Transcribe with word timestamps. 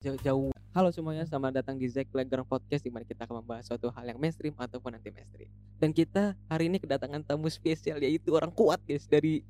jauh-jauh. 0.00 0.48
Halo 0.72 0.88
semuanya, 0.96 1.28
selamat 1.28 1.60
datang 1.60 1.76
di 1.76 1.84
Zack 1.84 2.08
Playground 2.08 2.48
Podcast 2.48 2.80
di 2.80 2.88
mana 2.88 3.04
kita 3.04 3.28
akan 3.28 3.44
membahas 3.44 3.68
suatu 3.68 3.92
hal 3.92 4.08
yang 4.08 4.16
mainstream 4.16 4.56
ataupun 4.56 4.96
anti 4.96 5.12
mainstream. 5.12 5.52
Dan 5.76 5.92
kita 5.92 6.32
hari 6.48 6.72
ini 6.72 6.80
kedatangan 6.80 7.20
tamu 7.20 7.52
spesial 7.52 8.00
yaitu 8.00 8.32
orang 8.32 8.48
kuat 8.48 8.80
guys 8.88 9.04
dari 9.04 9.44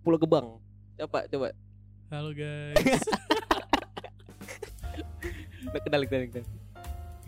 Pulau 0.00 0.16
Gebang. 0.16 0.56
Coba 0.96 1.28
coba. 1.28 1.52
Halo 2.08 2.32
guys. 2.40 3.04
Udah 5.68 5.80
kenal 5.84 6.08
kenal 6.08 6.24
kenal. 6.24 6.44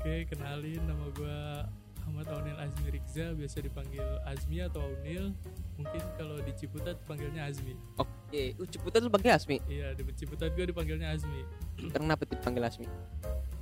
Oke, 0.01 0.15
kenalin 0.33 0.80
nama 0.89 1.05
gua 1.21 1.69
Ahmad 2.09 2.33
Aunil 2.33 2.57
Azmi 2.57 2.96
Rikza, 2.96 3.37
biasa 3.37 3.61
dipanggil 3.61 4.07
Azmi 4.25 4.65
atau 4.65 4.80
Aunil. 4.80 5.37
Mungkin 5.77 6.01
kalau 6.17 6.41
di 6.41 6.57
Ciputat 6.57 6.96
panggilnya 7.05 7.45
Azmi. 7.45 7.77
Oke, 8.01 8.09
uh, 8.31 8.67
Ciputat 8.69 9.01
lu 9.01 9.09
panggil 9.09 9.33
Asmi. 9.33 9.57
Iya, 9.67 9.93
di 9.93 10.03
Ciputat 10.15 10.53
gua 10.53 10.65
dipanggilnya 10.65 11.13
Azmi. 11.13 11.41
Kenapa 11.95 12.23
dipanggil 12.25 12.62
Asmi? 12.65 12.87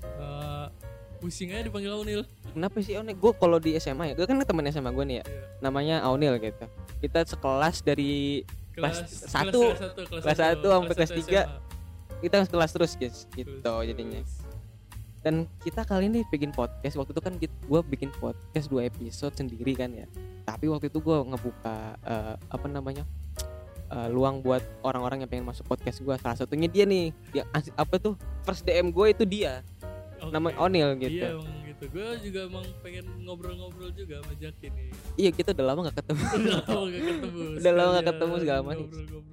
Eh, 0.03 0.67
pusing 1.17 1.53
aja 1.53 1.64
dipanggil 1.64 1.93
Aunil. 1.93 2.23
Kenapa 2.53 2.76
sih 2.81 2.96
Aunil? 2.96 3.17
Gue 3.17 3.32
kalau 3.37 3.57
di 3.57 3.76
SMA 3.76 4.11
ya, 4.11 4.14
gue 4.14 4.25
kan 4.25 4.37
temen 4.40 4.64
SMA 4.68 4.90
gue 4.90 5.04
nih 5.04 5.17
ya. 5.21 5.25
Iya. 5.25 5.40
Namanya 5.61 5.96
Aunil 6.04 6.37
gitu. 6.39 6.64
Kita 7.00 7.25
sekelas 7.25 7.81
dari 7.81 8.45
Kelas, 8.73 9.00
Kelas 9.00 9.13
satu. 9.32 9.63
satu, 9.73 10.00
kelas 10.04 10.23
Kelas 10.29 10.37
satu, 10.37 10.67
sampai 10.68 10.95
kelas 10.95 11.12
tiga. 11.17 11.43
Kita 12.17 12.37
sekelas 12.45 12.71
terus 12.73 12.93
guys, 12.96 13.18
gitu 13.32 13.61
Terus, 13.61 13.85
jadinya. 13.85 14.21
terus. 14.21 14.45
dan 15.21 15.43
kita 15.59 15.82
kali 15.82 16.07
ini 16.07 16.23
bikin 16.31 16.54
podcast 16.54 16.95
waktu 16.95 17.11
itu 17.11 17.18
kan 17.18 17.35
gue 17.43 17.81
bikin 17.90 18.14
podcast 18.14 18.71
dua 18.71 18.87
episode 18.87 19.35
sendiri 19.35 19.75
kan 19.75 19.90
ya 19.90 20.07
tapi 20.46 20.71
waktu 20.71 20.87
itu 20.87 21.03
gue 21.03 21.18
ngebuka 21.18 21.98
eh, 21.98 22.35
apa 22.39 22.67
namanya 22.71 23.03
eh, 23.89 24.08
luang 24.08 24.39
buat 24.39 24.63
orang-orang 24.81 25.22
yang 25.22 25.31
pengen 25.31 25.46
masuk 25.46 25.64
podcast 25.64 25.99
gue 25.99 26.14
salah 26.17 26.35
satunya 26.35 26.67
dia 26.67 26.85
nih 26.85 27.11
dia 27.31 27.43
apa 27.75 27.95
tuh 27.96 28.14
first 28.43 28.62
DM 28.62 28.89
gue 28.89 29.07
itu 29.11 29.25
dia 29.25 29.62
Oke. 30.17 30.31
namanya 30.31 30.57
Onil 30.59 30.89
gitu 30.96 31.12
Iya 31.14 31.31
emang 31.32 31.54
gitu. 31.62 31.85
Gue 31.86 32.09
juga 32.20 32.41
emang 32.47 32.64
pengen 32.81 33.05
ngobrol-ngobrol 33.20 33.92
juga 33.92 34.17
sama 34.19 34.33
Jaki 34.34 34.67
nih. 34.67 34.89
iya 35.14 35.29
kita 35.31 35.53
udah 35.53 35.67
lama 35.67 35.81
gak 35.84 35.97
ketemu 36.01 36.23
Udah 36.25 36.62
lama 36.64 36.84
gak 36.87 37.03
ketemu. 37.05 37.41
Udah 37.61 37.73
lama 37.73 37.91
gak 37.92 38.07
ketemu 38.09 38.34
segala 38.41 38.61
macam. 38.62 38.87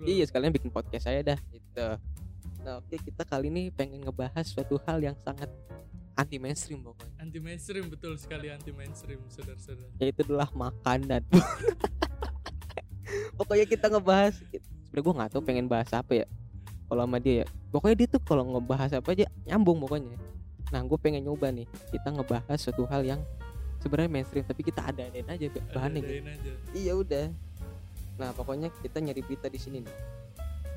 iya 0.04 0.24
sekalian 0.28 0.52
bikin 0.52 0.70
podcast 0.70 1.04
saya 1.04 1.22
dah 1.24 1.40
gitu 1.50 1.88
nah 2.60 2.80
oke 2.80 2.96
kita 2.96 3.24
kali 3.24 3.48
ini 3.48 3.64
pengen 3.70 4.00
ngebahas 4.02 4.44
suatu 4.44 4.80
hal 4.84 5.00
yang 5.00 5.16
sangat 5.18 5.52
anti 6.14 6.38
mainstream 6.38 6.80
pokoknya 6.80 7.12
Anti 7.18 7.40
mainstream 7.40 7.86
betul 7.88 8.16
sekali 8.16 8.48
anti 8.48 8.70
mainstream 8.70 9.20
saudara-saudara. 9.28 9.90
yaitu 9.98 10.24
adalah 10.24 10.48
makanan 10.54 11.24
pokoknya 13.38 13.66
kita 13.66 13.86
ngebahas 13.90 14.34
sebenarnya 14.40 15.04
gue 15.04 15.14
nggak 15.18 15.32
tahu 15.34 15.42
pengen 15.42 15.66
bahas 15.66 15.90
apa 15.94 16.24
ya 16.24 16.26
kalau 16.88 17.04
sama 17.10 17.18
dia 17.18 17.36
ya 17.42 17.46
pokoknya 17.74 17.96
dia 17.98 18.08
tuh 18.14 18.22
kalau 18.22 18.44
ngebahas 18.46 18.92
apa 18.94 19.10
aja 19.14 19.26
nyambung 19.50 19.82
pokoknya 19.82 20.16
nah 20.70 20.82
gue 20.86 20.98
pengen 21.02 21.26
nyoba 21.26 21.50
nih 21.50 21.66
kita 21.90 22.14
ngebahas 22.14 22.58
suatu 22.58 22.86
hal 22.90 23.02
yang 23.06 23.22
sebenarnya 23.82 24.12
mainstream 24.14 24.46
tapi 24.46 24.62
kita 24.64 24.80
ada 24.80 25.06
adain 25.10 25.28
aja 25.28 25.46
bahannya 25.76 26.02
gitu. 26.02 26.14
Ada-adain 26.14 26.28
aja. 26.30 26.52
iya 26.78 26.94
udah 26.94 27.26
nah 28.22 28.30
pokoknya 28.38 28.70
kita 28.86 29.02
nyari 29.02 29.22
berita 29.26 29.50
di 29.50 29.60
sini 29.60 29.82
nih 29.82 29.96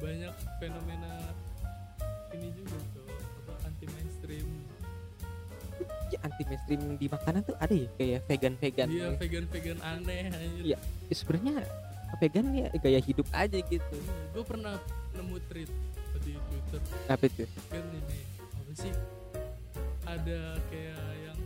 banyak 0.00 0.34
fenomena 0.60 1.12
ini 2.32 2.48
juga 2.52 2.76
tuh 2.96 3.04
apa 3.44 3.54
anti 3.68 3.84
mainstream 3.92 4.46
ya 6.08 6.18
anti 6.24 6.42
mainstream 6.48 6.80
di 6.96 7.06
makanan 7.06 7.40
tuh 7.44 7.56
ada 7.60 7.74
ya 7.76 7.88
kayak 8.00 8.20
vegan 8.24 8.54
vegan 8.56 8.88
dia 8.88 9.08
vegan 9.20 9.44
vegan 9.52 9.78
aneh. 9.84 10.32
Iya. 10.64 10.78
sebenarnya 11.12 11.64
vegan 12.16 12.46
ya 12.54 12.68
gaya 12.78 13.00
hidup 13.02 13.26
aja 13.30 13.58
gitu. 13.58 13.96
Gue 14.32 14.44
pernah 14.46 14.78
nemu 15.12 15.36
tweet 15.48 15.70
di 16.22 16.32
twitter 16.34 16.80
apa 17.06 17.22
itu? 17.26 17.44
Kan 17.68 17.84
ini 17.92 18.18
apa 18.56 18.72
sih? 18.74 18.92
Ada 20.06 20.40
kayak 20.70 21.06
yang 21.22 21.40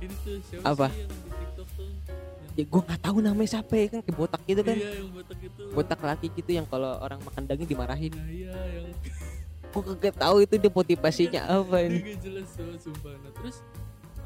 ini 0.00 0.14
tuh 0.24 0.36
siapa 0.48 0.64
Apa? 0.66 0.86
sih 0.88 1.04
yang 1.04 1.12
di 1.12 1.30
tiktok 1.30 1.68
tuh? 1.76 1.88
Yang, 1.88 2.52
ya 2.56 2.64
gue 2.66 2.80
nggak 2.88 3.00
tahu 3.00 3.16
namanya 3.20 3.50
siapa 3.54 3.74
ya 3.76 3.86
kan 3.88 4.00
kayak 4.00 4.16
botak 4.16 4.42
gitu 4.44 4.60
kan. 4.64 4.76
Iya 4.76 4.90
yang 5.00 5.08
botak 5.12 5.38
itu. 5.40 5.62
Botak 5.70 6.00
laki 6.00 6.26
gitu 6.34 6.50
yang 6.50 6.66
kalau 6.66 6.92
orang 6.98 7.20
makan 7.22 7.42
daging 7.44 7.68
dimarahin. 7.68 8.12
Nah 8.16 8.28
iya 8.28 8.56
yang 8.72 8.86
Gue 9.70 9.82
kagak 9.86 10.18
tahu 10.18 10.36
itu 10.42 10.54
dia 10.58 10.72
motivasinya 10.74 11.40
apa 11.46 11.76
dia 11.78 11.86
ini. 11.86 11.98
gak 12.02 12.18
jelas 12.26 12.48
tuh 12.58 12.74
sumpah. 12.82 13.14
Nah 13.22 13.32
terus 13.38 13.56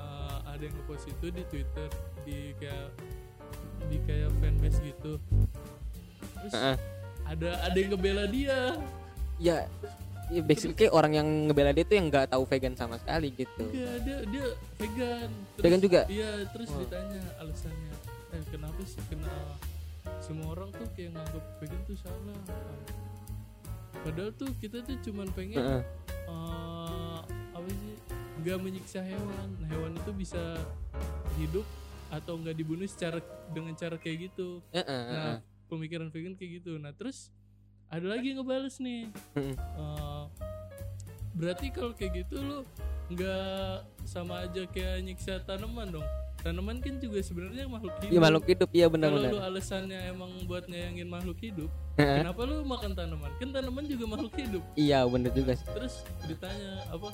uh, 0.00 0.38
ada 0.48 0.62
yang 0.64 0.72
ngepost 0.72 1.04
itu 1.04 1.26
di 1.28 1.42
twitter 1.52 1.88
di 2.24 2.38
kayak 2.56 2.88
di 3.84 3.98
kayak 4.02 4.30
fanbase 4.38 4.78
gitu 4.80 5.12
terus 6.40 6.52
Heeh. 6.52 6.76
ada 7.24 7.50
ada 7.62 7.76
yang 7.76 7.90
ngebela 7.92 8.24
dia 8.26 8.58
Ya, 9.34 9.66
ya 10.30 10.40
basically 10.40 10.78
kayak 10.78 10.94
orang 10.94 11.12
yang 11.12 11.26
ngebela 11.50 11.74
dia 11.74 11.82
tuh 11.82 11.98
yang 11.98 12.06
nggak 12.06 12.30
tahu 12.30 12.46
vegan 12.46 12.78
sama 12.78 13.02
sekali 13.02 13.34
gitu. 13.34 13.66
Iya 13.66 13.90
dia 13.98 14.18
dia 14.30 14.46
vegan. 14.78 15.28
Vegan 15.58 15.80
juga? 15.82 16.00
Iya 16.06 16.46
terus 16.54 16.70
Oh. 16.70 16.78
ditanya 16.78 17.18
alasannya. 17.38 17.92
Eh 18.30 18.42
kenapa 18.46 18.78
sih 18.86 19.02
kena 19.10 19.34
semua 20.22 20.54
orang 20.54 20.70
tuh 20.70 20.86
kayak 20.94 21.18
nganggap 21.18 21.44
vegan 21.58 21.80
tuh 21.82 21.96
salah. 21.98 22.38
Padahal 24.06 24.30
tuh 24.36 24.50
kita 24.60 24.86
tuh 24.86 24.96
cuman 25.02 25.26
pengen 25.34 25.58
Heeh. 25.58 25.82
eh, 26.30 27.18
apa 27.50 27.68
sih 27.68 27.94
nggak 28.38 28.58
menyiksa 28.60 29.02
hewan. 29.02 29.48
Hewan 29.66 29.98
itu 29.98 30.10
bisa 30.14 30.42
hidup 31.34 31.66
atau 32.14 32.38
nggak 32.38 32.54
dibunuh 32.54 32.86
secara 32.86 33.18
dengan 33.50 33.74
cara 33.74 33.98
kayak 33.98 34.30
gitu. 34.30 34.62
Heeh, 34.70 34.86
heeh. 34.86 35.14
Nah 35.14 35.36
pemikiran 35.66 36.08
vegan 36.14 36.38
kayak 36.38 36.62
gitu. 36.62 36.78
Nah 36.78 36.94
terus 36.94 37.34
ada 37.90 38.06
lagi 38.06 38.32
yang 38.32 38.42
ngebales 38.42 38.78
nih. 38.78 39.10
Heeh. 39.34 39.54
Eh, 39.58 40.24
berarti 41.34 41.66
kalau 41.74 41.90
kayak 41.92 42.24
gitu 42.24 42.38
lu 42.38 42.58
nggak 43.10 43.84
sama 44.06 44.46
aja 44.46 44.64
kayak 44.70 45.02
nyiksa 45.04 45.42
tanaman 45.44 45.92
dong 45.92 46.08
tanaman 46.44 46.76
kan 46.78 46.94
juga 46.98 47.18
sebenarnya 47.18 47.64
makhluk 47.66 47.94
hidup 47.98 48.10
Iya 48.10 48.20
makhluk 48.20 48.44
hidup 48.46 48.68
iya 48.70 48.84
kalau 48.84 48.92
lu 48.92 48.94
benar-benar. 48.94 49.42
alasannya 49.44 50.00
emang 50.06 50.30
buat 50.44 50.64
nyayangin 50.64 51.08
makhluk 51.08 51.38
hidup 51.40 51.70
kenapa 51.96 52.40
lu 52.42 52.56
makan 52.62 52.92
tanaman 52.92 53.30
kan 53.34 53.48
tanaman 53.50 53.84
juga 53.84 54.04
makhluk 54.06 54.34
hidup 54.34 54.62
Iya 54.74 54.98
bener 55.04 55.32
juga 55.32 55.52
sih. 55.54 55.64
terus 55.66 55.94
ditanya 56.22 56.70
apa 56.86 57.08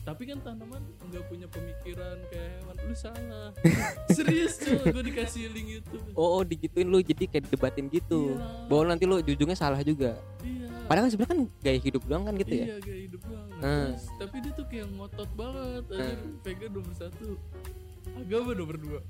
tapi 0.00 0.22
kan 0.24 0.38
tanaman 0.40 0.80
nggak 1.02 1.24
punya 1.26 1.44
pemikiran 1.46 2.16
kayak 2.26 2.50
hewan 2.56 2.76
lu 2.80 2.94
salah 2.94 3.48
serius 4.16 4.56
cuy 4.56 4.80
gue 4.86 5.02
dikasih 5.04 5.50
link 5.50 5.82
itu 5.82 5.98
Oh, 6.14 6.38
oh 6.38 6.42
digituin 6.42 6.86
lu 6.86 7.00
jadi 7.00 7.24
kayak 7.26 7.48
debatin 7.48 7.86
gitu. 7.86 8.32
Iya. 8.32 8.64
Bahwa 8.66 8.82
nanti 8.88 9.04
lu 9.04 9.18
ujungnya 9.18 9.52
salah 9.54 9.80
juga. 9.80 10.16
iya 10.40 10.66
Padahal 10.84 11.04
kan 11.04 11.10
sebenarnya 11.10 11.32
kan 11.32 11.40
gaya 11.60 11.78
hidup 11.78 12.02
doang 12.02 12.24
kan 12.24 12.34
gitu 12.34 12.50
ya. 12.52 12.64
iya 12.64 12.76
gaya 12.78 13.00
hidup 13.02 13.22
doang 13.22 13.46
nah, 13.52 13.58
Hmm. 13.60 13.86
terus, 13.92 14.04
tapi 14.16 14.36
dia 14.40 14.52
tuh 14.52 14.66
kayak 14.66 14.86
ngotot 14.90 15.30
banget 15.34 15.84
aja 15.86 16.02
Hmm. 16.16 16.32
vegan 16.40 16.70
nomor 16.72 16.94
satu 16.94 17.28
agama 18.16 18.50
nomor 18.52 18.76
dua 18.76 19.00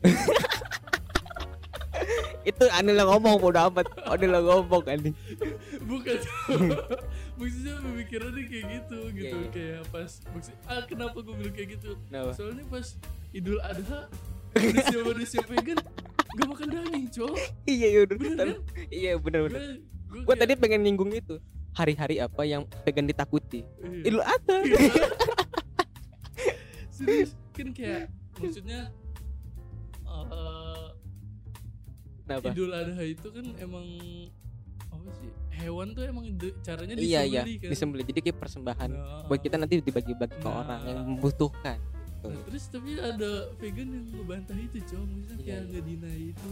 Itu 2.40 2.64
aneh 2.72 2.96
lah 2.96 3.04
ngomong 3.04 3.36
bodo 3.36 3.60
amat. 3.68 3.84
Aneh 4.08 4.24
lah 4.24 4.40
ngomong 4.40 4.80
aneh. 4.88 5.12
bukan 5.84 6.16
maksudnya 7.38 7.74
pemikirannya 7.80 8.42
kayak 8.48 8.64
gitu 8.70 8.98
gitu 9.12 9.28
Iya, 9.28 9.36
iya. 9.36 9.48
kayak 9.52 9.80
pas 9.92 10.10
maksud 10.32 10.54
ah 10.64 10.80
kenapa 10.84 11.16
gue 11.20 11.34
bilang 11.36 11.52
kayak 11.52 11.68
gitu 11.76 11.90
Kenapa? 12.08 12.30
soalnya 12.32 12.64
pas 12.68 12.86
idul 13.32 13.58
adha 13.60 14.00
manusia 14.56 14.98
manusia 15.02 15.40
vegan 15.50 15.78
gak 16.30 16.46
makan 16.46 16.66
daging 16.70 17.06
cowok 17.10 17.36
Iya 17.66 17.86
iya 17.86 18.00
udah. 18.04 18.16
Bener 18.16 18.36
kan? 18.38 18.58
Iya 18.88 19.10
bener 19.18 19.40
bener. 19.48 19.60
gue 20.08 20.20
Gue 20.24 20.34
tadi 20.34 20.52
pengen 20.54 20.80
nyinggung 20.80 21.10
itu. 21.12 21.36
Hari-hari 21.70 22.18
apa 22.18 22.42
yang 22.42 22.66
vegan 22.82 23.04
ditakuti? 23.04 23.62
Iya. 23.78 24.08
Idul 24.08 24.22
Adha. 24.22 24.56
serius 26.94 27.32
kan 27.52 27.68
kayak 27.72 28.08
maksudnya 28.40 28.80
Kenapa? 32.22 32.46
Idul 32.48 32.70
Adha 32.70 33.02
itu 33.02 33.26
kan 33.26 33.46
emang 33.58 33.86
apa 34.86 35.08
sih 35.16 35.30
hewan 35.56 35.92
tuh 35.92 36.02
emang 36.04 36.24
de- 36.32 36.54
caranya 36.60 36.94
Iya 36.94 37.20
iya 37.22 37.42
disembelih 37.42 37.56
kan. 37.58 37.70
disembelih 37.70 38.04
jadi 38.06 38.20
kayak 38.22 38.38
persembahan 38.38 38.90
Nah, 38.90 39.22
buat 39.26 39.40
kita 39.40 39.56
nanti 39.56 39.82
dibagi-bagi 39.82 40.36
ke 40.36 40.46
Nah. 40.46 40.60
orang 40.60 40.80
yang 40.84 40.98
membutuhkan 41.08 41.78
gitu. 41.80 42.28
Nah, 42.28 42.42
terus 42.44 42.64
tapi 42.68 42.90
ada 42.96 43.30
vegan 43.56 43.88
yang 43.88 44.06
ngebantah 44.12 44.56
itu 44.56 44.78
cowok 44.84 45.06
maksudnya 45.06 45.36
Iya, 45.36 45.42
kayak 45.42 45.58
iya. 45.58 45.66
nggak 45.66 45.82
deny 45.84 46.20
itu 46.30 46.50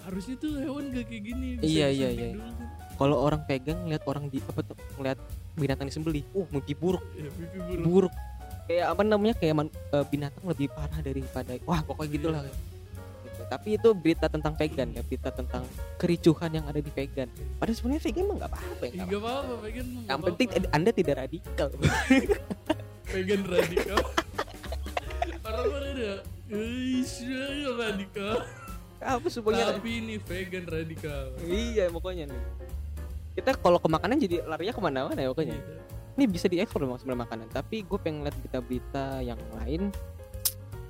harusnya 0.00 0.34
tuh 0.38 0.52
hewan 0.56 0.84
gak 0.88 1.04
kayak 1.06 1.22
gini 1.26 1.48
Iya, 1.58 1.86
iya, 1.90 2.08
iya. 2.08 2.28
dulu 2.32 2.40
kan. 2.40 2.54
Kalau 2.96 3.16
orang 3.18 3.40
pegang 3.44 3.78
ngeliat 3.82 4.04
orang 4.04 4.24
di 4.28 4.38
apa 4.40 4.60
tuh 4.62 4.76
ngeliat 4.94 5.18
binatang 5.54 5.86
disembelih, 5.88 6.24
uh 6.30 6.46
mimpi 6.46 6.72
buruk, 6.72 7.00
ya 7.14 7.28
pipi 7.28 7.58
buruk 7.58 7.82
buruk. 7.82 8.14
Kayak 8.70 8.86
apa 8.86 9.02
namanya 9.02 9.34
kayak 9.34 9.54
man- 9.58 9.74
eh, 9.74 10.04
binatang 10.06 10.44
lebih 10.46 10.70
parah 10.70 11.00
daripada 11.02 11.58
wah 11.66 11.82
pokoknya 11.82 12.10
gitulah. 12.14 12.42
Iya. 12.46 12.54
Gitu. 13.26 13.40
Tapi 13.50 13.68
itu 13.74 13.88
berita 13.98 14.26
tentang 14.30 14.54
vegan 14.54 14.88
ya, 14.94 15.02
berita 15.02 15.34
tentang 15.34 15.66
kericuhan 15.98 16.54
yang 16.54 16.70
ada 16.70 16.78
di 16.78 16.86
vegan. 16.94 17.26
Padahal 17.58 17.74
sebenarnya 17.74 18.02
vegan 18.06 18.24
mah 18.30 18.36
nggak 18.38 18.50
apa-apa 18.54 18.84
ya. 18.86 19.02
Apa-apa 19.10 19.54
vegan 19.66 19.86
Yang 20.06 20.20
penting 20.22 20.48
apa-apa. 20.54 20.70
anda 20.70 20.90
tidak 20.94 21.14
radikal. 21.18 21.68
vegan 23.10 23.42
radikal 23.42 23.98
orang-orang 25.50 25.90
ada 25.98 26.14
radikal 27.74 28.34
apa 29.00 29.26
semuanya? 29.32 29.74
tapi 29.74 29.90
ini 29.98 30.14
vegan 30.22 30.64
radikal 30.68 31.34
Iya 31.42 31.90
pokoknya 31.90 32.30
nih. 32.30 32.42
Kita 33.34 33.56
kalau 33.58 33.82
ke 33.82 33.88
makanan 33.88 34.20
jadi 34.20 34.44
larinya 34.46 34.74
ke 34.76 34.82
mana-mana 34.82 35.18
ya 35.18 35.28
pokoknya. 35.32 35.56
Iya. 35.58 35.76
Ini 36.20 36.28
bisa 36.28 36.52
diekspor 36.52 36.84
memang 36.84 37.00
sebenarnya 37.00 37.24
makanan 37.24 37.46
tapi 37.48 37.80
gue 37.88 37.96
pengen 37.96 38.28
lihat 38.28 38.36
berita-berita 38.44 39.24
yang 39.24 39.40
lain 39.56 39.88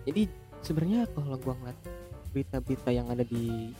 jadi 0.02 0.26
sebenarnya 0.66 1.06
kalau 1.14 1.38
gue 1.38 1.54
ngeliat 1.54 1.78
berita-berita 2.34 2.90
yang 2.90 3.06
ada 3.06 3.22
di 3.22 3.70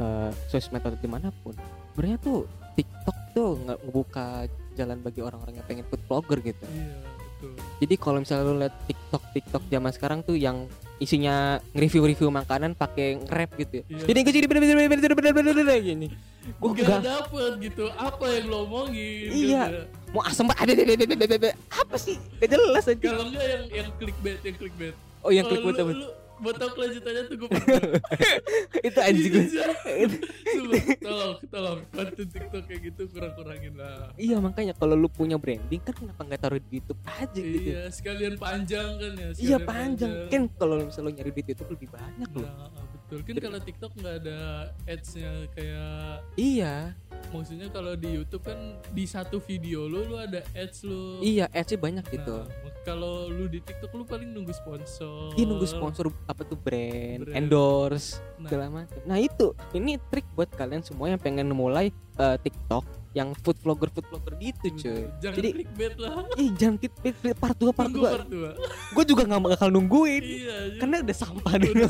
eh, 0.00 0.30
sosmed 0.48 0.80
atau 0.80 0.96
di 0.96 1.04
mana 1.04 1.28
pun 1.44 1.52
sebenarnya 1.92 2.18
tuh 2.24 2.48
TikTok 2.80 3.18
tuh 3.36 3.60
nggak 3.60 3.78
ngebuka 3.84 4.26
jalan 4.72 4.98
bagi 5.04 5.20
orang-orang 5.20 5.60
yang 5.60 5.66
pengen 5.68 5.84
food 5.92 6.00
vlogger 6.08 6.40
gitu 6.40 6.64
iya 6.64 6.96
betul 7.36 7.52
jadi 7.84 7.94
kalau 8.00 8.18
misalnya 8.24 8.44
lu 8.48 8.56
lihat 8.56 8.74
TikTok 8.88 9.22
TikTok 9.36 9.62
zaman 9.68 9.92
sekarang 9.92 10.18
tuh 10.24 10.36
yang 10.40 10.64
isinya 10.96 11.60
nge-review-review 11.76 12.32
makanan 12.32 12.72
pakai 12.72 13.20
nge-rap 13.20 13.52
gitu 13.60 13.74
ya. 13.80 13.84
Iya. 13.84 14.04
Jadi 14.08 14.18
gue 14.24 14.32
jadi 14.32 14.46
bener-bener 14.48 15.76
gini. 15.84 16.08
Gue 16.56 16.70
gak 16.72 16.88
gak 16.88 17.04
dapet 17.04 17.52
gitu 17.60 17.84
apa 17.92 18.24
yang 18.32 18.44
lo 18.48 18.64
omongin 18.64 19.28
Iya. 19.28 19.64
Mau 20.10 20.22
asem 20.22 20.44
banget. 20.44 20.60
Ada- 20.60 20.72
ada- 20.72 20.84
ada- 20.86 21.04
ada- 21.06 21.16
ada- 21.16 21.38
ada. 21.38 21.50
Apa 21.72 21.96
sih? 21.96 22.16
Gak 22.36 22.48
jelas 22.50 22.84
aja. 22.84 22.98
kalau 23.00 23.24
enggak 23.26 23.46
yang 23.46 23.64
yang 23.72 23.88
clickbait 23.96 24.38
yang 24.40 24.56
clickbait 24.56 24.94
Oh 25.20 25.30
yang 25.30 25.44
betul 25.44 25.66
lu 25.88 26.06
mau 26.36 26.52
tahu 26.52 26.68
kelanjutannya 26.70 27.22
tuh 27.26 27.36
gue 27.38 27.48
itu 28.88 28.98
anjing 29.00 29.32
gue. 29.34 29.44
Sumpah, 29.48 30.78
tolong 31.00 31.32
tolong 31.48 31.78
bantu 31.88 32.22
TikTok 32.24 32.62
kayak 32.62 32.80
gitu 32.84 33.02
kurang 33.08 33.32
kurangin 33.32 33.72
lah 33.74 34.12
Iya 34.14 34.36
makanya 34.38 34.72
kalau 34.72 34.92
lu 34.94 35.08
punya 35.08 35.34
branding 35.34 35.80
kan 35.80 35.96
kenapa 35.96 36.20
nggak 36.22 36.36
taruh 36.38 36.60
di 36.60 36.68
YouTube 36.70 37.00
aja 37.02 37.32
gitu? 37.32 37.72
iya 37.72 37.88
sekalian 37.88 38.36
panjang 38.36 38.88
kan 38.94 39.12
ya 39.12 39.28
Iya 39.32 39.32
sekalian 39.32 39.64
panjang. 39.64 40.12
Kan 40.28 40.42
kalau 40.52 40.74
misalnya 40.78 41.08
lu 41.08 41.16
nyari 41.16 41.30
di 41.32 41.42
YouTube 41.42 41.70
lebih 41.72 41.88
banyak 41.88 42.30
loh. 42.30 42.44
Nah, 42.46 42.68
betul 42.86 43.05
kan 43.06 43.36
kalau 43.38 43.58
TikTok 43.58 43.92
nggak 43.94 44.14
ada 44.20 44.38
ads-nya 44.84 45.30
kayak 45.52 46.26
Iya, 46.34 46.90
maksudnya 47.28 47.70
kalau 47.70 47.94
di 47.94 48.10
YouTube 48.12 48.42
kan 48.42 48.58
di 48.90 49.04
satu 49.04 49.38
video 49.38 49.86
lu 49.86 50.02
lu 50.04 50.16
ada 50.16 50.42
ads 50.52 50.82
lu 50.82 51.22
iya 51.22 51.46
ads 51.48 51.70
banyak 51.76 52.02
gitu. 52.08 52.42
Nah, 52.42 52.74
kalau 52.82 53.26
lu 53.26 53.46
di 53.46 53.58
TikTok 53.58 53.90
lu 53.92 54.02
paling 54.02 54.26
nunggu 54.28 54.50
sponsor 54.50 55.30
Iya 55.32 55.44
nunggu 55.44 55.64
sponsor 55.64 56.10
apa 56.24 56.42
tuh 56.42 56.56
brand, 56.56 57.22
Brand. 57.22 57.36
endorse 57.36 58.18
Nah. 58.36 58.50
segala 58.50 58.66
macam. 58.76 58.98
Nah 59.04 59.16
itu 59.16 59.46
ini 59.72 59.96
trik 60.04 60.26
buat 60.34 60.50
kalian 60.50 60.82
semua 60.82 61.06
yang 61.06 61.18
pengen 61.18 61.46
mulai 61.48 61.88
eh, 62.16 62.36
TikTok 62.38 62.84
yang 63.12 63.32
food 63.34 63.56
vlogger 63.58 63.88
food 63.88 64.04
vlogger 64.06 64.34
gitu 64.36 64.66
cuy. 64.76 65.08
jangan 65.18 65.36
Jadi 65.36 65.48
clickbait 65.54 65.94
lah 65.96 66.20
ih 66.36 66.50
jangan 66.52 66.76
tit- 66.76 67.00
part 67.34 67.56
2 67.56 67.70
part 67.70 67.88
tunggu 67.88 68.04
2 68.04 68.12
part 68.12 68.28
dua 68.28 68.50
Gue 68.92 69.04
juga 69.04 69.22
nggak 69.24 69.42
bakal 69.46 69.68
nungguin 69.70 70.20
iya 70.20 70.56
karena 70.76 71.00
udah 71.00 71.16
sampah 71.16 71.54
dulu. 71.56 71.88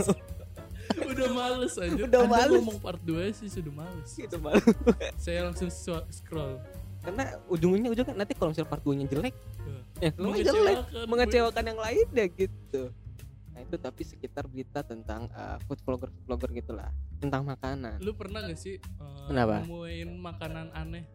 Udah 1.17 1.31
males 1.33 1.75
aja 1.75 1.97
Udah 1.99 2.21
Anda 2.21 2.31
males. 2.31 2.53
ngomong 2.55 2.79
part 2.79 3.01
2 3.01 3.17
sih 3.33 3.49
sudah 3.49 3.73
males 3.75 4.11
Gitu 4.11 4.37
malu. 4.37 4.61
saya 5.23 5.41
langsung 5.43 5.69
scroll 6.09 6.61
Karena 6.99 7.25
ujungnya 7.47 7.89
ujungnya 7.89 8.15
nanti 8.15 8.33
kalau 8.33 8.51
misalnya 8.51 8.69
part 8.69 8.83
2 8.83 8.93
nya 8.95 9.07
jelek, 9.07 9.35
ya 9.97 10.11
lu 10.13 10.27
mah 10.27 10.37
jelek 10.37 10.77
Mengecewakan. 10.83 11.07
mengecewakan 11.07 11.65
yang 11.65 11.79
lain 11.79 12.07
deh 12.11 12.29
gitu. 12.29 12.83
Nah 13.49 13.61
itu 13.63 13.77
tapi 13.77 14.03
sekitar 14.03 14.45
berita 14.45 14.83
tentang 14.83 15.31
eh, 15.31 15.57
food 15.63 15.79
vlogger 15.81 16.11
vlogger 16.23 16.51
gitulah 16.53 16.91
tentang 17.17 17.43
makanan. 17.43 17.97
lu 17.99 18.11
pernah 18.11 18.43
gak 18.43 18.59
sih 18.59 18.77
uh, 18.99 19.25
Kenapa? 19.25 19.63
nemuin 19.63 20.09
makanan 20.15 20.69
aneh 20.73 21.07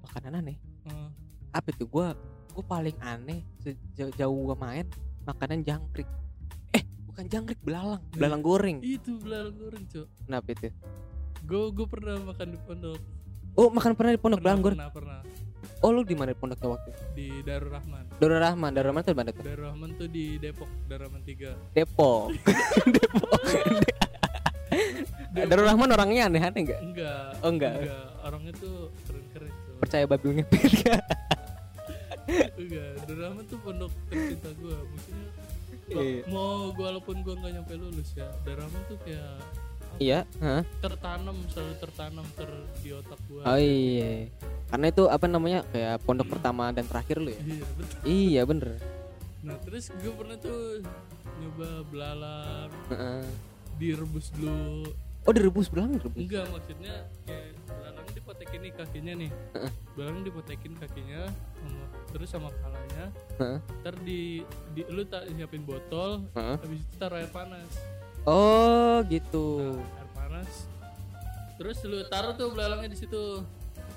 Makanan 0.00 0.32
aneh. 0.40 0.56
Uh, 0.84 1.10
apa 1.50 1.68
itu 1.68 1.84
gua 1.84 2.14
gua 2.50 2.64
paling 2.64 2.96
aneh 3.00 3.42
sejauh 3.58 4.14
jauh 4.14 4.38
gua 4.44 4.56
main 4.56 4.86
makanan 5.22 5.60
jangkrik 5.60 6.06
bukan 7.10 7.26
jangkrik 7.26 7.60
belalang. 7.60 8.02
Belalang 8.14 8.42
goreng. 8.42 8.78
Itu 8.80 9.18
belalang 9.18 9.58
goreng 9.58 9.84
cok. 9.90 10.06
Kenapa 10.30 10.46
itu? 10.54 10.68
Gue 11.42 11.64
gue 11.74 11.86
pernah 11.90 12.14
makan 12.22 12.46
di 12.54 12.58
pondok. 12.62 13.00
Oh 13.58 13.68
makan 13.68 13.92
pernah 13.98 14.12
di 14.14 14.20
pondok 14.22 14.38
pernah, 14.38 14.44
belalang 14.46 14.62
goreng? 14.62 14.78
pernah 14.78 14.94
pernah. 14.94 15.20
Oh 15.80 15.90
lu 15.90 16.04
di 16.04 16.12
mana 16.12 16.36
pondoknya 16.36 16.68
waktu 16.76 16.88
itu? 16.92 17.02
di 17.16 17.28
Darul 17.42 17.72
Rahman. 17.72 18.04
Darul 18.20 18.38
Rahman 18.38 18.70
Darul 18.70 18.88
Rahman 18.92 19.02
tuh 19.02 19.12
di 19.12 19.18
mana 19.18 19.30
tuh? 19.34 19.42
Darul 19.44 19.64
Rahman 19.66 19.90
tuh 19.98 20.08
di 20.08 20.24
Depok 20.38 20.70
Darul 20.86 21.02
Rahman 21.08 21.22
3 21.24 21.74
Depok. 21.76 22.24
Depok 22.94 23.40
Darul 25.50 25.66
Rahman 25.66 25.88
orangnya 25.90 26.22
aneh-aneh 26.30 26.62
enggak 26.62 26.80
enggak. 26.84 27.26
Oh, 27.42 27.50
enggak. 27.50 27.74
orangnya 28.22 28.52
tuh 28.54 28.74
keren-keren 29.08 29.50
cok. 29.50 29.74
Percaya 29.82 30.04
babi 30.06 30.26
ngepet 30.38 30.72
gak 30.84 31.02
enggak. 32.54 32.92
Darul 33.08 33.20
Rahman 33.24 33.44
tuh 33.50 33.58
pondok 33.64 33.92
tercinta 34.06 34.50
gue 34.54 34.76
maksudnya 34.94 35.28
Iya. 35.90 36.22
mau 36.30 36.70
gue 36.70 36.86
walaupun 36.86 37.16
gue 37.26 37.34
nggak 37.34 37.52
nyampe 37.58 37.74
lulus 37.74 38.14
ya 38.14 38.30
Rahman 38.46 38.82
tuh 38.86 38.98
kayak 39.02 39.42
iya 39.98 40.22
Hah? 40.38 40.62
tertanam 40.78 41.34
selalu 41.50 41.74
tertanam 41.82 42.26
ter 42.38 42.50
di 42.80 42.90
otak 42.94 43.18
gue 43.26 43.42
oh 43.42 43.58
iya. 43.58 44.30
Karena 44.70 44.86
itu 44.86 45.02
apa 45.10 45.26
namanya 45.26 45.66
kayak 45.74 45.98
pondok 46.06 46.30
pertama 46.38 46.70
dan 46.70 46.86
terakhir 46.86 47.18
lu 47.18 47.34
ya? 47.34 47.42
Iya 47.42 47.66
betul. 47.74 47.98
Iya 48.06 48.42
bener. 48.46 48.68
Nah 49.42 49.56
terus 49.66 49.90
gue 49.90 50.12
pernah 50.14 50.36
tuh 50.38 50.78
nyoba 51.42 51.68
belalang. 51.90 52.70
Heeh. 52.94 53.22
direbus 53.80 54.28
dulu 54.36 54.92
oh 55.26 55.32
direbus 55.32 55.66
belalang 55.68 55.96
direbus. 55.98 56.18
Enggak 56.18 56.44
maksudnya 56.48 56.94
kayak 57.28 57.46
belalang 57.68 58.08
dipotekin 58.16 58.60
nih 58.64 58.72
kakinya 58.74 59.12
nih. 59.26 59.30
Belalang 59.94 60.20
dipotekin 60.24 60.72
kakinya 60.76 61.22
sama- 61.60 61.90
terus 62.10 62.28
sama 62.32 62.48
kepalanya. 62.50 63.04
Heeh. 63.38 63.58
ntar 63.80 63.94
di, 64.02 64.42
di 64.74 64.82
lu 64.90 65.02
tak 65.06 65.30
siapin 65.30 65.62
botol 65.64 66.24
Heeh. 66.34 66.56
habis 66.58 66.80
itu 66.82 66.94
taruh 66.98 67.16
air 67.20 67.30
panas. 67.30 67.70
Oh 68.28 69.00
gitu. 69.08 69.76
Nah, 69.80 70.00
air 70.00 70.10
panas. 70.12 70.50
Terus 71.60 71.78
lu 71.84 71.98
taruh 72.08 72.32
tuh 72.36 72.48
belalangnya 72.52 72.92
di 72.92 72.98
situ. 72.98 73.44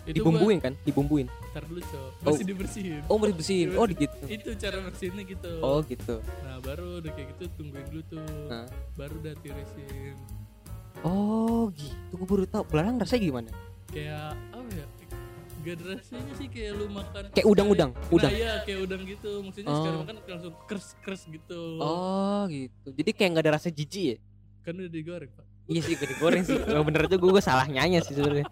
Itu 0.03 0.19
dibumbuin 0.19 0.59
kan? 0.59 0.75
Dibumbuin? 0.83 1.31
Buat, 1.31 1.51
tar 1.55 1.63
dulu 1.63 1.79
cok. 1.79 2.11
Oh. 2.27 2.35
masih 2.35 2.43
dibersihin. 2.43 3.01
Oh 3.07 3.15
mau 3.15 3.27
dibersihin. 3.31 3.67
Oh 3.79 3.87
gitu. 3.87 4.17
Itu 4.27 4.49
cara 4.59 4.83
bersihinnya 4.83 5.23
gitu. 5.23 5.51
Oh 5.63 5.79
gitu. 5.87 6.19
Nah 6.43 6.59
baru 6.59 6.99
udah 6.99 7.11
kayak 7.15 7.27
gitu 7.35 7.43
tungguin 7.55 7.87
dulu 7.87 8.03
tuh. 8.11 8.27
Nah. 8.51 8.67
baru 8.99 9.15
udah 9.23 9.33
tirisin 9.39 10.15
oh 11.01 11.73
gitu. 11.73 12.13
Gue 12.13 12.27
baru 12.29 12.45
tahu. 12.45 12.63
Belalang 12.69 13.01
rasanya 13.01 13.21
gimana? 13.25 13.49
Kayak 13.89 14.37
apa 14.53 14.69
ya? 14.69 14.85
Gak 15.63 15.73
ada 15.79 15.83
rasanya 15.97 16.33
sih. 16.37 16.47
Kayak 16.51 16.71
lu 16.77 16.85
makan 16.93 17.23
kayak 17.33 17.47
udang-udang 17.49 17.91
udang. 18.13 18.31
Nah 18.31 18.37
iya 18.37 18.53
kayak 18.61 18.79
udang 18.85 19.01
gitu. 19.09 19.31
Maksudnya 19.41 19.71
Oh. 19.73 19.77
sekarang 19.81 19.99
makan 20.05 20.15
langsung 20.29 20.55
kers-kers 20.69 21.21
gitu. 21.31 21.61
Oh 21.81 22.45
gitu. 22.51 22.87
Jadi 22.93 23.09
kayak 23.17 23.29
nggak 23.33 23.45
ada 23.49 23.53
rasa 23.57 23.73
jijik 23.73 24.05
ya? 24.13 24.17
Kan 24.63 24.79
udah 24.79 24.91
digoreng 24.91 25.31
pak. 25.33 25.45
Iya 25.63 25.79
sih 25.79 25.95
gak 25.95 26.09
digoreng 26.11 26.43
sih. 26.43 26.59
Oh, 26.59 26.83
bener 26.83 27.07
tuh 27.07 27.19
gue 27.19 27.39
salah 27.39 27.63
nyanyi 27.63 28.03
sih 28.03 28.15
sebenarnya. 28.15 28.47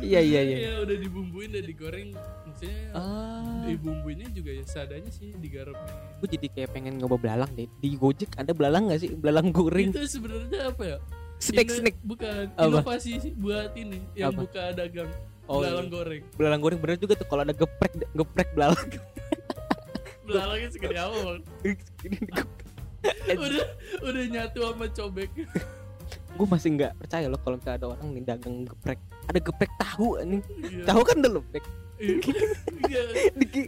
Iya 0.00 0.20
iya 0.24 0.40
iya. 0.40 0.56
Iya 0.56 0.72
udah 0.84 0.96
dibumbuin 0.96 1.48
udah 1.52 1.64
digoreng. 1.64 2.08
Maksudnya 2.48 2.80
ah. 2.96 3.64
dibumbuinnya 3.68 4.28
juga 4.32 4.50
ya 4.56 4.64
seadanya 4.64 5.10
sih 5.12 5.36
digarap. 5.36 5.76
Gue 6.24 6.28
jadi 6.32 6.46
kayak 6.48 6.68
pengen 6.72 6.96
nyoba 6.96 7.20
belalang 7.20 7.52
deh. 7.52 7.68
Di 7.84 7.98
Gojek 8.00 8.32
ada 8.40 8.56
belalang 8.56 8.88
nggak 8.88 9.00
sih? 9.04 9.10
Belalang 9.12 9.52
goreng. 9.52 9.92
Itu 9.92 10.08
sebenarnya 10.08 10.72
apa 10.72 10.82
ya 10.84 10.98
snack 11.38 11.68
snack. 11.70 11.94
Bukan 12.02 12.50
Apa? 12.52 12.66
inovasi 12.68 13.12
sih 13.18 13.32
buat 13.32 13.70
ini 13.74 14.02
Yang 14.12 14.30
Apa? 14.30 14.40
buka 14.44 14.62
dagang 14.74 15.10
Oh, 15.48 15.64
Belalang 15.64 15.88
iya. 15.88 15.94
goreng. 15.94 16.22
Belalang 16.36 16.60
goreng 16.60 16.78
bener 16.78 16.96
juga 16.98 17.16
tuh 17.16 17.24
kalau 17.24 17.40
ada 17.40 17.56
geprek 17.56 17.92
geprek 18.12 18.48
belalang. 18.52 18.88
Belalangnya 20.22 20.68
segede 20.68 20.96
apa 21.00 21.16
bang? 21.16 21.40
Udah 23.32 23.64
udah 24.04 24.24
nyatu 24.28 24.58
sama 24.60 24.86
cobek. 24.92 25.30
Gue 26.36 26.46
masih 26.46 26.68
nggak 26.76 26.92
percaya 27.00 27.26
loh 27.26 27.40
kalau 27.40 27.56
misalnya 27.56 27.78
ada 27.80 27.86
orang 27.88 28.08
nih 28.12 28.22
dagang 28.22 28.56
geprek. 28.62 29.00
Ada 29.24 29.38
geprek 29.40 29.72
tahu 29.76 30.08
nih 30.20 30.40
Iya. 30.68 30.84
tahu 30.84 31.00
kan 31.00 31.16
udah 31.16 31.32
lembek 31.32 31.64
Iya. 31.98 33.02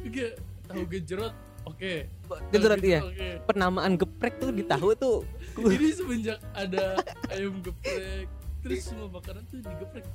Iya. 0.05 0.29
Tahu 0.69 0.83
gejrot 0.87 1.35
Oke. 1.65 2.09
Gejrot, 2.51 2.77
Tahu 2.77 2.89
iya. 2.89 3.01
Oke. 3.05 3.29
Penamaan 3.45 3.93
geprek 3.97 4.37
tuh 4.37 4.49
di 4.51 4.65
tahu 4.65 4.93
tuh 4.95 5.25
Jadi 5.71 5.89
semenjak 5.93 6.39
ada 6.53 6.85
ayam 7.29 7.59
geprek, 7.61 8.27
terus 8.61 8.81
semua 8.85 9.09
makanan 9.09 9.43
tuh 9.47 9.61
digeprek. 9.61 10.07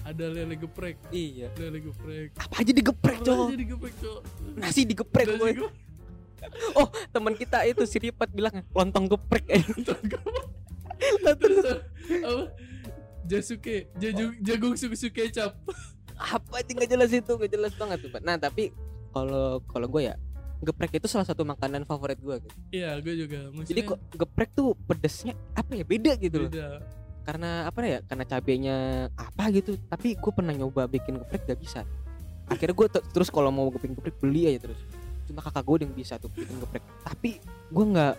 Ada 0.00 0.24
lele 0.26 0.56
geprek, 0.56 0.96
iya 1.10 1.52
lele 1.54 1.78
geprek. 1.82 2.32
apa 2.34 2.54
aja 2.56 2.72
digeprek 2.72 3.16
Apa 3.16 3.26
cowok 3.26 3.46
aja 3.46 3.58
digeprek, 3.58 3.94
Cok? 3.94 4.18
nasi 4.56 4.80
digeprek 4.82 5.26
Nasi 5.28 5.36
geprek. 5.36 5.56
oh 6.80 6.88
teman 7.10 7.36
kita 7.36 7.68
itu 7.68 7.84
si 7.84 8.00
Ripat 8.00 8.32
bilang 8.32 8.64
lontong 8.72 9.04
geprek 9.06 9.44
Terus 11.40 11.64
apa? 12.24 12.44
Jasuke, 13.24 13.92
jagung, 13.94 14.32
jagung 14.40 14.74
susu 14.74 15.06
kecap. 15.08 15.52
apa 16.16 16.56
sih 16.64 16.72
nggak 16.72 16.90
jelas 16.90 17.10
itu 17.10 17.28
nggak 17.30 17.48
jelas 17.50 17.72
banget 17.72 17.98
tuh 18.04 18.10
Pak. 18.10 18.20
nah 18.20 18.36
tapi 18.36 18.72
kalau 19.10 19.60
kalau 19.64 19.86
gue 19.86 20.08
ya 20.08 20.16
geprek 20.60 21.00
itu 21.00 21.08
salah 21.08 21.24
satu 21.24 21.42
makanan 21.48 21.88
favorit 21.88 22.20
gue 22.20 22.36
gitu. 22.44 22.56
Iya, 22.70 23.00
gue 23.00 23.14
juga. 23.16 23.48
Maksudnya 23.48 23.68
jadi 23.72 23.80
kok 23.88 23.98
geprek 24.12 24.50
tuh 24.52 24.76
pedesnya 24.84 25.32
apa 25.56 25.72
ya? 25.72 25.84
Beda 25.84 26.12
gitu 26.20 26.36
loh. 26.46 26.52
Beda. 26.52 26.68
karena 27.20 27.68
apa 27.68 27.78
ya? 27.84 27.98
Karena 28.04 28.24
cabenya 28.26 28.76
apa 29.14 29.44
gitu. 29.54 29.76
Tapi 29.88 30.16
gue 30.16 30.32
pernah 30.32 30.52
nyoba 30.56 30.88
bikin 30.88 31.20
geprek 31.20 31.48
gak 31.48 31.60
bisa. 31.60 31.80
Akhirnya 32.50 32.74
gue 32.74 32.86
terus 33.14 33.28
kalau 33.30 33.48
mau 33.54 33.70
bikin 33.70 33.94
geprek 33.96 34.18
beli 34.18 34.50
aja 34.50 34.68
terus. 34.68 34.80
Cuma 35.30 35.40
kakak 35.40 35.62
gue 35.62 35.86
yang 35.86 35.94
bisa 35.94 36.18
tuh 36.18 36.32
bikin 36.32 36.58
geprek. 36.58 36.82
Tapi 37.06 37.38
gue 37.70 37.84
nggak 37.96 38.14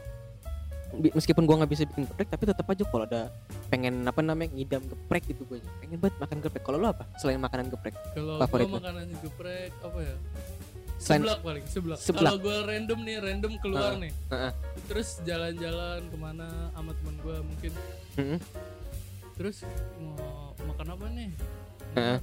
meskipun 0.91 1.47
gue 1.47 1.55
nggak 1.55 1.71
bisa 1.71 1.83
bikin 1.87 2.03
geprek 2.03 2.27
tapi 2.27 2.43
tetap 2.51 2.67
aja 2.67 2.83
kalau 2.83 3.07
ada 3.07 3.31
pengen 3.71 4.03
apa 4.03 4.19
namanya 4.19 4.51
ngidam 4.51 4.83
geprek 4.83 5.23
gitu 5.23 5.47
gue 5.47 5.63
pengen 5.79 5.97
banget 5.99 6.15
makan 6.19 6.37
geprek. 6.43 6.63
Kalau 6.63 6.77
lo 6.79 6.87
apa? 6.91 7.03
Selain 7.19 7.39
makanan 7.39 7.71
geprek 7.71 7.95
Kalau 8.15 8.39
Favorit 8.43 8.67
gue 8.67 8.79
makanan 8.79 9.07
geprek 9.23 9.71
apa 9.83 9.99
ya? 10.03 10.15
Seblak 11.01 11.39
paling 11.41 11.65
seblak, 11.65 11.97
Seblak. 11.97 12.29
kalau 12.29 12.37
gue 12.37 12.57
random 12.61 12.99
nih 13.01 13.17
random 13.17 13.53
keluar 13.57 13.97
Heeh, 13.97 14.05
nih. 14.05 14.11
Heeh. 14.29 14.51
terus 14.85 15.17
jalan-jalan 15.25 16.01
ke 16.05 16.17
mana 16.21 16.69
sama 16.77 16.91
teman 16.93 17.15
gue 17.25 17.37
mungkin. 17.41 17.71
Mm-mm. 18.21 18.39
terus 19.33 19.65
mau 19.97 20.53
makan 20.69 20.87
apa 20.93 21.05
nih? 21.09 21.29
Heeh. 21.97 22.19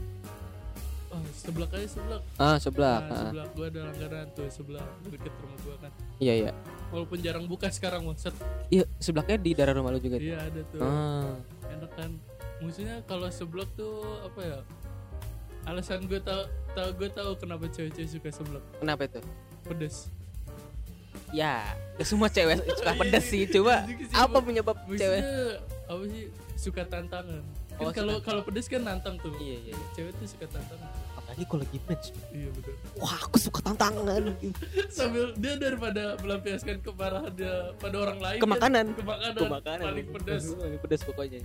oh, 1.11 1.23
seblak 1.35 1.71
aja 1.75 1.89
seblak. 1.91 2.23
Ah 2.39 2.57
sebelah 2.63 3.03
nah, 3.03 3.11
ah. 3.11 3.23
seblak 3.27 3.49
gue 3.51 3.67
ada 3.67 3.81
langganan 3.91 4.27
tuh 4.39 4.47
sebelah 4.47 4.87
deket 5.11 5.33
rumah 5.43 5.59
gue 5.67 5.75
kan. 5.83 5.93
Iya 6.23 6.33
iya. 6.47 6.53
Walaupun 6.95 7.19
jarang 7.19 7.45
buka 7.51 7.67
sekarang 7.75 8.07
maksud 8.07 8.31
iya 8.71 8.87
sebelahnya 9.03 9.43
di 9.43 9.59
daerah 9.59 9.75
rumah 9.75 9.91
lu 9.91 9.99
juga? 9.99 10.23
Iya 10.23 10.39
ada 10.39 10.61
tuh. 10.71 10.81
Ah. 10.87 11.35
Enak 11.67 11.93
kan. 11.99 12.11
Maksudnya 12.63 13.03
kalau 13.11 13.27
seblak 13.27 13.71
tuh 13.75 14.23
apa 14.23 14.41
ya 14.43 14.59
alasan 15.69 16.01
gue 16.05 16.17
tau 16.19 16.43
tau 16.73 16.89
gue 16.91 17.09
tahu 17.09 17.31
kenapa 17.37 17.69
cewek-cewek 17.69 18.09
suka 18.09 18.29
seblak 18.33 18.65
kenapa 18.79 19.05
itu? 19.05 19.21
Pedes. 19.63 20.09
Ya 21.29 21.77
gak 21.95 22.09
semua 22.09 22.29
cewek 22.29 22.57
suka 22.81 22.93
Iya, 22.93 22.99
pedes 22.99 23.25
sih 23.27 23.45
iya, 23.45 23.53
coba 23.53 23.75
iya 23.85 23.97
sih, 24.01 24.17
apa 24.17 24.39
penyebab 24.41 24.77
maksudnya 24.81 24.99
cewek? 24.99 25.23
apa 25.85 26.03
sih? 26.09 26.25
Suka 26.59 26.83
tantangan. 26.85 27.43
Kan 27.79 27.79
Oh, 27.79 27.93
kalau 27.95 28.19
kalau 28.19 28.43
pedes 28.43 28.67
kan 28.67 28.83
nantang 28.83 29.15
tuh. 29.21 29.31
Iya 29.39 29.55
iya 29.61 29.71
iya. 29.71 29.87
cewek 29.95 30.11
tuh 30.17 30.27
suka 30.27 30.47
tantangan. 30.49 30.89
Apalagi 31.15 31.45
kalau 31.47 31.61
lagi 31.63 31.79
match. 31.85 32.07
Iya 32.33 32.49
betul. 32.51 32.75
Wah 32.97 33.17
aku 33.21 33.37
suka 33.39 33.61
tantangan. 33.61 34.23
Sambil 34.97 35.25
dia 35.37 35.55
daripada 35.55 36.17
melampiaskan 36.19 36.81
kemarahan 36.81 37.31
dia 37.31 37.71
pada 37.77 37.97
orang 38.01 38.19
lain 38.19 38.39
ke 38.41 38.43
kan, 38.43 38.53
makanan. 38.57 38.87
ke 38.97 39.03
makanan, 39.05 39.37
ke 39.37 39.47
makanan. 39.47 39.85
Paling 39.87 40.07
pedas 40.11 40.43
paling 40.51 40.81
pedas 40.81 41.01
pokoknya 41.05 41.39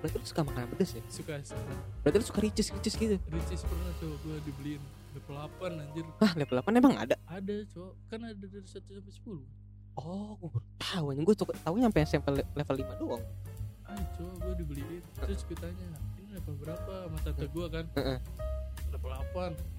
berarti 0.00 0.16
lu 0.20 0.26
suka 0.26 0.42
makanan 0.46 0.68
pedas 0.74 0.90
ya? 0.94 1.02
Suka 1.10 1.34
suka. 1.42 1.74
Berarti 2.06 2.16
lu 2.20 2.26
suka 2.26 2.40
ricis 2.42 2.66
ricis 2.70 2.94
gitu? 2.94 3.16
Ricis 3.30 3.60
pernah 3.66 3.92
tuh 3.98 4.14
gue 4.22 4.36
dibeliin 4.46 4.82
level 5.14 5.34
8 5.34 5.82
anjir. 5.82 6.04
Ah 6.22 6.32
level 6.38 6.56
8 6.62 6.80
emang 6.80 6.94
ada? 6.98 7.16
Ada 7.26 7.56
cowok. 7.74 7.92
Kan 8.10 8.20
ada 8.26 8.44
dari 8.46 8.66
1 8.66 8.70
sampai 8.70 9.14
10 9.14 9.64
oh 9.94 10.34
gue 10.42 10.50
baru 10.50 10.66
tahu 10.78 11.04
anjing. 11.14 11.24
Gue 11.26 11.36
tahu 11.38 11.74
nyampe 11.78 11.98
sampai 12.06 12.42
level 12.54 12.76
5 12.82 13.02
doang. 13.02 13.22
Ah 13.86 14.02
cowok 14.18 14.34
gue 14.42 14.54
dibeliin. 14.62 15.02
Terus 15.18 15.40
gue 15.46 15.56
tanya 15.58 15.88
ini 16.18 16.30
level 16.34 16.54
berapa? 16.62 16.92
Sama 17.06 17.18
tante 17.22 17.46
gue 17.46 17.66
kan. 17.70 17.84
Heeh. 17.98 18.18
level 18.94 19.10
8 19.10 19.74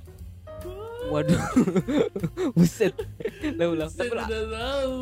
waduh. 1.11 1.41
Buset. 2.57 2.93
Level 3.43 3.77
8 3.77 3.91
saya 3.91 4.09
tapi, 4.09 4.15
udah 4.15 4.43
tahu. 4.49 4.97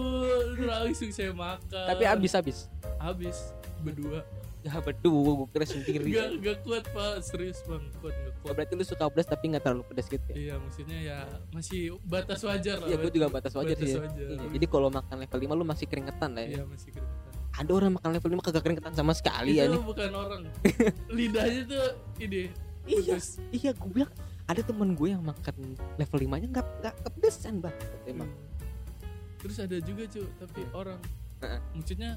Langsung 0.65 1.11
saya 1.13 1.31
makan. 1.31 1.85
Tapi 1.93 2.03
habis 2.03 2.31
habis? 2.35 2.57
Habis 2.99 3.37
berdua 3.83 4.23
ya 4.63 4.79
betul 4.79 5.11
gue 5.11 5.47
kira 5.51 5.65
sendiri 5.65 6.07
gak, 6.09 6.29
gak 6.39 6.57
kuat 6.63 6.83
pak 6.87 7.19
serius 7.19 7.59
bang 7.63 7.83
kuat 7.99 8.15
gak 8.15 8.33
kuat 8.39 8.53
berarti 8.53 8.73
lu 8.73 8.83
suka 8.83 9.03
pedas 9.05 9.27
tapi 9.27 9.51
nggak 9.51 9.59
terlalu 9.61 9.83
pedas 9.85 10.07
gitu 10.07 10.23
ya 10.25 10.35
iya 10.35 10.55
maksudnya 10.55 10.97
ya 10.97 11.17
masih 11.51 11.81
batas 12.01 12.39
wajar 12.41 12.79
lah 12.79 12.87
Iya, 12.87 12.95
gue 12.97 13.11
juga 13.11 13.27
batas 13.29 13.51
wajar 13.51 13.75
batas 13.75 13.83
sih. 13.85 13.93
ya. 13.93 14.01
wajar. 14.01 14.27
Iya, 14.29 14.47
Jadi 14.49 14.65
kalau 14.65 14.87
makan 14.87 15.15
level 15.17 15.39
5 15.41 15.51
lu 15.53 15.65
masih 15.65 15.85
keringetan 15.85 16.29
lah 16.31 16.41
ya. 16.41 16.49
iya 16.49 16.63
masih 16.63 16.89
keringetan 16.89 17.31
Ada 17.53 17.71
orang 17.71 17.91
makan 17.93 18.09
level 18.09 18.29
5 18.33 18.39
kagak 18.41 18.63
keringetan 18.63 18.93
sama 18.93 19.13
sekali 19.13 19.51
ya 19.53 19.63
itu 19.63 19.75
nih. 19.75 19.83
bukan 19.83 20.11
orang 20.11 20.41
lidahnya 21.17 21.61
tuh 21.65 21.87
ini 22.17 22.43
Iya, 22.83 23.15
putus. 23.15 23.27
iya 23.51 23.71
gue 23.71 23.89
bilang 23.89 24.11
ada 24.43 24.59
temen 24.59 24.89
gue 24.91 25.07
yang 25.09 25.21
makan 25.21 25.55
level 25.93 26.19
5 26.19 26.35
nya 26.37 26.47
nggak 26.49 26.67
nggak 26.79 26.95
kepedesan 27.01 27.59
banget 27.59 27.83
emang. 28.05 28.27
Hmm. 28.27 28.51
terus 29.39 29.57
ada 29.57 29.75
juga 29.77 30.03
cuy 30.05 30.23
tapi 30.37 30.61
Iya. 30.61 30.69
orang 30.73 30.99
Heeh. 31.39 31.59
maksudnya 31.73 32.11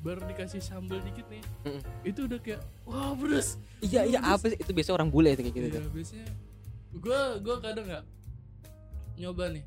baru 0.00 0.24
dikasih 0.24 0.58
sambal 0.58 0.96
dikit 1.00 1.26
nih 1.26 1.44
Mm-mm. 1.62 1.80
itu 2.02 2.24
udah 2.24 2.38
kayak 2.38 2.60
wah 2.82 3.12
pedes 3.14 3.60
Iya 3.80 4.04
iya 4.06 4.18
apa 4.22 4.46
sih 4.46 4.56
itu 4.56 4.70
biasa 4.70 4.90
orang 4.90 5.08
bule 5.08 5.32
kayak 5.32 5.48
gitu. 5.50 5.66
iya 5.66 5.76
tuh. 5.78 5.90
biasanya 5.90 6.28
gua 6.94 7.20
gua 7.38 7.56
kadang 7.58 7.86
nggak 7.86 8.04
nyoba 9.16 9.44
nih 9.50 9.64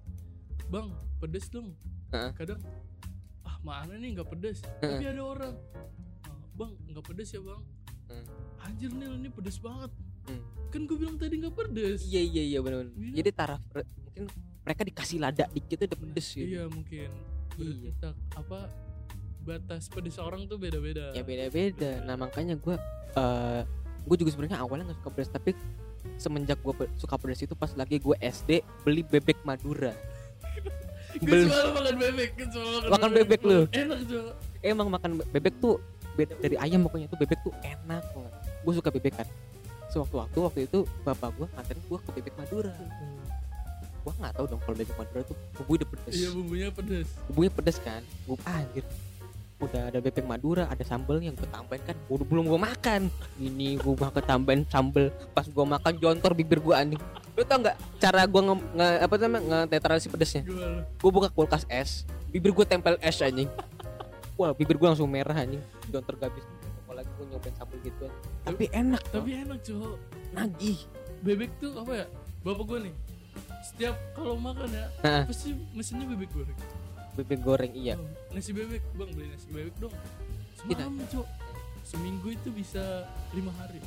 bang 0.67 0.87
pedes 1.17 1.45
dong 1.47 1.77
Heeh. 2.09 2.31
kadang 2.33 2.59
ah 3.43 3.57
mana 3.59 3.93
nih 3.93 4.09
nggak 4.11 4.27
pedes 4.27 4.61
tapi 4.79 5.03
ada 5.03 5.21
orang 5.21 5.53
"Ah, 6.23 6.33
bang 6.55 6.71
nggak 6.87 7.05
pedes 7.05 7.29
ya 7.31 7.41
bang 7.41 7.61
Hmm. 8.03 8.25
anjir 8.61 8.91
nih 8.91 9.07
ini 9.07 9.29
pedes 9.29 9.57
banget 9.57 9.89
Hmm. 10.23 10.39
kan 10.67 10.83
gue 10.83 10.97
bilang 10.97 11.15
tadi 11.15 11.35
nggak 11.35 11.51
pedes 11.53 12.03
Iya 12.03 12.19
iya 12.21 12.43
iya 12.45 12.59
benar. 12.59 12.87
Iya. 12.91 13.11
Jadi 13.15 13.29
taraf 13.31 13.61
mungkin 13.73 14.23
mereka 14.59 14.81
dikasih 14.83 15.17
lada 15.17 15.45
dikit 15.47 15.77
udah 15.81 15.97
pedes 15.97 16.27
gitu. 16.29 16.47
iya 16.49 16.63
mungkin 16.65 17.09
Berarti 17.53 17.79
Iya. 17.79 17.91
tak- 17.97 18.19
apa 18.35 18.59
batas 19.43 19.87
pedes 19.87 20.17
orang 20.17 20.47
tuh 20.47 20.55
beda-beda. 20.55 21.11
Ya 21.11 21.21
beda-beda. 21.21 21.99
Nah 22.01 22.15
makanya 22.15 22.55
gue 22.55 22.75
eh 23.13 23.61
gue 24.03 24.15
juga 24.17 24.29
sebenarnya 24.31 24.57
awalnya 24.57 24.87
nggak 24.87 24.99
suka 24.99 25.11
pedas 25.11 25.29
tapi 25.29 25.51
semenjak 26.15 26.59
gue 26.59 26.73
suka 26.95 27.15
pedas 27.15 27.39
itu 27.39 27.53
pas 27.53 27.71
lagi 27.73 27.95
gue 27.97 28.15
SD 28.17 28.49
beli 28.81 29.01
bebek 29.01 29.43
Madura. 29.43 29.91
gue 31.13 31.23
Beli- 31.23 31.47
makan 31.47 31.95
bebek 31.95 32.29
makan, 32.33 32.89
Makan 32.89 33.09
bebek. 33.13 33.39
lu? 33.43 33.59
enak 33.69 33.99
tuh 34.03 34.23
emang 34.61 34.87
makan 34.89 35.11
be- 35.19 35.29
bebek 35.29 35.55
tuh 35.59 35.77
beda 36.13 36.33
dari 36.37 36.55
ayam 36.57 36.81
pokoknya 36.81 37.07
tuh 37.07 37.19
bebek 37.19 37.39
tuh 37.41 37.53
enak 37.59 38.03
banget. 38.05 38.33
Gue 38.63 38.73
suka 38.73 38.89
bebek 38.89 39.13
kan. 39.15 39.27
Sewaktu-waktu 39.89 40.37
waktu 40.39 40.59
itu 40.65 40.79
bapak 41.03 41.29
gue 41.35 41.47
nganterin 41.49 41.83
gue 41.83 41.99
ke 41.99 42.09
bebek 42.13 42.33
Madura. 42.33 42.73
Gue 44.03 44.13
nggak 44.17 44.33
tahu 44.33 44.45
dong 44.47 44.59
kalau 44.59 44.75
bebek 44.75 44.95
Madura 44.95 45.21
tuh 45.23 45.37
bumbunya 45.53 45.85
pedes 45.85 46.13
iya 46.13 46.29
bumbunya 46.29 46.67
pedes 46.69 47.07
bumbunya 47.29 47.51
pedes 47.51 47.77
kan? 47.77 48.01
Gue 48.25 48.37
anjir 48.43 48.83
udah 49.63 49.81
ada 49.87 49.99
bebek 49.99 50.23
Madura 50.23 50.65
ada 50.65 50.81
sambelnya 50.81 51.31
gue 51.31 51.47
tambahin 51.47 51.83
kan. 51.83 51.95
Udah 52.07 52.23
belum 52.23 52.45
gue 52.45 52.59
makan. 52.59 53.01
Ini 53.35 53.77
gue 53.77 53.93
makan 53.93 54.23
tambahin 54.23 54.61
sambel 54.67 55.07
pas 55.31 55.43
gue 55.43 55.65
makan 55.65 55.93
jontor 55.97 56.31
bibir 56.33 56.59
gue 56.59 56.71
anjing. 56.71 57.01
Lu 57.33 57.41
tau 57.41 57.57
nggak 57.57 57.75
cara 57.97 58.23
gue 58.23 58.41
nge, 58.41 58.55
nge- 58.71 58.99
apa 59.01 59.13
namanya 59.17 59.41
ngetetrasi 59.65 60.07
pedesnya? 60.07 60.43
Gimana 60.43 60.83
gue 60.85 61.11
buka 61.11 61.27
kulkas 61.27 61.63
es 61.67 62.03
bibir 62.27 62.51
gue 62.51 62.63
tempel 62.63 62.95
es 62.99 63.17
anjing. 63.17 63.47
Wah 64.33 64.51
bibir 64.51 64.75
gue 64.75 64.87
langsung 64.87 65.07
merah 65.07 65.35
anjing. 65.35 65.61
Jontor 65.87 66.15
gak 66.17 66.29
habis. 66.29 66.45
Apalagi 66.83 67.09
gue 67.13 67.25
nyobain 67.27 67.53
sambal 67.55 67.77
gitu 67.79 68.05
tapi 68.43 68.67
enak 68.69 69.03
tapi 69.07 69.29
enak 69.39 69.59
cowok 69.61 69.95
nagih. 70.31 70.77
Bebek 71.19 71.49
tuh 71.57 71.71
apa 71.79 72.03
ya? 72.03 72.05
Bapak 72.43 72.63
gue 72.67 72.79
nih 72.91 72.95
setiap 73.63 73.95
kalau 74.11 74.35
makan 74.35 74.67
ya 74.67 74.85
Nah. 74.99 75.23
pasti 75.23 75.55
mesinnya 75.71 76.03
bebek 76.05 76.29
goreng 76.29 76.59
bebek 77.13 77.39
goreng 77.41 77.73
iya. 77.73 77.95
Oh, 77.95 78.07
nasi 78.33 78.51
bebek 78.51 78.81
bang 78.97 79.09
beli 79.13 79.27
nasi 79.29 79.47
bebek 79.53 79.75
dong. 79.77 79.93
Semalam 80.57 80.93
cowok 81.09 81.27
seminggu 81.83 82.27
itu 82.31 82.49
bisa 82.49 83.05
lima 83.35 83.51
hari. 83.59 83.79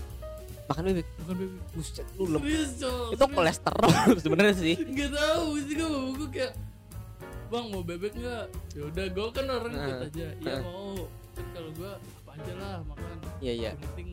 Makan 0.67 0.83
bebek 0.93 1.07
makan 1.25 1.35
bebek. 1.41 1.61
Buset 1.75 2.07
lu 2.19 2.25
lem 2.31 2.43
itu 2.47 3.25
kolesterol 3.27 3.91
sebenarnya 4.25 4.55
sih. 4.55 4.75
Nggak 4.79 5.11
tahu 5.15 5.47
sih 5.63 5.75
gue 5.75 5.89
bapak 5.89 6.13
gue 6.15 6.29
kayak 6.31 6.53
bang 7.47 7.65
mau 7.71 7.83
bebek 7.83 8.13
nggak? 8.15 8.45
Ya 8.75 8.83
udah 8.87 9.05
gue 9.11 9.27
kan 9.35 9.45
orang 9.51 9.73
ikut 9.75 9.87
Heeh. 9.87 10.09
aja. 10.11 10.27
Iya 10.39 10.51
Heeh. 10.51 10.63
mau. 10.63 10.95
Kan 11.37 11.47
kalau 11.53 11.71
gue 11.75 11.91
apa 11.93 12.31
aja 12.37 12.53
lah 12.59 12.77
makan. 12.85 13.17
Iya 13.43 13.53
iya. 13.53 13.71
Yang 13.75 13.83
penting 13.91 14.09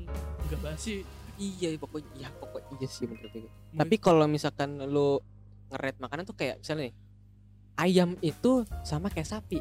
nggak 0.50 0.62
basi. 0.62 0.96
Iya 1.34 1.74
pokoknya 1.82 2.10
iya 2.13 2.29
pokoknya 2.38 2.77
iya 2.77 2.88
sih 2.88 3.10
bener 3.10 3.25
bener 3.34 3.50
tapi 3.74 3.96
kalau 3.98 4.29
misalkan 4.29 4.77
lu 4.86 5.17
ngeret 5.74 5.98
makanan 5.98 6.29
tuh 6.29 6.38
kayak 6.38 6.62
misalnya 6.62 6.86
nih 6.86 6.93
ayam 7.77 8.15
itu 8.22 8.65
sama 8.86 9.10
kayak 9.10 9.30
sapi. 9.30 9.60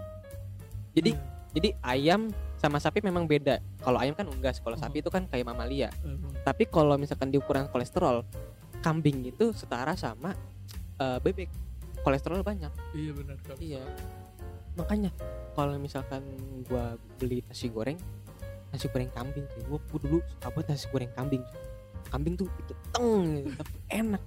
Jadi 0.92 1.16
Iya. 1.16 1.22
jadi 1.52 1.68
ayam 1.80 2.20
sama 2.56 2.78
sapi 2.78 3.02
memang 3.02 3.26
beda. 3.26 3.58
Kalau 3.80 3.98
ayam 3.98 4.14
kan 4.14 4.28
unggas 4.28 4.60
kalau 4.60 4.76
sapi 4.76 5.00
itu 5.00 5.10
kan 5.10 5.26
kayak 5.26 5.48
mamalia. 5.48 5.88
Eh, 6.04 6.16
tapi 6.44 6.68
kalau 6.68 6.94
misalkan 6.94 7.32
di 7.32 7.40
ukuran 7.40 7.66
kolesterol 7.68 8.22
kambing 8.80 9.26
itu 9.26 9.50
setara 9.52 9.96
sama 9.96 10.36
eh, 11.00 11.18
bebek. 11.18 11.48
Kolesterol 12.02 12.42
banyak. 12.42 12.70
Iya 12.94 13.12
benar 13.14 13.36
kalau 13.46 13.58
iya. 13.62 13.82
Makanya 14.74 15.10
kalau 15.52 15.76
misalkan 15.78 16.24
gua 16.66 16.96
beli 17.20 17.44
nasi 17.46 17.68
goreng 17.68 18.00
nasi 18.72 18.88
goreng 18.88 19.12
kambing 19.12 19.44
gua, 19.68 19.76
gua 19.92 20.00
dulu 20.00 20.18
suka 20.24 20.48
banget 20.50 20.66
nasi 20.72 20.86
goreng 20.90 21.12
kambing. 21.12 21.42
Kambing 22.08 22.34
tuh 22.36 22.48
itu 22.60 22.72
teng 22.92 23.48
tapi 23.56 23.76
enak 23.88 24.22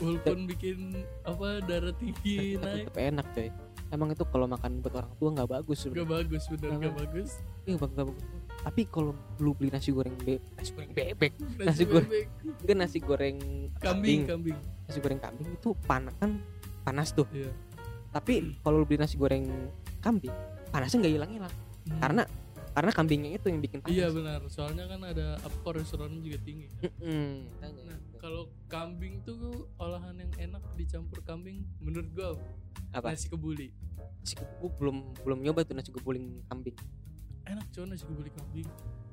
walaupun 0.00 0.38
bikin 0.48 0.78
apa 1.22 1.60
darah 1.62 1.94
tinggi 1.94 2.56
naik. 2.56 2.88
tapi 2.88 3.00
enak 3.06 3.26
coy. 3.30 3.48
Emang 3.90 4.08
itu 4.08 4.22
kalau 4.24 4.46
makan 4.46 4.78
buat 4.80 4.94
orang 4.96 5.12
tua 5.14 5.28
nggak 5.32 5.50
bagus 5.50 5.76
Gak 5.76 5.82
sebenarnya 5.84 6.06
bagus 6.06 6.42
bener 6.46 6.68
Nggak 6.70 6.80
gak 6.80 6.96
bagus. 6.96 7.30
iya 7.60 7.76
bang 7.76 7.90
nggak 7.90 8.06
bagus. 8.06 8.24
Tapi 8.60 8.82
kalau 8.86 9.12
lu 9.36 9.50
beli 9.52 9.68
nasi 9.68 9.90
goreng 9.90 10.14
be 10.16 10.34
nasi 10.54 10.70
goreng 10.70 10.92
bebek. 10.92 11.32
Nasi, 11.36 11.64
Nasi 11.66 11.82
goreng 11.84 12.08
bebek. 12.08 12.26
Kan 12.62 12.76
nasi 12.76 12.98
goreng 12.98 13.36
Kambing 13.76 14.20
Kambing. 14.24 14.58
nasi 14.84 14.98
goreng 14.98 15.18
kambing 15.18 15.48
itu 15.50 15.68
panas 15.84 16.14
kan 16.16 16.30
panas 16.80 17.08
tuh. 17.10 17.26
Iya. 17.30 17.50
Tapi 18.10 18.58
kalau 18.60 18.78
lu 18.78 18.86
beli 18.86 18.98
nasi 18.98 19.14
goreng 19.14 19.44
kambing 19.98 20.32
panasnya 20.68 20.98
nggak 21.00 21.14
hilang 21.14 21.32
hilang 21.34 21.54
Hmm. 21.80 21.96
karena 21.96 22.22
karena 22.70 22.90
kambingnya 22.94 23.30
itu 23.34 23.46
yang 23.50 23.60
bikin 23.60 23.78
panas. 23.82 23.90
Iya 23.90 24.06
benar. 24.10 24.40
Soalnya 24.46 24.84
kan 24.86 25.00
ada 25.02 25.36
apa 25.38 25.56
kolesterolnya 25.60 26.20
juga 26.22 26.38
tinggi. 26.40 26.70
Mm-mm, 26.80 27.50
makanya. 27.50 27.82
Nah 27.90 27.98
kalau 28.16 28.42
kambing 28.66 29.20
tuh 29.22 29.66
olahan 29.76 30.14
yang 30.14 30.30
enak 30.38 30.62
dicampur 30.74 31.18
kambing 31.22 31.66
menurut 31.82 32.08
gua 32.14 32.30
apa? 32.90 33.10
Nasi 33.10 33.26
kebuli. 33.26 33.74
Nasi 34.22 34.38
kebuli 34.38 34.70
belum 34.78 34.96
belum 35.26 35.38
nyoba 35.42 35.66
tuh 35.66 35.74
nasi 35.74 35.90
kebuling 35.90 36.46
kambing. 36.46 36.76
Enak 37.44 37.66
coy 37.70 37.84
nasi 37.84 38.04
kebuli 38.06 38.30
kambing. 38.30 38.68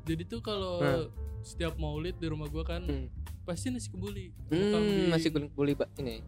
Jadi 0.06 0.24
tuh 0.24 0.40
kalau 0.40 0.80
Hmm. 0.80 1.10
setiap 1.42 1.76
maulid 1.76 2.16
di 2.18 2.28
rumah 2.30 2.48
gua 2.48 2.62
kan 2.62 2.86
Hmm. 2.86 3.08
pasti 3.42 3.74
nasi 3.74 3.88
kebuli 3.88 4.32
Hmm, 4.48 4.70
kambing. 4.70 5.08
nasi 5.10 5.28
kebuli 5.28 5.74
ini. 5.98 6.22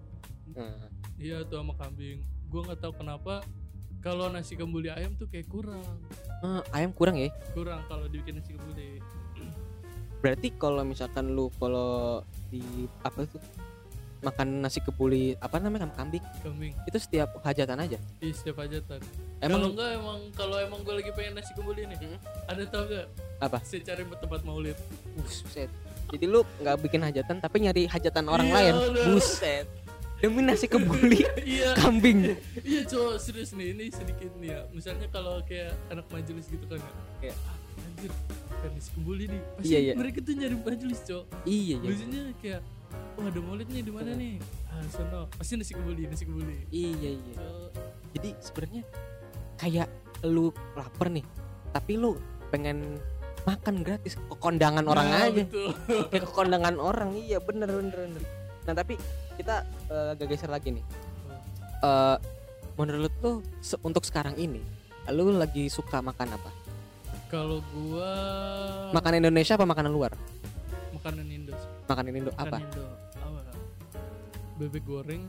Nah, 0.50 0.90
iya 1.16 1.46
tuh 1.46 1.62
sama 1.62 1.78
kambing. 1.78 2.26
Gue 2.50 2.62
nggak 2.66 2.82
tahu 2.82 2.98
kenapa 2.98 3.46
kalau 4.00 4.27
nasi 4.27 4.56
kembuli 4.56 4.88
ayam 4.88 5.12
tuh 5.13 5.27
kayak 5.27 5.48
kurang. 5.48 5.84
Eh, 6.39 6.62
ayam 6.72 6.91
kurang 6.91 7.15
ya? 7.15 7.27
Kurang 7.51 7.84
kalau 7.86 8.08
dibikin 8.08 8.39
nasi 8.39 8.53
kembuli. 8.53 9.03
Berarti 10.22 10.48
kalau 10.53 10.84
misalkan 10.84 11.32
lu 11.32 11.51
kalau 11.53 12.24
di 12.48 12.63
apa 13.01 13.24
tuh 13.25 13.39
makan 14.20 14.60
nasi 14.60 14.79
kebuli 14.79 15.36
apa 15.38 15.60
namanya 15.60 15.88
kambing? 15.89 16.20
Kambing. 16.39 16.75
Itu 16.84 17.00
setiap 17.00 17.39
hajatan 17.39 17.79
aja? 17.79 17.96
Iya 18.20 18.34
setiap 18.34 18.60
hajatan. 18.60 19.00
Kalau 19.00 19.48
emang 19.48 19.72
enggak 19.72 19.89
emang 19.96 20.20
kalau 20.36 20.58
emang 20.60 20.79
gue 20.82 20.91
lagi 20.94 21.12
pengen 21.15 21.39
nasi 21.39 21.51
kembuli 21.53 21.88
nih 21.88 21.96
Hmm. 21.98 22.20
ada 22.44 22.63
tau 22.68 22.84
gak 22.84 23.08
Apa? 23.39 23.63
saya 23.63 23.79
cari 23.82 24.03
tempat 24.03 24.41
maulid. 24.44 24.75
Buset. 25.15 25.72
Jadi 26.10 26.25
lu 26.25 26.41
nggak 26.60 26.75
bikin 26.82 27.00
hajatan 27.00 27.38
tapi 27.38 27.63
nyari 27.63 27.84
hajatan 27.86 28.25
orang 28.27 28.50
Iya, 28.50 28.56
lain. 28.58 28.74
udah. 28.91 29.06
buset 29.08 29.65
demi 30.20 30.44
nasi 30.44 30.68
kebuli 30.68 31.24
iya. 31.48 31.72
kambing. 31.80 32.36
Iya 32.60 32.82
cowok 32.86 33.16
serius 33.20 33.56
nih 33.56 33.72
ini 33.72 33.86
sedikit 33.90 34.32
nih 34.36 34.52
ya. 34.52 34.62
Misalnya 34.76 35.08
kalau 35.10 35.40
kayak 35.48 35.76
anak 35.88 36.06
majelis 36.12 36.46
gitu 36.52 36.66
kan 36.68 36.80
ya. 36.80 36.92
Iya. 37.32 37.34
ah, 37.48 37.58
anjir 37.88 38.12
kan 38.60 38.70
nasi 38.76 38.90
kembuli 38.92 39.24
nih. 39.32 39.42
Pasti 39.56 39.68
Iya, 39.72 39.80
iya. 39.80 39.94
mereka 39.96 40.18
tuh 40.20 40.34
nyari 40.36 40.56
majelis 40.60 41.00
cowok. 41.08 41.26
Iya 41.48 41.76
iya. 41.80 41.88
Biasanya 41.88 42.22
kayak 42.44 42.62
wah 43.16 43.26
ada 43.32 43.40
maulid 43.40 43.68
nih 43.72 43.84
di 43.84 43.92
mana 43.96 44.12
nih? 44.12 44.34
Ah 44.68 44.84
sono. 44.92 45.22
Pasti 45.40 45.54
nasi 45.56 45.72
kembuli 45.72 46.04
nasi 46.08 46.24
kembuli 46.28 46.68
iya 46.70 47.16
iya. 47.16 47.34
Cowok, 47.40 47.70
jadi 48.20 48.30
sebenarnya 48.44 48.84
kayak 49.56 49.88
lu 50.28 50.52
lapar 50.76 51.08
nih 51.08 51.24
tapi 51.72 51.96
lu 51.96 52.20
pengen 52.52 53.00
makan 53.48 53.88
gratis 53.88 54.20
ke 54.20 54.36
kondangan 54.36 54.84
orang 54.84 55.08
nah, 55.08 55.32
aja. 55.32 55.48
betul. 55.48 55.72
kayak 56.12 56.24
ke 56.28 56.32
kondangan 56.36 56.76
orang. 56.76 57.16
Iya 57.16 57.40
bener 57.40 57.72
bener 57.72 57.96
bener. 57.96 58.24
Nah 58.68 58.74
tapi 58.76 59.00
kita 59.39 59.63
eh, 59.88 60.13
agak 60.19 60.27
geser 60.36 60.51
lagi 60.51 60.75
nih. 60.75 60.86
Eh 61.79 62.17
menurut 62.75 63.12
lu 63.24 63.31
se- 63.60 63.79
untuk 63.84 64.03
sekarang 64.03 64.36
ini 64.36 64.60
lu 65.12 65.31
lagi 65.36 65.72
suka 65.72 66.03
makan 66.03 66.36
apa? 66.36 66.51
Kalau 67.31 67.63
gua 67.72 68.12
makanan 68.91 69.24
Indonesia 69.24 69.55
apa 69.55 69.63
makanan 69.63 69.91
luar? 69.91 70.12
Makanan 70.96 71.25
Indo 71.31 71.55
makanan 71.88 72.12
Indo 72.12 72.31
Makanan 72.36 72.51
apa? 72.51 72.58
Indo. 72.60 72.84
Apa? 73.15 73.51
Bebek 74.60 74.84
goreng 74.84 75.24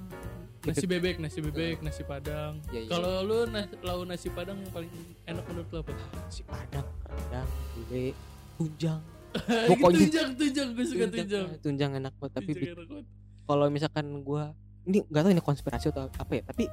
nasi 0.61 0.85
bebek 0.85 1.17
nasi 1.17 1.39
bebek 1.41 1.81
nasi 1.81 2.03
padang. 2.05 2.61
Iya, 2.69 2.85
iya. 2.85 2.91
kalau 2.93 3.25
lu 3.25 3.39
nas 3.49 3.65
lau 3.81 4.05
nasi 4.05 4.29
padang 4.29 4.61
yang 4.61 4.73
paling 4.75 4.93
enak 5.25 5.45
menurut 5.49 5.69
lu 5.73 5.79
apa? 5.81 5.93
Si 6.29 6.43
padang 6.45 6.87
rendang 7.09 7.49
gulai 7.79 8.13
tunjang. 8.59 9.01
Pokoknya 9.71 9.99
tunjang 10.03 10.29
tunjang 10.37 10.69
gue 10.75 10.85
suka 10.85 11.07
tunjang 11.09 11.47
ah, 11.47 11.59
tunjang 11.63 11.91
enak 12.03 12.13
banget 12.19 12.33
tapi 12.35 12.51
Tunjang 12.53 12.75
enak 12.75 12.89
banget. 12.91 13.20
Kalau 13.51 13.67
misalkan 13.67 14.07
gua 14.23 14.55
ini 14.83 15.03
nggak 15.03 15.21
tahu 15.21 15.33
ini 15.33 15.43
konspirasi 15.43 15.91
atau 15.91 16.07
apa 16.09 16.33
ya 16.33 16.43
tapi 16.45 16.71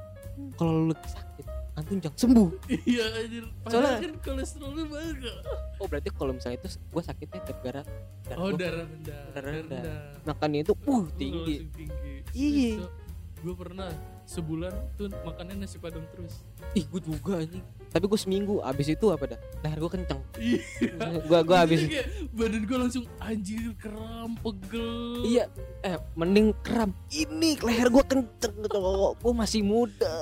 kalau 0.54 0.86
lu 0.86 0.94
sakit 0.94 1.44
makan 1.68 1.82
tunjang 1.84 2.14
sembuh. 2.16 2.48
Iya 2.86 3.04
anjir. 3.16 3.44
Soalnya- 3.66 3.98
kan 4.00 4.14
kolesterol 4.20 4.70
lu 4.72 4.82
banyak. 4.86 5.36
Oh 5.76 5.86
berarti 5.86 6.08
kalau 6.10 6.32
misalnya 6.32 6.58
itu 6.58 6.68
gua 6.88 7.02
sakitnya 7.02 7.38
gara-gara 7.40 7.82
darah 8.24 8.38
oh 8.38 8.50
darah 8.52 8.82
rendah 8.84 9.22
Darah 9.30 9.52
rendah. 9.52 9.82
makannya 10.24 10.60
itu 10.62 10.74
uh 10.76 11.04
tinggi. 11.14 11.56
Iya. 12.30 12.86
gue 13.38 13.54
pernah 13.54 13.86
sebulan 14.24 14.74
tuh 14.94 15.06
makannya 15.22 15.62
nasi 15.62 15.78
padang 15.78 16.02
terus. 16.10 16.42
Ih 16.72 16.82
gua 16.84 16.98
juga 17.00 17.32
anjing 17.38 17.62
tapi 17.88 18.04
gua 18.04 18.16
seminggu 18.16 18.60
abis 18.60 18.92
itu 18.92 19.06
apa 19.08 19.24
dah? 19.26 19.38
Leher 19.60 19.78
gua 19.78 19.90
kenceng. 19.90 20.20
Iya. 20.36 20.60
Gua 21.24 21.40
gua 21.40 21.58
abis. 21.64 21.80
Kayak 21.84 22.06
badan 22.30 22.62
gue 22.62 22.78
langsung 22.78 23.04
anjir 23.18 23.72
kram 23.74 24.36
pegel. 24.38 25.24
Iya 25.24 25.44
eh 25.80 25.96
mending 26.12 26.52
kram. 26.60 26.92
Ini 27.08 27.58
leher 27.58 27.88
gua 27.88 28.04
kenceng 28.04 28.54
gitu 28.58 28.78
gua 29.14 29.32
masih 29.34 29.60
muda. 29.60 30.14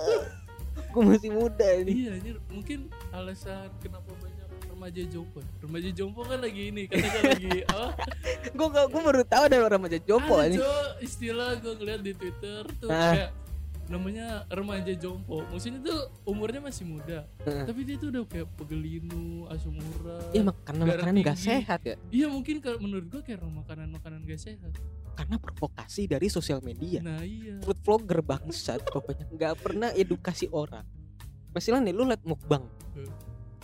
Gua 0.90 1.02
masih 1.06 1.28
muda 1.28 1.66
ini. 1.76 2.06
Iya 2.06 2.10
anjir, 2.14 2.36
mungkin 2.48 2.78
alasan 3.10 3.68
kenapa 3.78 4.14
banyak 4.16 4.34
remaja 4.66 5.02
jompo. 5.08 5.38
Remaja 5.60 5.90
jompo 5.90 6.20
kan 6.22 6.38
lagi 6.38 6.62
ini, 6.68 6.84
katanya 6.84 7.20
lagi 7.32 7.50
apa? 7.68 7.86
gua 8.52 8.68
gak 8.70 8.86
gua 8.88 9.02
baru 9.04 9.22
tahu 9.22 9.42
ada 9.44 9.56
remaja 9.66 9.98
jompo 9.98 10.36
Ada 10.36 10.48
ini 10.48 10.56
istilah 11.00 11.56
gue 11.58 11.72
ngeliat 11.74 12.00
di 12.00 12.12
Twitter 12.12 12.62
tuh 12.78 12.88
Ah. 12.88 13.12
kayak 13.12 13.30
namanya 13.86 14.42
remaja 14.48 14.90
jompo. 14.92 15.46
Maksudnya 15.46 15.78
tuh 15.80 16.00
umurnya 16.24 16.58
masih 16.58 16.84
muda, 16.84 17.22
Heeh. 17.40 17.64
tapi 17.64 17.80
dia 17.82 17.96
tuh 17.96 18.10
udah 18.10 18.22
kayak 18.24 18.48
pegelinu, 18.54 19.46
asam 19.46 19.78
urat. 19.96 20.26
Iya 20.30 20.42
karena 20.64 20.82
makanan 20.84 21.14
nggak 21.16 21.36
tinggi. 21.36 21.46
sehat 21.46 21.80
ya 21.82 21.96
Iya 22.10 22.26
mungkin 22.26 22.56
kalau 22.58 22.78
menurut 22.78 23.06
gue 23.06 23.22
kayak 23.22 23.40
makanan-makanan 23.40 24.18
gak 24.24 24.40
sehat. 24.40 24.72
karena 25.16 25.36
provokasi 25.36 26.04
dari 26.04 26.28
sosial 26.28 26.60
media 26.60 27.00
Nah 27.00 27.24
iya. 27.24 27.56
food 27.64 27.80
vlogger 27.80 28.20
bangsat 28.20 28.84
pokoknya 28.84 29.24
nggak 29.30 29.54
pernah 29.58 29.88
edukasi 29.90 30.44
orang 30.50 30.84
Misalnya 31.50 31.88
nih 31.88 31.94
lu 31.94 32.04
liat 32.04 32.20
mukbang 32.22 32.68
Hmm. 32.92 33.08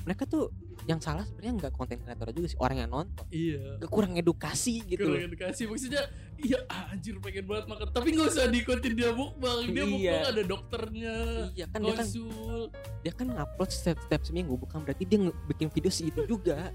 mereka 0.02 0.24
tuh 0.24 0.48
yang 0.82 0.98
salah 0.98 1.22
sebenarnya 1.22 1.54
nggak 1.62 1.72
konten 1.78 1.98
kreator 2.02 2.34
juga 2.34 2.46
sih 2.50 2.58
orang 2.58 2.76
yang 2.82 2.90
nonton. 2.90 3.22
Iya. 3.30 3.78
Kurang 3.86 4.18
edukasi 4.18 4.82
gitu 4.82 5.06
Kurang 5.06 5.30
edukasi 5.30 5.62
maksudnya 5.70 6.02
iya 6.38 6.58
anjir 6.90 7.22
pengen 7.22 7.46
banget 7.46 7.64
makan. 7.70 7.86
Tapi 7.94 8.08
nggak 8.10 8.28
usah 8.34 8.50
diikutin 8.50 8.92
dia 8.98 9.10
mukbang 9.14 9.58
dia 9.70 9.84
Iya. 9.84 9.86
mukbang 9.86 10.22
ada 10.26 10.42
dokternya 10.42 11.16
iya 11.54 11.66
kan 11.70 11.80
dia 11.80 11.94
kan 11.94 12.06
konsul. 12.06 12.62
dia 13.06 13.12
kan 13.14 13.26
ngupload 13.30 13.70
setiap, 13.70 13.98
setiap 14.02 14.22
seminggu 14.26 14.54
bukan 14.58 14.82
berarti 14.82 15.04
dia 15.06 15.18
bikin 15.46 15.68
video 15.70 15.90
segitu 15.90 16.26
juga. 16.26 16.74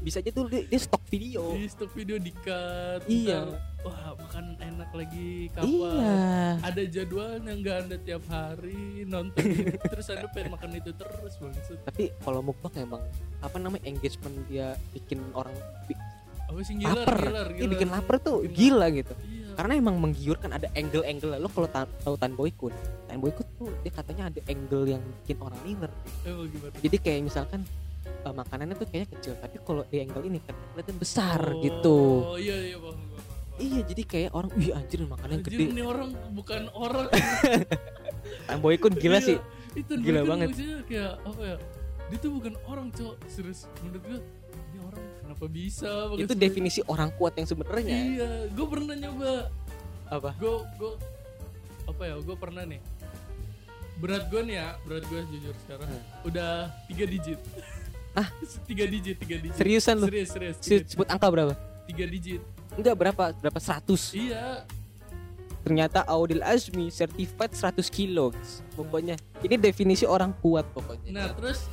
Bisa 0.00 0.16
aja 0.24 0.32
tuh 0.32 0.48
dia, 0.48 0.64
dia 0.64 0.80
stok 0.80 1.04
video. 1.12 1.52
Di 1.52 1.68
stok 1.68 1.92
video 1.92 2.16
di 2.16 2.32
cut 2.32 3.04
Iya. 3.04 3.44
ntar, 3.44 3.60
wah 3.84 4.16
makan 4.16 4.56
enak 4.56 4.90
lagi 4.92 5.52
kapan 5.52 5.68
iya. 5.68 6.16
Ada 6.64 6.82
jadwalnya 6.88 7.52
nggak 7.52 7.76
anda 7.84 7.96
tiap 8.00 8.24
hari 8.28 9.04
nonton 9.04 9.44
terus 9.92 10.08
anda 10.08 10.24
pengen 10.32 10.56
makan 10.56 10.72
itu 10.72 10.92
terus 10.92 11.36
bangsat 11.36 11.80
tapi 11.84 12.12
kalau 12.20 12.40
mukbang 12.40 12.72
emang 12.80 13.04
apa 13.40 13.56
namanya 13.56 13.84
engagement 13.84 14.36
dia 14.46 14.72
bikin 14.90 15.20
orang 15.32 15.52
bi- 15.84 15.98
apa 16.44 16.58
sih 16.60 16.74
gilar 16.74 16.98
Lapar. 17.00 17.18
gilar 17.20 17.46
dia 17.46 17.56
gilar 17.56 17.72
bikin 17.72 17.88
lapar 17.88 18.16
tuh 18.18 18.36
Bikin 18.42 18.54
gila 18.54 18.86
gitu. 18.90 19.14
Iya. 19.22 19.48
Karena 19.52 19.72
emang 19.76 19.96
menggiurkan 19.98 20.50
ada 20.50 20.66
angle-angle. 20.72 21.36
Lo 21.36 21.48
kalau 21.48 21.68
ta- 21.68 21.90
tahu 22.00 22.14
Tan 22.16 22.32
Boykun 22.32 22.74
Tan 23.04 23.18
Boykun 23.18 23.46
tuh 23.54 23.70
dia 23.80 23.92
katanya 23.92 24.26
ada 24.26 24.40
angle 24.44 24.84
yang 24.88 25.02
bikin 25.20 25.36
orang 25.38 25.60
liver. 25.62 25.90
Emang 26.22 26.48
gimana? 26.48 26.74
Jadi 26.76 26.96
kayak 26.96 27.20
misalkan 27.22 27.60
eh, 28.02 28.32
makanannya 28.32 28.74
tuh 28.74 28.86
kayaknya 28.86 29.08
kecil 29.14 29.32
tapi 29.36 29.56
kalau 29.60 29.82
di 29.84 29.96
angle 30.00 30.24
ini 30.24 30.38
kan 30.40 30.54
kelihatan 30.70 30.96
besar 30.96 31.40
Oh, 31.46 31.60
gitu. 31.60 31.96
iya 32.36 32.56
iya 32.66 32.76
bang, 32.76 32.96
bang, 32.96 33.08
bang. 33.10 33.24
iya 33.58 33.80
jadi 33.82 34.02
kayak 34.04 34.30
orang 34.32 34.50
wih 34.54 34.70
anjir 34.72 35.00
makanannya 35.02 35.38
Anjir 35.38 35.52
gede. 35.54 35.64
ini 35.68 35.82
orang 35.82 36.10
bukan 36.30 36.62
orang. 36.80 37.06
Tan 38.44 38.58
Boykun 38.58 38.92
gila 38.94 39.18
Iya, 39.18 39.26
sih. 39.26 39.38
itu 39.72 39.92
Gila 39.94 40.26
banget. 40.26 40.50
kayak 40.84 41.12
apa 41.22 41.42
ya 41.44 41.56
dia 42.10 42.18
tuh 42.18 42.30
bukan 42.34 42.54
orang 42.66 42.90
cok 42.90 43.14
serius 43.30 43.70
menurut 43.86 44.02
gue 44.02 44.18
ini 44.74 44.78
orang 44.82 45.02
kenapa 45.22 45.46
bisa? 45.46 45.90
Itu 46.18 46.34
banget. 46.34 46.42
definisi 46.42 46.80
orang 46.90 47.14
kuat 47.14 47.38
yang 47.38 47.46
sebenarnya. 47.46 47.96
Iya 47.96 48.30
gue 48.50 48.66
pernah 48.66 48.94
nyoba. 48.98 49.32
Apa? 50.10 50.30
Gue 50.42 50.54
gue 50.74 50.92
apa 51.86 52.02
ya 52.02 52.14
gue 52.18 52.36
pernah 52.36 52.62
nih. 52.66 52.82
Berat 54.02 54.26
gue 54.26 54.40
nih 54.42 54.56
ya 54.58 54.68
berat 54.82 55.04
gue 55.06 55.20
jujur 55.30 55.54
sekarang. 55.66 55.86
Hmm. 55.86 56.28
udah 56.28 56.52
tiga 56.90 57.04
digit. 57.06 57.38
Ah? 58.18 58.26
tiga 58.70 58.84
digit 58.90 59.16
tiga 59.22 59.36
digit. 59.38 59.54
Seriusan 59.54 59.94
lu? 60.02 60.06
Serius 60.10 60.28
serius 60.34 60.56
sebut 60.90 61.06
angka 61.06 61.30
berapa? 61.30 61.54
Tiga 61.86 62.04
digit. 62.10 62.42
Enggak 62.74 62.94
berapa? 62.98 63.24
Berapa? 63.38 63.58
100 63.62 63.86
iya. 64.18 64.66
Ternyata 65.60 66.02
Audil 66.10 66.42
Azmi 66.42 66.90
certified 66.90 67.52
100 67.54 67.86
kilo 67.92 68.32
pokoknya 68.74 69.14
ini 69.44 69.54
definisi 69.60 70.08
orang 70.08 70.34
kuat 70.42 70.66
pokoknya. 70.74 71.10
Nah 71.12 71.28
terus 71.36 71.68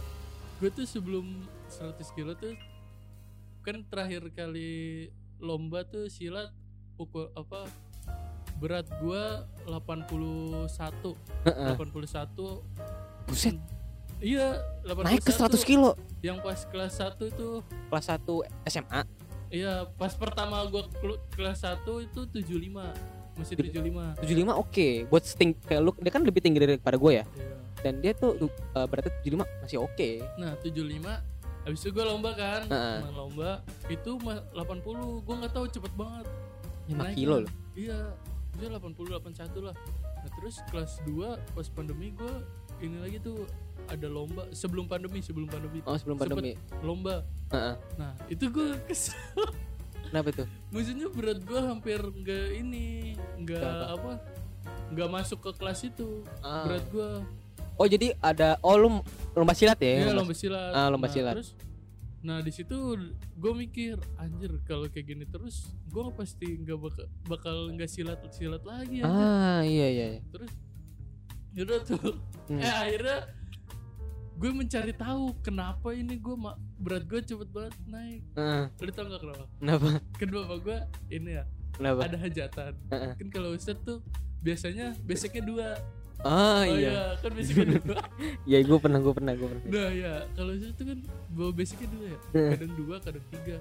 gue 0.57 0.69
tuh 0.73 0.85
sebelum 0.85 1.25
100 1.69 2.01
kilo 2.11 2.33
tuh 2.33 2.57
kan 3.61 3.83
terakhir 3.85 4.25
kali 4.31 5.05
lomba 5.37 5.83
tuh 5.83 6.09
silat 6.09 6.49
pukul 6.97 7.29
apa 7.37 7.69
berat 8.57 8.89
gue 8.97 9.23
81 9.69 10.09
Heeh. 11.45 11.73
81 11.77 13.29
buset. 13.29 13.53
Iya 14.17 14.57
81 14.81 15.05
naik 15.05 15.21
ke 15.21 15.29
100 15.29 15.61
kilo. 15.61 15.93
Yang 16.25 16.37
pas 16.41 16.59
kelas 16.65 16.93
1 16.97 17.21
itu 17.21 17.47
kelas 17.93 18.05
1 18.09 18.25
SMA 18.65 19.01
iya 19.47 19.85
pas 19.95 20.11
pertama 20.11 20.59
gua 20.67 20.89
kelu- 20.99 21.21
kelas 21.31 21.61
1 21.61 21.85
itu 22.03 22.19
75 22.25 22.81
masih 23.37 23.53
75 23.53 24.25
75 24.25 24.57
oke. 24.57 24.87
Buat 25.05 25.23
sting 25.23 25.53
kayak 25.61 25.81
lu 25.85 25.93
dia 26.01 26.09
kan 26.09 26.25
lebih 26.25 26.41
tinggi 26.41 26.57
daripada 26.57 26.97
gue 26.97 27.21
ya? 27.21 27.25
Iya. 27.29 27.55
Dan 27.79 27.99
dia 27.99 28.11
tuh 28.11 28.35
uh, 28.73 28.85
beratnya 28.85 29.13
75 29.21 29.43
masih 29.61 29.79
oke. 29.79 30.09
Nah 30.35 30.53
75 30.59 31.01
habis 31.63 31.79
itu 31.79 31.91
gua 31.91 32.05
lomba 32.05 32.31
kan. 32.31 32.61
Heeh. 32.65 32.97
Nah, 33.01 33.11
lomba 33.13 33.49
itu 33.85 34.11
ma- 34.19 34.43
80 34.51 34.81
gua 35.21 35.35
nggak 35.37 35.53
tahu 35.53 35.65
cepet 35.67 35.93
banget. 35.93 36.25
5 36.87 36.95
Naiknya. 36.95 37.15
kilo 37.15 37.35
loh. 37.43 37.51
Iya 37.73 37.99
dia 38.55 38.67
80 38.71 39.13
81 39.13 39.61
lah. 39.61 39.75
Nah 40.17 40.29
terus 40.33 40.55
kelas 40.67 40.97
2 41.03 41.37
pas 41.53 41.67
pandemi 41.69 42.09
gua 42.11 42.41
ini 42.77 42.97
lagi 42.97 43.17
tuh 43.19 43.45
ada 43.87 44.05
lomba 44.05 44.47
sebelum 44.51 44.85
pandemi 44.85 45.19
sebelum 45.19 45.45
pandemi. 45.45 45.79
Oh 45.83 45.93
sebelum 45.95 46.17
pandemi. 46.17 46.55
lomba. 46.81 47.21
Heeh. 47.49 47.75
nah 47.95 48.11
itu 48.27 48.47
gua 48.47 48.73
kesel. 48.87 49.13
Kenapa 50.07 50.31
tuh? 50.33 50.47
Maksudnya 50.71 51.11
berat 51.11 51.43
gua 51.43 51.67
hampir 51.67 51.99
nggak 51.99 52.47
ini 52.55 53.13
nggak 53.37 53.59
Nggak 53.59 53.91
apa? 53.93 54.13
nggak 54.87 55.09
masuk 55.11 55.39
ke 55.41 55.51
kelas 55.53 55.83
itu. 55.83 56.23
Ah. 56.39 56.63
berat 56.63 56.87
gue 56.87 57.09
Oh 57.77 57.85
jadi 57.85 58.17
ada 58.19 58.57
oh 58.65 58.75
lu 58.75 58.89
lomba 59.33 59.53
silat 59.53 59.77
ya? 59.77 60.01
Iya 60.01 60.13
lomba 60.13 60.33
silat. 60.33 60.71
Ah, 60.73 60.89
lomba 60.89 61.07
Nah, 61.07 61.13
silat. 61.13 61.35
Terus, 61.37 61.49
nah 62.25 62.37
di 62.41 62.49
situ 62.49 62.75
gue 63.37 63.53
mikir 63.53 63.95
anjir 64.17 64.57
kalau 64.65 64.89
kayak 64.89 65.05
gini 65.05 65.23
terus 65.23 65.69
gue 65.87 66.01
pasti 66.17 66.57
nggak 66.57 66.77
bakal 66.81 67.05
bakal 67.29 67.57
nggak 67.71 67.85
silat 67.87 68.17
silat 68.33 68.65
lagi 68.65 69.05
anjir. 69.05 69.25
Ah 69.29 69.61
iya 69.61 69.87
iya. 69.87 70.05
iya. 70.17 70.21
Terus 70.33 70.51
yaudah 71.53 71.79
tuh. 71.85 72.17
Hmm. 72.49 72.59
Eh 72.63 72.73
akhirnya 72.73 73.17
gue 74.37 74.51
mencari 74.53 74.93
tahu 74.93 75.33
kenapa 75.41 75.93
ini 75.93 76.17
gue 76.17 76.35
berat 76.77 77.05
gue 77.05 77.21
cepet 77.21 77.49
banget 77.49 77.73
naik. 77.85 78.21
Ah, 78.33 78.69
Lu 78.77 78.89
tau 78.89 79.05
gak 79.05 79.21
kenapa? 79.21 79.45
kenapa? 79.61 79.89
Bapak 80.45 80.57
gue 80.61 80.77
ini 81.09 81.37
ya 81.37 81.45
Kenapa? 81.77 81.99
ada 82.09 82.17
hajatan. 82.17 82.73
Heeh. 82.89 83.11
Kan 83.21 83.27
kalau 83.29 83.53
Ustadz 83.53 83.85
tuh 83.85 84.01
biasanya 84.41 84.97
basicnya 85.05 85.45
dua. 85.45 85.69
Ah 86.25 86.29
oh 86.29 86.63
iya. 86.65 86.89
iya 86.89 87.01
kan 87.21 87.31
basicnya 87.35 87.65
dua. 87.77 87.97
Iya 88.49 88.57
gue 88.65 88.77
pernah 88.81 88.99
gue 88.99 89.13
pernah 89.13 89.33
gue 89.37 89.47
pernah. 89.47 89.63
Nah 89.69 89.89
ya 89.93 90.13
kalau 90.33 90.51
itu 90.57 90.65
tuh 90.73 90.85
kan 90.89 90.99
bawa 91.29 91.51
basicnya 91.53 91.87
dua 91.93 92.05
ya. 92.09 92.19
Kadang 92.57 92.73
dua 92.73 92.95
kadang 92.97 93.25
tiga. 93.29 93.57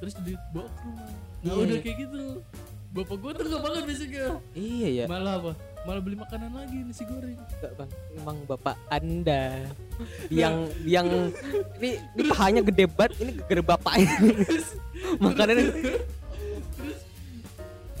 Terus 0.00 0.14
dibawa 0.20 0.68
ke 0.68 0.80
rumah. 0.84 1.08
Nah 1.40 1.52
Iya, 1.52 1.52
udah 1.56 1.76
iya. 1.76 1.84
kayak 1.84 1.96
gitu. 2.04 2.22
Bapak 2.90 3.16
gua 3.22 3.30
tuh 3.30 3.46
gak 3.46 3.62
makan 3.62 3.82
basicnya. 3.86 4.26
Iya 4.50 4.88
ya. 4.90 5.04
malah 5.06 5.34
apa? 5.38 5.52
Malah 5.86 6.02
beli 6.04 6.16
makanan 6.18 6.50
lagi 6.52 6.78
nasi 6.84 7.06
goreng. 7.06 7.38
Enggak 7.38 7.72
bang, 7.78 7.90
emang 8.18 8.36
bapak 8.44 8.76
anda 8.90 9.42
yang 10.42 10.68
yang 10.84 11.06
ini, 11.80 11.96
ini 12.18 12.22
pahanya 12.28 12.60
gede 12.60 12.84
banget, 12.90 13.12
ini 13.22 13.32
gede 13.46 13.62
bapaknya. 13.62 14.10
Makanannya 15.24 15.64
terus 16.76 17.00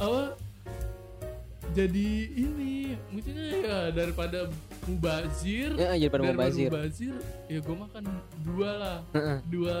apa 0.00 0.20
jadi 1.70 2.08
ini 2.32 2.72
maksudnya 3.08 3.46
ya 3.56 3.78
daripada 3.90 4.50
mubazir 4.84 5.70
ya 5.72 5.94
jadi 5.94 6.08
pada 6.08 6.20
mau 6.20 6.28
daripada 6.32 6.48
bazir. 6.48 6.68
mubazir 6.68 7.14
ya 7.46 7.58
gua 7.60 7.76
makan 7.80 8.02
dua 8.42 8.70
lah 8.72 8.98
dua 9.46 9.78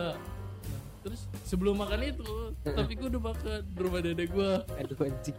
Nah, 0.60 0.80
terus 1.02 1.20
sebelum 1.42 1.74
makan 1.76 2.00
itu 2.04 2.32
tapi 2.62 2.92
gua 2.94 3.08
udah 3.08 3.22
makan 3.26 3.58
di 3.64 3.78
rumah 3.78 4.00
dedek 4.00 4.28
gua 4.30 4.52
Aduh 4.76 5.00
anjing. 5.00 5.38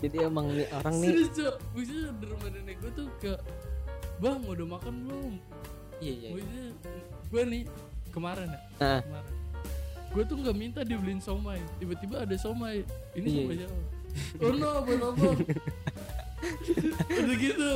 Jadi 0.00 0.16
emang 0.18 0.48
nih 0.48 0.66
orang 0.72 0.94
nih 0.96 1.08
Serius 1.08 1.30
cok 1.30 1.54
Maksudnya 1.70 2.08
di 2.10 2.26
rumah 2.26 2.48
nenek 2.50 2.76
gue 2.76 2.90
tuh 2.92 3.06
kayak 3.20 3.38
Bang 4.18 4.42
udah 4.42 4.66
makan 4.68 4.92
belum? 5.04 5.32
iya 6.00 6.12
iya. 6.16 6.28
Maksudnya 6.32 6.66
gue 7.28 7.42
nih 7.44 7.62
kemarin 8.10 8.48
ya 8.48 8.60
Nah, 8.80 9.00
Kemarin 9.00 9.34
Gue 10.10 10.22
tuh 10.24 10.36
gak 10.40 10.56
minta 10.56 10.80
dibeliin 10.82 11.20
somai 11.20 11.62
Tiba-tiba 11.76 12.16
ada 12.18 12.34
somai 12.34 12.82
Ini 13.12 13.22
Iya. 13.22 13.36
somai 13.38 13.54
siapa? 13.56 13.78
Oh 14.38 14.52
no 14.52 14.82
buat 14.82 15.02
apa? 15.02 15.28
Udah 17.08 17.36
gitu 17.38 17.70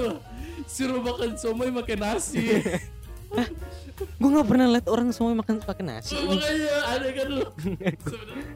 Suruh 0.66 1.00
makan 1.00 1.30
somai 1.38 1.70
makan 1.70 1.98
nasi 2.00 2.60
gue 3.96 4.28
nggak 4.28 4.44
pernah 4.48 4.68
lihat 4.70 4.86
orang 4.92 5.08
semua 5.08 5.32
makan 5.32 5.56
pakai 5.64 5.82
nasi. 5.82 6.14
Makanya 6.14 6.76
ada 6.84 7.08
kan 7.10 7.26
lu 7.32 7.44
Sebenarnya 8.04 8.46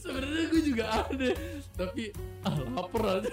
Sebenarnya 0.00 0.44
gue 0.48 0.62
juga 0.64 0.84
ada 0.88 1.28
Tapi 1.76 2.02
ah 2.40 2.56
lapar 2.72 3.02
aja. 3.20 3.30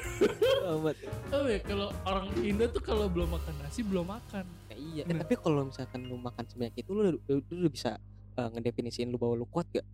Tahu 1.31 1.45
ya 1.47 1.59
kalau 1.63 1.87
orang 2.03 2.27
Indo 2.43 2.67
tuh 2.67 2.83
kalau 2.83 3.07
belum 3.07 3.31
makan 3.33 3.55
nasi 3.63 3.81
belum 3.81 4.03
makan 4.03 4.43
Ya, 4.67 4.75
iya. 4.75 5.03
Eh, 5.07 5.13
Nah. 5.15 5.23
tapi 5.23 5.39
kalau 5.39 5.63
misalkan 5.63 6.03
lu 6.03 6.19
makan 6.19 6.43
sebanyak 6.43 6.75
itu, 6.83 6.91
lu, 6.91 7.01
lu, 7.15 7.19
lu, 7.31 7.35
lu 7.47 7.67
bisa 7.71 7.95
uh, 8.35 8.49
ngedefinisiin 8.51 9.07
lu 9.07 9.15
bahwa 9.15 9.39
lu 9.39 9.47
kuat 9.47 9.63
gak? 9.71 9.87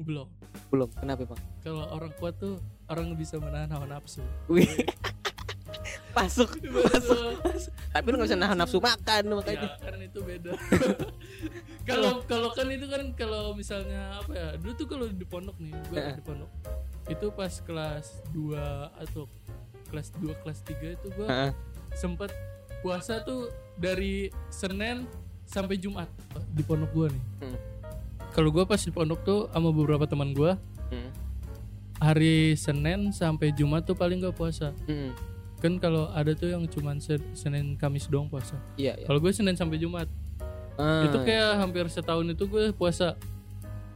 Belum 0.00 0.28
Belum. 0.72 0.88
Kenapa 0.96 1.22
bang? 1.28 1.40
kalau 1.62 1.84
orang 1.92 2.10
kuat 2.18 2.34
tuh 2.40 2.58
orang 2.88 3.14
bisa 3.14 3.38
menahan 3.38 3.70
hawa 3.70 3.86
nafsu. 3.86 4.24
Wih. 4.50 4.66
Masuk. 6.16 6.50
Masuk. 6.66 7.38
Tapi 7.94 8.06
lu 8.10 8.18
gak 8.18 8.26
bisa 8.26 8.38
nahan 8.38 8.58
nafsu 8.58 8.82
makan 8.82 9.22
ya, 9.22 9.30
makanya. 9.30 9.68
kan 9.78 9.98
itu 10.02 10.18
beda. 10.22 10.52
Kalau 11.88 12.22
kalau 12.22 12.54
kan 12.54 12.70
itu 12.70 12.86
kan 12.86 13.02
kalau 13.18 13.50
misalnya 13.50 14.14
apa 14.18 14.30
ya? 14.30 14.48
Dulu 14.58 14.72
tuh 14.78 14.86
kalau 14.86 15.06
di 15.10 15.26
pondok 15.26 15.58
nih, 15.58 15.74
gua 15.90 16.14
di 16.14 16.22
pondok. 16.22 16.50
Itu 17.10 17.34
pas 17.34 17.50
kelas 17.58 18.22
2 18.30 18.54
atau 18.94 19.26
kelas 19.90 20.14
2 20.22 20.30
kelas 20.38 20.58
3 20.62 20.96
itu 20.98 21.06
gua 21.18 21.26
Heeh. 21.26 21.50
sempet 21.98 22.30
puasa 22.84 23.26
tuh 23.26 23.50
dari 23.74 24.30
Senin 24.54 25.08
sampai 25.42 25.82
Jumat 25.82 26.06
di 26.54 26.62
pondok 26.62 26.90
gua 26.94 27.06
nih. 27.10 27.24
Hmm. 27.42 27.58
Kalau 28.30 28.48
gua 28.48 28.64
pas 28.64 28.78
di 28.78 28.88
pondok 28.88 29.20
tuh 29.20 29.40
sama 29.48 29.70
beberapa 29.70 30.04
teman 30.04 30.30
gua 30.30 30.54
Hmm. 30.88 31.10
hari 31.98 32.54
Senin 32.54 33.10
sampai 33.10 33.52
Jumat 33.52 33.84
tuh 33.84 33.94
paling 33.94 34.18
gak 34.18 34.34
puasa. 34.34 34.72
Hmm. 34.84 35.12
kan 35.56 35.76
kalau 35.76 36.08
ada 36.08 36.32
tuh 36.32 36.48
yang 36.48 36.64
cuman 36.64 36.96
Se- 36.98 37.20
Senin 37.34 37.76
Kamis 37.76 38.08
doang 38.08 38.24
puasa 38.26 38.56
Iya, 38.74 38.96
iya. 38.96 39.04
kalau 39.04 39.20
gue 39.20 39.28
Senin 39.28 39.52
sampai 39.52 39.76
Jumat 39.76 40.08
Ah. 40.74 41.04
itu 41.04 41.20
kayak 41.20 41.60
hampir 41.60 41.84
setahun 41.86 42.24
itu 42.26 42.48
gue 42.48 42.72
puasa 42.72 43.12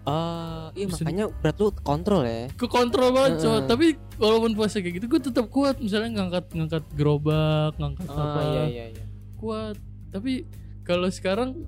Ah, 0.05 0.69
iya 0.75 0.85
Bisa- 0.85 1.01
makanya 1.01 1.33
berat 1.33 1.57
lu 1.57 1.73
kontrol 1.73 2.21
ya. 2.23 2.53
ke 2.53 2.69
kontrol 2.69 3.09
banget 3.11 3.41
Heeh. 3.41 3.65
tapi 3.65 3.87
walaupun 4.15 4.53
puasa 4.53 4.77
kayak 4.79 4.95
gitu 4.95 5.07
gue 5.09 5.21
tetap 5.25 5.49
kuat 5.49 5.81
misalnya 5.81 6.13
ngangkat 6.15 6.45
ngangkat 6.53 6.85
gerobak 6.93 7.73
ngangkat 7.75 8.07
apa 8.07 8.21
Ah, 8.21 8.45
iya 8.45 8.65
iya 8.69 8.85
iya. 8.93 9.05
kuat 9.35 9.81
tapi 10.13 10.45
kalau 10.85 11.09
sekarang 11.09 11.65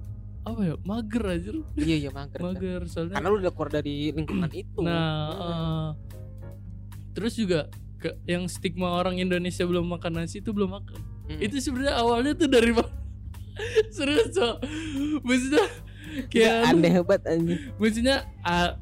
apa 0.46 0.60
ya 0.62 0.74
mager 0.80 1.24
aja 1.28 1.50
Iya 1.74 1.96
iya 1.98 2.10
mager. 2.10 2.38
kan. 2.38 2.46
mager 2.48 2.80
soalnya 2.86 3.14
Karena 3.14 3.28
lu 3.28 3.38
udah 3.38 3.50
keluar 3.50 3.70
dari 3.72 3.96
lingkungan 4.10 4.50
itu. 4.52 4.78
nah 4.78 5.02
eh, 5.34 5.88
terus 7.12 7.34
juga 7.34 7.66
ke, 7.96 8.14
yang 8.24 8.46
stigma 8.46 8.94
orang 8.94 9.18
Indonesia 9.18 9.62
belum 9.62 9.90
makan 9.90 10.12
nasi 10.16 10.38
itu 10.38 10.50
belum 10.50 10.70
makan 10.72 11.00
Hmm. 11.26 11.42
itu 11.42 11.58
sebenarnya 11.58 11.98
awalnya 11.98 12.32
tuh 12.32 12.46
dari 12.46 12.70
serius 13.90 14.30
cok 14.30 14.62
maksudnya 15.20 15.66
kayak 16.28 16.70
aneh 16.70 17.02
banget 17.02 17.22
anjing. 17.26 17.60
maksudnya 17.74 18.16
a- 18.40 18.78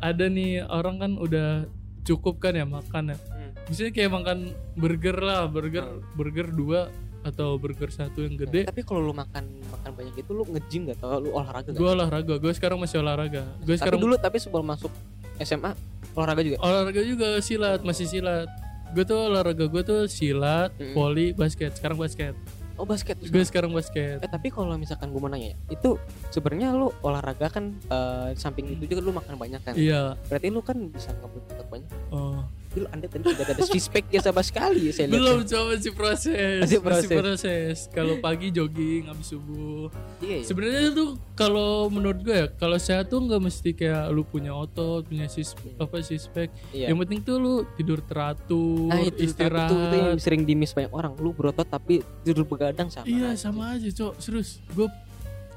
ada 0.00 0.24
nih 0.26 0.64
orang 0.64 0.96
kan 0.96 1.12
udah 1.14 1.68
cukup 2.02 2.40
kan 2.40 2.54
ya 2.54 2.64
makan 2.64 3.12
ya 3.12 3.16
Hmm. 3.28 3.52
misalnya 3.68 3.92
kayak 3.92 4.08
makan 4.10 4.38
burger 4.72 5.16
lah 5.18 5.44
burger 5.46 5.84
Hmm. 5.84 6.00
burger 6.14 6.48
dua 6.48 6.88
atau 7.22 7.54
burger 7.54 7.88
satu 7.88 8.20
yang 8.20 8.34
gede 8.36 8.64
Tapi 8.64 8.82
kalau 8.82 9.00
lu 9.00 9.12
makan 9.12 9.46
makan 9.70 9.90
banyak 9.92 10.14
itu 10.16 10.30
lu 10.30 10.42
nge-gym 10.44 10.86
gak 10.86 10.98
atau 10.98 11.18
lu 11.18 11.30
olahraga 11.30 11.68
gak? 11.68 11.78
gue 11.78 11.88
olahraga 11.88 12.34
gue 12.36 12.52
sekarang 12.52 12.78
masih 12.78 12.98
olahraga 12.98 13.42
gue 13.58 13.74
sekarang 13.74 13.98
dulu 13.98 14.14
tapi 14.16 14.36
sebelum 14.36 14.66
masuk 14.66 14.90
SMA 15.38 15.72
olahraga 16.12 16.42
juga. 16.42 16.56
olahraga 16.60 17.00
juga 17.00 17.28
silat 17.38 17.80
masih 17.80 18.04
silat 18.04 18.48
gue 18.92 19.02
tuh 19.02 19.18
olahraga 19.24 19.64
gue 19.64 19.82
tuh 19.82 20.00
silat 20.04 20.70
Mm-mm. 20.76 20.92
volley 20.92 21.32
basket 21.32 21.72
sekarang 21.72 21.96
basket 21.96 22.34
Oh 22.72 22.88
basket. 22.88 23.20
gue 23.20 23.44
sekarang 23.44 23.68
basket 23.70 24.16
Eh 24.18 24.26
tapi 24.26 24.48
kalau 24.48 24.74
misalkan 24.74 25.12
gue 25.12 25.20
mau 25.20 25.28
nanya 25.28 25.52
ya, 25.52 25.56
itu 25.70 26.00
sebenarnya 26.28 26.72
lu 26.72 26.88
olahraga 27.00 27.46
kan 27.46 27.68
di 27.76 28.34
samping 28.34 28.64
itu 28.66 28.88
juga 28.88 29.04
lu 29.04 29.12
makan 29.12 29.36
banyak 29.36 29.60
kan. 29.60 29.76
iya 29.76 30.16
Berarti 30.26 30.48
lu 30.48 30.64
kan 30.64 30.80
bisa 30.88 31.12
ngebut 31.12 31.68
banyak. 31.68 31.90
oh 32.10 32.40
Dulu 32.72 32.86
anda 32.88 33.04
tadi 33.04 33.22
tidak 33.22 33.46
ada 33.46 33.64
pack 33.68 34.06
ya 34.08 34.20
sama 34.20 34.40
sekali 34.40 34.88
saya 34.88 35.04
lihat. 35.04 35.12
belum 35.14 35.38
coba 35.44 35.64
masih 35.70 35.92
proses 35.92 36.58
Masih 36.58 36.78
masih 36.80 36.80
proses. 36.80 37.08
proses 37.12 37.76
kalau 37.88 38.16
pagi 38.18 38.48
jogging 38.48 39.06
habis 39.06 39.28
subuh 39.28 39.92
Iya, 40.18 40.36
iya. 40.36 40.44
sebenarnya 40.44 40.88
tuh 40.90 41.08
kalau 41.32 41.86
menurut 41.86 42.18
gue 42.18 42.32
ya 42.34 42.46
kalau 42.50 42.76
sehat 42.76 43.06
tuh 43.06 43.20
nggak 43.20 43.40
mesti 43.40 43.70
kayak 43.72 44.08
lu 44.08 44.22
punya 44.22 44.50
otot 44.50 45.04
punya 45.04 45.26
sis 45.26 45.52
apa 45.76 46.00
sispek 46.00 46.48
Iya. 46.70 46.88
yang 46.88 46.98
penting 46.98 47.20
tuh 47.20 47.36
lu 47.36 47.54
tidur 47.74 48.00
teratur 48.00 48.88
Nah 48.88 49.00
itu 49.02 49.20
istirahat 49.22 49.68
Itu, 49.68 49.76
itu 49.78 49.96
yang 49.98 50.18
sering 50.18 50.42
dimis 50.42 50.72
banyak 50.72 50.90
orang. 50.90 51.12
Lu 51.14 51.30
berotot 51.30 51.64
tapi 51.64 52.00
tidur 52.22 52.44
begadang 52.44 52.88
sama. 52.88 53.04
iya 53.04 53.32
aja. 53.32 53.44
sama 53.44 53.74
aja 53.74 53.86
cok 53.86 54.16
serius 54.16 54.64
gue 54.70 54.88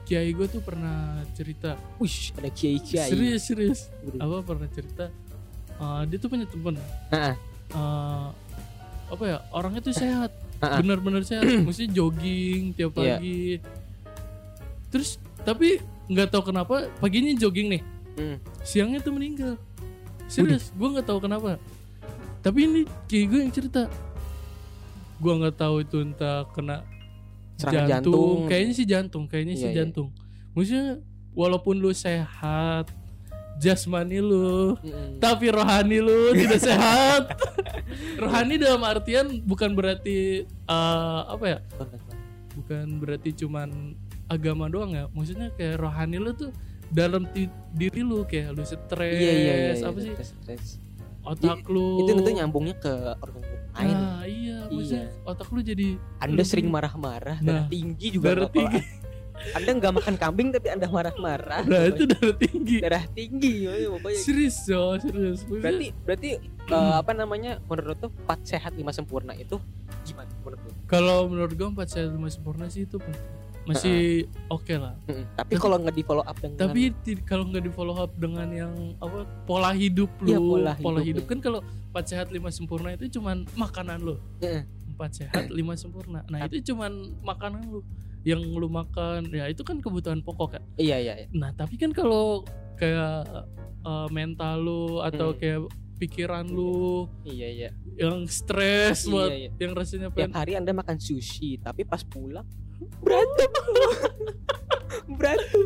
kiai 0.04 0.30
gue 0.30 0.46
tuh 0.46 0.60
pernah 0.60 1.18
cerita 1.32 1.74
Wih 1.96 2.36
ada 2.36 2.50
kiai 2.50 2.78
kiai. 2.78 3.08
serius 3.08 3.42
serius 3.44 3.80
apa 4.16 4.44
pernah 4.44 4.68
cerita 4.68 5.10
eh, 5.76 6.02
dia 6.08 6.18
tuh 6.18 6.30
punya 6.30 6.46
temen. 6.46 6.76
Eh, 7.12 7.36
apa 9.06 9.24
ya 9.24 9.38
orangnya 9.52 9.82
tuh 9.82 9.94
sehat. 9.94 10.32
Ah. 10.58 10.80
benar-benar 10.80 11.22
sehat. 11.22 11.44
Mesti 11.68 11.92
jogging 11.92 12.72
tiap 12.74 12.96
Iya. 12.96 13.20
pagi. 13.20 13.42
Terus 14.90 15.20
tapi 15.44 15.78
nggak 16.08 16.32
tahu 16.32 16.54
kenapa 16.54 16.88
paginya 16.98 17.36
jogging 17.36 17.70
nih. 17.70 17.84
Hmm. 18.16 18.40
siangnya 18.64 19.04
tuh 19.04 19.12
meninggal. 19.12 19.60
Serius 20.26 20.72
gue 20.72 20.88
nggak 20.88 21.04
tahu 21.04 21.20
kenapa. 21.20 21.60
Tapi 22.40 22.60
ini 22.64 22.82
kayak 23.06 23.26
gue 23.28 23.40
yang 23.44 23.52
cerita. 23.52 23.92
Gue 25.20 25.34
nggak 25.36 25.56
tahu 25.56 25.84
itu 25.84 26.00
entah 26.00 26.48
kena 26.50 26.88
Serangan 27.56 27.88
jantung. 27.88 28.12
jantung. 28.16 28.38
kayaknya 28.48 28.74
sih 28.74 28.88
jantung 28.88 29.24
kayaknya 29.28 29.56
sih 29.56 29.70
Iya, 29.70 29.76
jantung. 29.84 30.16
Maksudnya 30.56 31.04
walaupun 31.36 31.76
lu 31.76 31.92
sehat 31.92 32.88
jasmani 33.56 34.20
lu 34.20 34.76
Mm-mm. 34.78 35.18
tapi 35.18 35.48
rohani 35.48 36.00
lu 36.00 36.34
tidak 36.34 36.60
sehat. 36.62 37.24
Rohani 38.22 38.60
dalam 38.60 38.84
artian 38.84 39.40
bukan 39.42 39.72
berarti 39.72 40.44
eh, 40.48 41.22
apa 41.26 41.46
ya? 41.46 41.60
Bukan 42.56 43.00
berarti 43.00 43.32
cuman 43.36 43.96
agama 44.28 44.68
doang 44.68 44.92
ya. 44.92 45.06
Maksudnya 45.12 45.52
kayak 45.54 45.80
rohani 45.80 46.18
lu 46.18 46.32
tuh 46.32 46.52
dalam 46.88 47.28
ti- 47.32 47.52
diri 47.72 48.02
lu 48.02 48.24
kayak 48.24 48.52
lu 48.52 48.64
stres 48.64 49.16
Iya 49.16 49.32
iya 49.32 49.54
iya. 49.54 49.74
apa 49.82 49.98
iya, 49.98 50.04
sih? 50.04 50.14
stres, 50.14 50.32
stres. 50.38 50.68
otak 51.26 51.66
lu. 51.66 52.06
itu 52.06 52.22
itu 52.22 52.32
nyambungnya 52.38 52.76
ke 52.78 52.94
organ 53.18 53.42
lain. 53.42 53.58
Nah 53.90 54.22
iya 54.24 54.58
maksudnya 54.70 55.10
otak 55.26 55.48
lu 55.50 55.60
jadi 55.60 55.88
anda 56.22 56.44
sering 56.46 56.70
marah-marah 56.70 57.42
darah 57.42 57.66
Nah, 57.66 57.68
tinggi 57.68 58.08
juga 58.14 58.38
darah 58.38 58.50
tinggi 58.54 58.78
anda 59.54 59.70
nggak 59.76 59.94
makan 60.02 60.16
kambing 60.16 60.50
tapi 60.56 60.68
anda 60.72 60.88
marah-marah. 60.90 61.64
Nah 61.68 61.82
itu 61.92 62.08
darah 62.08 62.36
tinggi. 62.36 62.78
Darah 62.82 63.06
tinggi 63.12 63.68
woy, 63.68 63.84
pokoknya. 64.00 64.20
Serius 64.20 64.58
jo 64.66 64.96
serius. 64.98 65.44
Berarti 65.46 65.88
berarti 66.04 66.30
eh, 66.72 66.94
apa 66.98 67.12
namanya 67.14 67.62
menurut 67.68 67.98
tuh 68.00 68.12
empat 68.26 68.40
sehat 68.48 68.74
lima 68.74 68.90
sempurna 68.96 69.38
itu 69.38 69.60
gimana 70.06 70.30
menurut 70.42 70.60
lu? 70.62 70.72
kalau 70.86 71.26
menurut 71.26 71.54
gue 71.58 71.66
empat 71.66 71.88
sehat 71.90 72.10
lima 72.14 72.30
sempurna 72.30 72.70
sih 72.70 72.86
itu 72.86 73.02
masih 73.66 74.30
oke 74.54 74.78
lah. 74.78 74.94
Mm-mm. 75.10 75.26
tapi 75.34 75.58
kalau 75.58 75.82
nggak 75.82 75.96
di 75.98 76.04
follow 76.06 76.22
up 76.22 76.38
dengan 76.38 76.58
tapi 76.70 76.82
kalau 77.26 77.44
nggak 77.50 77.64
di 77.66 77.72
follow 77.74 77.98
up 77.98 78.14
dengan 78.14 78.48
yang 78.54 78.74
apa 79.02 79.26
pola 79.50 79.74
hidup 79.74 80.14
lu 80.22 80.30
Iya, 80.30 80.38
pola 80.38 80.74
pola, 80.78 81.00
hidup, 81.02 81.06
hidup. 81.10 81.24
Ya. 81.26 81.30
kan 81.34 81.40
kalau 81.42 81.60
empat 81.90 82.06
sehat 82.06 82.28
lima 82.30 82.50
sempurna 82.54 82.94
itu 82.94 83.18
cuman 83.18 83.50
makanan 83.58 83.98
lu. 84.06 84.16
Heeh. 84.46 84.62
empat 84.96 85.12
sehat 85.12 85.50
lima 85.52 85.74
sempurna. 85.76 86.22
Nah 86.30 86.46
itu 86.46 86.72
cuman 86.72 87.18
makanan 87.26 87.66
lu 87.68 87.82
yang 88.26 88.42
lu 88.42 88.66
makan 88.66 89.30
ya 89.30 89.46
itu 89.48 89.62
kan 89.62 89.78
kebutuhan 89.78 90.20
pokok 90.20 90.58
kan 90.58 90.64
iya 90.76 90.98
iya 90.98 91.14
iya. 91.16 91.28
nah 91.32 91.54
tapi 91.54 91.78
kan 91.78 91.94
kalau 91.94 92.42
kayak 92.76 93.24
eh, 93.82 94.08
mental 94.10 94.56
lu 94.60 94.84
atau 95.00 95.32
Hmm. 95.32 95.40
kayak 95.40 95.62
pikiran 95.96 96.44
lu 96.44 97.08
iya 97.24 97.48
iya 97.48 97.70
yang 97.96 98.26
stres 98.26 99.06
Iya, 99.06 99.12
buat 99.14 99.30
iya. 99.32 99.50
yang 99.56 99.72
rasanya 99.72 100.10
tiap 100.10 100.18
pengen 100.20 100.34
hari 100.34 100.52
anda 100.58 100.74
makan 100.74 100.98
sushi 100.98 101.56
tapi 101.58 101.86
pas 101.86 102.04
pulang 102.04 102.44
berantem 103.06 103.52
berantem 105.18 105.66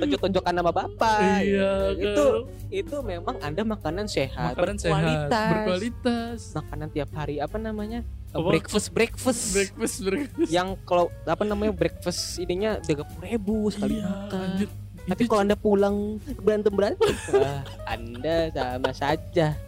tonjok-tonjokan 0.00 0.54
sama 0.54 0.72
bapak 0.72 1.44
iya 1.44 1.92
itu 1.92 2.24
kan? 2.24 2.40
itu 2.70 2.96
memang 3.02 3.36
anda 3.40 3.62
makanan 3.62 4.06
sehat 4.06 4.56
makanan 4.56 4.76
sehat 4.78 4.96
berkualitas. 4.96 5.50
berkualitas 5.52 6.38
makanan 6.54 6.88
tiap 6.88 7.10
hari 7.12 7.36
apa 7.36 7.56
namanya 7.58 8.00
Apa? 8.30 8.46
breakfast 8.46 8.88
breakfast. 8.90 9.42
Breakfast 9.50 9.96
breakfast. 10.00 10.48
Yang 10.48 10.78
kalau 10.84 11.10
apa 11.24 11.42
namanya 11.42 11.72
breakfast 11.72 12.38
ininya 12.38 12.78
tiga 12.78 13.02
puluh 13.02 13.26
ribu 13.26 13.56
sekali 13.68 13.98
Iya, 13.98 14.06
makan. 14.06 14.40
anjir. 14.46 14.68
tapi 15.00 15.22
kalau 15.26 15.40
anda 15.40 15.56
pulang 15.56 15.96
berantem 16.38 16.70
berantem. 16.70 17.10
Wah. 17.34 17.66
Anda 17.84 18.34
sama 18.52 18.90
saja. 18.92 19.58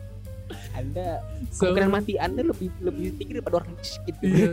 Anda 0.73 1.19
sama- 1.49 1.75
kemungkinan 1.75 1.91
mati 1.91 2.13
anda 2.17 2.41
lebih 2.45 2.69
lebih 2.79 3.17
tinggi 3.17 3.33
daripada 3.35 3.57
orang 3.59 3.75
miskin. 3.75 4.15
Iya. 4.23 4.51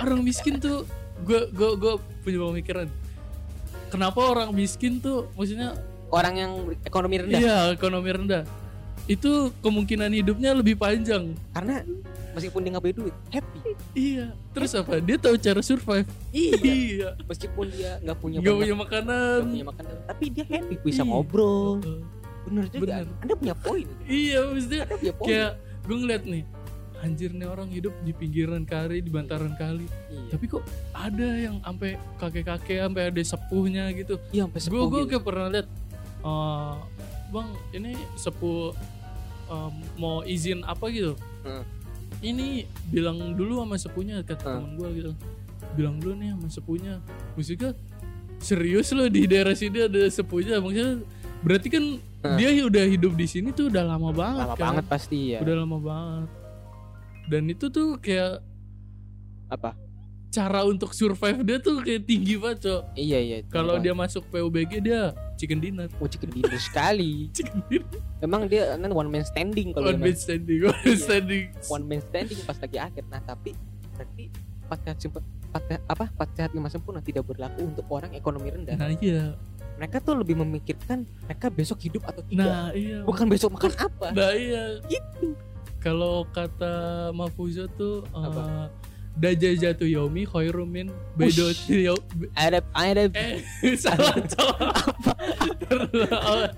orang 0.00 0.20
miskin 0.20 0.54
tuh 0.58 0.82
gue 1.22 1.46
gue 1.48 1.70
gue 1.76 1.92
punya 2.24 2.38
pemikiran. 2.42 2.88
Kenapa 3.86 4.18
orang 4.24 4.50
miskin 4.50 4.98
tuh 4.98 5.28
maksudnya 5.32 5.76
orang 6.08 6.34
yang 6.34 6.52
ekonomi 6.82 7.20
rendah. 7.20 7.38
Iya 7.38 7.56
ekonomi 7.70 8.10
rendah. 8.10 8.42
Itu 9.04 9.52
kemungkinan 9.60 10.10
hidupnya 10.10 10.50
lebih 10.52 10.74
panjang. 10.74 11.36
Karena 11.52 11.84
meskipun 12.32 12.60
dia 12.60 12.70
nggak 12.72 12.84
punya 12.84 12.96
duit 12.96 13.14
happy. 13.28 13.58
Iya. 13.92 14.26
Terus 14.52 14.72
apa? 14.74 14.92
Dia 14.98 15.16
tahu 15.16 15.36
cara 15.36 15.60
survive? 15.60 16.08
Iya. 16.30 16.54
Iya. 16.58 17.08
Meskipun 17.24 17.66
dia 17.68 17.90
nggak 18.00 18.18
punya 18.18 18.36
nggak 18.40 18.56
punya 18.56 18.76
makanan. 18.76 19.38
nggak 19.38 19.52
punya 19.52 19.66
makanan. 19.68 19.94
Tapi 20.08 20.24
dia 20.28 20.44
happy 20.46 20.74
bisa 20.80 21.02
Iya. 21.02 21.08
ngobrol. 21.08 21.70
Bener 22.42 22.64
juga. 22.68 22.80
Bener. 22.82 23.04
anda 23.20 23.34
punya 23.36 23.54
poin. 23.54 23.86
Iya 24.04 24.38
maksudnya 24.48 24.80
anda 24.84 24.96
punya 24.96 25.14
poin. 25.14 25.28
kayak 25.28 25.50
gue 25.82 25.96
ngeliat 25.98 26.24
nih 26.24 26.44
anjir 27.02 27.34
nih 27.34 27.48
orang 27.50 27.66
hidup 27.66 27.90
di 28.06 28.14
pinggiran 28.14 28.62
kali 28.62 29.02
di 29.02 29.10
bantaran 29.10 29.52
kali. 29.58 29.86
Iya. 30.06 30.38
Tapi 30.38 30.44
kok 30.46 30.62
ada 30.94 31.28
yang 31.34 31.58
sampai 31.60 31.98
kakek-kakek 32.16 32.78
sampai 32.78 33.02
ada 33.10 33.20
sepuhnya 33.20 33.84
gitu? 33.90 34.14
Iya 34.30 34.46
sampai 34.46 34.58
gue 34.58 34.66
sepuh 34.70 34.86
gue 34.86 35.00
gitu. 35.02 35.10
kayak 35.10 35.24
pernah 35.26 35.46
lihat 35.50 35.68
eh, 36.22 36.74
bang 37.32 37.48
ini 37.74 37.92
sepuh 38.14 38.70
em, 39.50 39.74
mau 39.98 40.22
izin 40.22 40.62
apa 40.62 40.86
gitu? 40.88 41.18
Hmm. 41.42 41.64
Ini 42.22 42.64
bilang 42.88 43.34
dulu 43.34 43.60
sama 43.60 43.76
sepuhnya 43.76 44.22
kata 44.22 44.40
Hmm. 44.40 44.54
temen 44.56 44.72
gue 44.74 44.88
gitu. 44.96 45.12
Bilang 45.72 45.96
dulu 45.98 46.14
nih 46.14 46.28
sama 46.32 46.48
sepuhnya 46.48 46.94
maksudnya 47.32 47.70
serius 48.38 48.90
loh 48.90 49.06
di 49.06 49.24
daerah 49.24 49.52
sini 49.52 49.78
ada 49.82 50.02
sepuhnya 50.06 50.58
maksudnya 50.58 51.02
berarti 51.40 51.68
kan 51.68 51.84
Hmm. 52.22 52.38
dia 52.38 52.54
udah 52.62 52.84
hidup 52.84 53.12
di 53.12 53.26
sini 53.26 53.50
tuh 53.50 53.66
udah 53.66 53.82
lama 53.84 54.10
banget 54.10 54.46
lama 54.46 54.54
kan? 54.54 54.62
banget 54.64 54.84
pasti 54.86 55.18
ya 55.32 55.38
udah 55.40 55.54
lama 55.58 55.78
banget. 55.78 56.28
Dan 57.24 57.42
itu 57.48 57.66
tuh 57.66 57.98
kayak 57.98 58.38
apa 59.48 59.74
cara 60.32 60.64
untuk 60.64 60.96
survive 60.96 61.44
dia 61.44 61.60
tuh 61.60 61.84
kayak 61.84 62.08
tinggi 62.08 62.40
banget 62.40 62.58
cok. 62.64 62.82
Iya 62.96 63.18
iya 63.20 63.38
kalau 63.46 63.76
dia 63.76 63.92
masuk 63.92 64.24
PUBG 64.26 64.80
dia 64.80 65.12
chicken 65.36 65.60
dinner. 65.60 65.92
Oh 66.00 66.08
chicken 66.08 66.32
dinner 66.32 66.56
sekali. 66.56 67.28
Chicken 67.36 67.60
dinner. 67.68 68.00
Memang 68.18 68.48
dia 68.48 68.72
kan 68.72 68.88
one 68.88 69.12
man 69.12 69.22
standing 69.22 69.76
kalau 69.76 69.92
one 69.92 70.00
man 70.00 70.16
standing 70.16 70.64
one 70.64 70.72
man 70.72 70.88
Iya. 70.88 70.96
standing. 70.96 71.44
One 71.68 71.84
man 71.84 72.00
standing 72.00 72.38
pas 72.42 72.56
lagi 72.56 72.78
akhir. 72.80 73.04
Nah 73.12 73.20
tapi 73.20 73.52
berarti 73.92 74.24
empat 74.64 74.78
sehat 74.80 74.98
sempurna 74.98 75.26
empat 75.52 75.62
apa 75.84 76.04
empat 76.08 76.28
sehat 76.32 76.50
lima 76.56 76.68
sempurna 76.72 77.00
tidak 77.04 77.28
berlaku 77.28 77.60
untuk 77.68 77.84
orang 77.92 78.16
ekonomi 78.16 78.48
rendah. 78.48 78.72
Nah 78.74 78.88
iya. 78.96 79.36
Mereka 79.76 80.00
tuh 80.00 80.16
lebih 80.16 80.40
memikirkan 80.40 81.04
mereka 81.28 81.52
besok 81.52 81.76
hidup 81.84 82.08
atau 82.08 82.24
tidak. 82.24 82.40
Nah 82.48 82.72
iya. 82.72 83.04
Bukan 83.04 83.28
besok 83.28 83.52
makan 83.52 83.72
apa. 83.76 84.06
Nah 84.16 84.32
iya. 84.32 84.80
Gitu. 84.88 85.36
Kalau 85.76 86.24
kata 86.24 86.72
Mafuzo 87.10 87.66
tuh 87.68 88.06
Apa? 88.14 88.40
eh, 88.40 88.66
Dajajatu 89.12 89.84
Yomi 89.86 90.24
khairum 90.24 90.68
min 90.72 90.88
Baidoti 91.16 91.84
Yo- 91.84 92.00
ada 92.32 92.64
ada 92.72 93.06
Eh 93.12 93.44
salah 93.82 94.16
cowok 94.16 94.72
bilang 95.88 96.50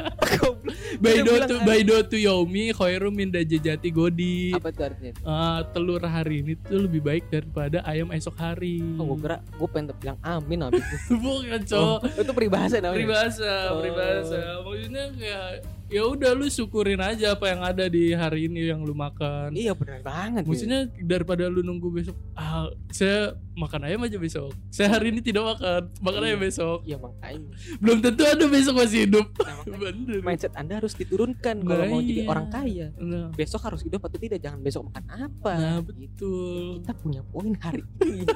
Baidotu 0.97 1.55
kan. 1.55 1.64
Baidotu 1.64 2.16
Yomi 2.16 2.70
khairum 2.70 3.12
min 3.12 3.29
Dajajati 3.29 3.88
Godi 3.90 4.53
apa 4.53 4.68
tuh 4.70 4.85
artinya 4.87 5.12
Eh, 5.14 5.61
telur 5.70 6.03
hari 6.03 6.40
ini 6.40 6.53
tuh 6.57 6.81
lebih 6.81 7.01
baik 7.01 7.25
daripada 7.29 7.81
ayam 7.85 8.11
esok 8.11 8.35
hari. 8.35 8.81
oh 8.94 9.05
gue 9.07 9.18
kira 9.20 9.37
gue 9.40 9.68
pengen 9.68 9.94
bilang 9.94 10.18
amin 10.20 10.59
habis 10.62 10.85
itu 10.94 11.14
Bukan 11.14 11.51
oh, 11.55 11.62
cowok. 11.64 11.99
itu 12.16 12.33
peribahasa 12.33 12.77
namanya 12.79 12.97
Peribahasa, 12.97 13.53
Oh. 13.64 13.79
peribahasa. 13.79 14.38
Maksudnya 14.62 15.05
kayak 15.12 15.51
ya 15.85 16.03
udah 16.03 16.33
lu 16.33 16.49
syukurin 16.49 16.99
aja 16.99 17.33
apa 17.33 17.44
yang 17.47 17.61
ada 17.62 17.85
di 17.87 18.11
hari 18.11 18.49
ini 18.49 18.66
yang 18.66 18.83
lu 18.83 18.92
makan. 18.92 19.53
iya 19.53 19.73
benar 19.73 20.01
banget 20.01 20.42
ya. 20.42 20.49
Maksudnya 20.49 20.81
daripada 20.99 21.44
lu 21.47 21.61
nunggu 21.61 21.88
besok, 21.92 22.16
ah 22.35 22.66
saya 22.88 23.37
makan 23.55 23.85
ayam 23.85 24.03
aja 24.03 24.16
besok. 24.16 24.51
Saya 24.68 24.90
hari 24.90 25.12
ini 25.12 25.20
tidak 25.20 25.44
makan, 25.47 25.92
makan 26.01 26.20
Iya. 26.20 26.29
ayam 26.29 26.40
besok. 26.40 26.79
iya 26.83 26.97
makanya 26.97 27.47
Belum 27.79 27.99
tentu 28.01 28.23
ada 28.25 28.44
besok 28.49 28.73
masih 28.74 28.98
hidup. 29.08 29.26
Nah, 29.40 29.56
Bener. 29.64 30.18
mindset 30.20 30.52
anda 30.58 30.82
harus 30.82 30.92
diturunkan 30.98 31.62
kalau 31.62 31.84
Nah, 31.87 31.90
mau 31.90 32.00
jadi 32.02 32.22
orang 32.26 32.46
kaya. 32.50 32.87
Nah, 32.98 33.30
besok 33.32 33.62
harus 33.64 33.80
hidup 33.87 34.02
atau 34.04 34.18
tidak? 34.18 34.38
Jangan 34.42 34.60
besok 34.60 34.90
makan 34.90 35.04
apa? 35.14 35.52
Nah 35.54 35.78
gitu. 35.80 35.94
betul. 35.94 36.64
kita 36.82 36.92
punya 36.98 37.20
poin 37.30 37.52
hari 37.62 37.82
ini. 38.02 38.26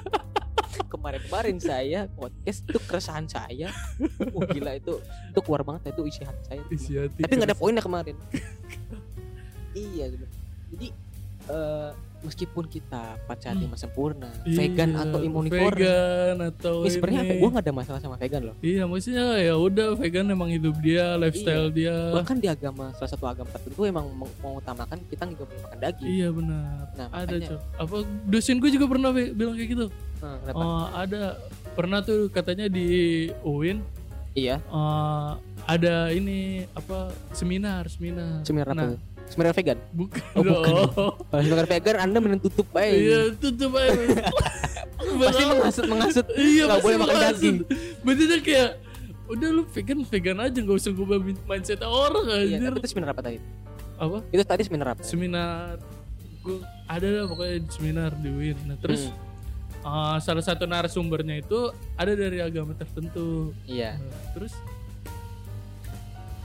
Kemarin-kemarin 0.93 1.57
saya 1.61 2.09
podcast 2.09 2.65
itu 2.65 2.79
keresahan 2.87 3.27
saya. 3.29 3.69
Oh 4.33 4.43
gila 4.47 4.79
itu. 4.79 5.03
Itu 5.35 5.41
keluar 5.45 5.67
banget 5.67 5.93
itu 5.93 6.03
isi 6.07 6.23
hati 6.25 6.43
saya. 6.47 6.63
Isi 6.73 6.93
hati 6.97 7.21
tapi 7.27 7.35
nggak 7.35 7.51
ada 7.53 7.59
poinnya 7.59 7.83
kemarin. 7.85 8.17
Iya 9.77 10.11
jadi 10.73 10.89
eh, 11.49 11.91
meskipun 12.21 12.65
kita 12.65 13.17
pacar 13.25 13.55
Hmm. 13.55 13.71
sempurna 13.73 14.27
Iya, 14.43 14.59
vegan 14.59 14.91
atau 14.93 15.19
imunivore 15.21 15.71
vegan 15.73 16.37
atau 16.45 16.75
ini 16.81 16.91
sebenarnya 16.91 17.21
apa 17.21 17.35
gue 17.35 17.49
nggak 17.49 17.65
ada 17.65 17.75
masalah 17.75 17.99
sama 17.99 18.17
vegan 18.17 18.43
loh 18.45 18.57
Iya 18.61 18.83
maksudnya 18.85 19.27
ya 19.37 19.55
udah 19.55 19.89
vegan 19.95 20.27
emang 20.29 20.49
hidup 20.49 20.75
dia, 20.79 21.15
lifestyle 21.15 21.71
dia. 21.71 21.95
bahkan 22.11 22.37
di 22.37 22.47
agama 22.47 22.91
salah 22.93 23.09
satu 23.09 23.25
agama 23.25 23.49
tertentu 23.49 23.83
emang 23.85 24.11
meng- 24.13 24.37
mengutamakan 24.39 24.99
kita 25.05 25.23
nggak 25.25 25.41
boleh 25.41 25.63
makan 25.63 25.79
daging 25.81 26.09
Iya 26.11 26.29
benar. 26.31 26.75
nah 26.93 27.07
Ada 27.09 27.27
makanya 27.29 27.49
cok. 27.49 27.61
Apa 27.79 27.97
dosen 28.25 28.57
gue 28.57 28.71
juga 28.71 28.87
pernah 28.87 29.11
bilang 29.13 29.55
kayak 29.55 29.71
gitu. 29.71 29.87
eh, 30.19 30.37
kenapa? 30.41 30.59
Oh 30.59 30.85
ada 30.93 31.23
pernah 31.73 31.99
tuh 32.01 32.27
katanya 32.29 32.67
di 32.67 32.87
UIN 33.41 33.79
iya 34.35 34.59
eh, 34.59 35.31
ada 35.65 35.95
ini 36.11 36.39
apa 36.73 37.11
seminar 37.31 37.87
seminar. 37.87 38.43
seminar 38.43 38.67
apa 38.69 38.77
Nah? 38.77 38.99
Seminar 39.29 39.53
vegan. 39.53 39.79
Bukan 39.91 40.23
Oh, 40.33 40.43
bukan. 40.43 40.63
kalau 40.65 40.85
seminar 41.39 41.67
vegan 41.67 41.97
anda 41.99 42.19
mending 42.19 42.43
tutup 42.43 42.69
aja 42.73 42.91
Iya 42.91 43.21
tutup 43.37 43.73
aja. 43.75 43.93
pasti 45.21 45.43
menghasut 45.45 45.85
menghasut 45.87 46.27
Iya 46.33 46.63
pasti 46.67 46.83
boleh 46.83 46.97
makan 46.99 47.17
daging. 47.23 47.57
Benernya 48.01 48.39
kayak 48.41 48.71
udah 49.29 49.49
lu 49.51 49.63
vegan 49.69 49.99
vegan 50.03 50.39
aja 50.39 50.57
nggak 50.57 50.79
usah 50.79 50.91
gue 50.91 51.07
mindset 51.45 51.81
orang 51.81 52.25
iya 52.41 52.57
anjir. 52.57 52.67
tapi 52.67 52.79
itu 52.79 52.89
seminar 52.89 53.09
apa 53.13 53.23
tadi? 53.23 53.39
Apa? 53.95 54.19
itu 54.27 54.43
tadi 54.43 54.63
seminar 54.63 54.87
apa? 54.91 55.03
Seminar. 55.03 55.77
Gue 56.39 56.59
ada 56.85 57.07
lah 57.07 57.25
pokoknya 57.27 57.57
seminar 57.69 58.11
di 58.15 58.29
UIN 58.29 58.57
nah 58.65 58.77
terus 58.77 59.13
Hmm. 59.79 59.87
uh, 59.87 60.19
salah 60.19 60.41
satu 60.41 60.65
narasumbernya 60.65 61.39
itu 61.39 61.59
ada 61.95 62.11
dari 62.11 62.41
agama 62.41 62.73
tertentu. 62.73 63.53
Iya. 63.63 63.95
Nah, 63.95 64.23
terus 64.33 64.53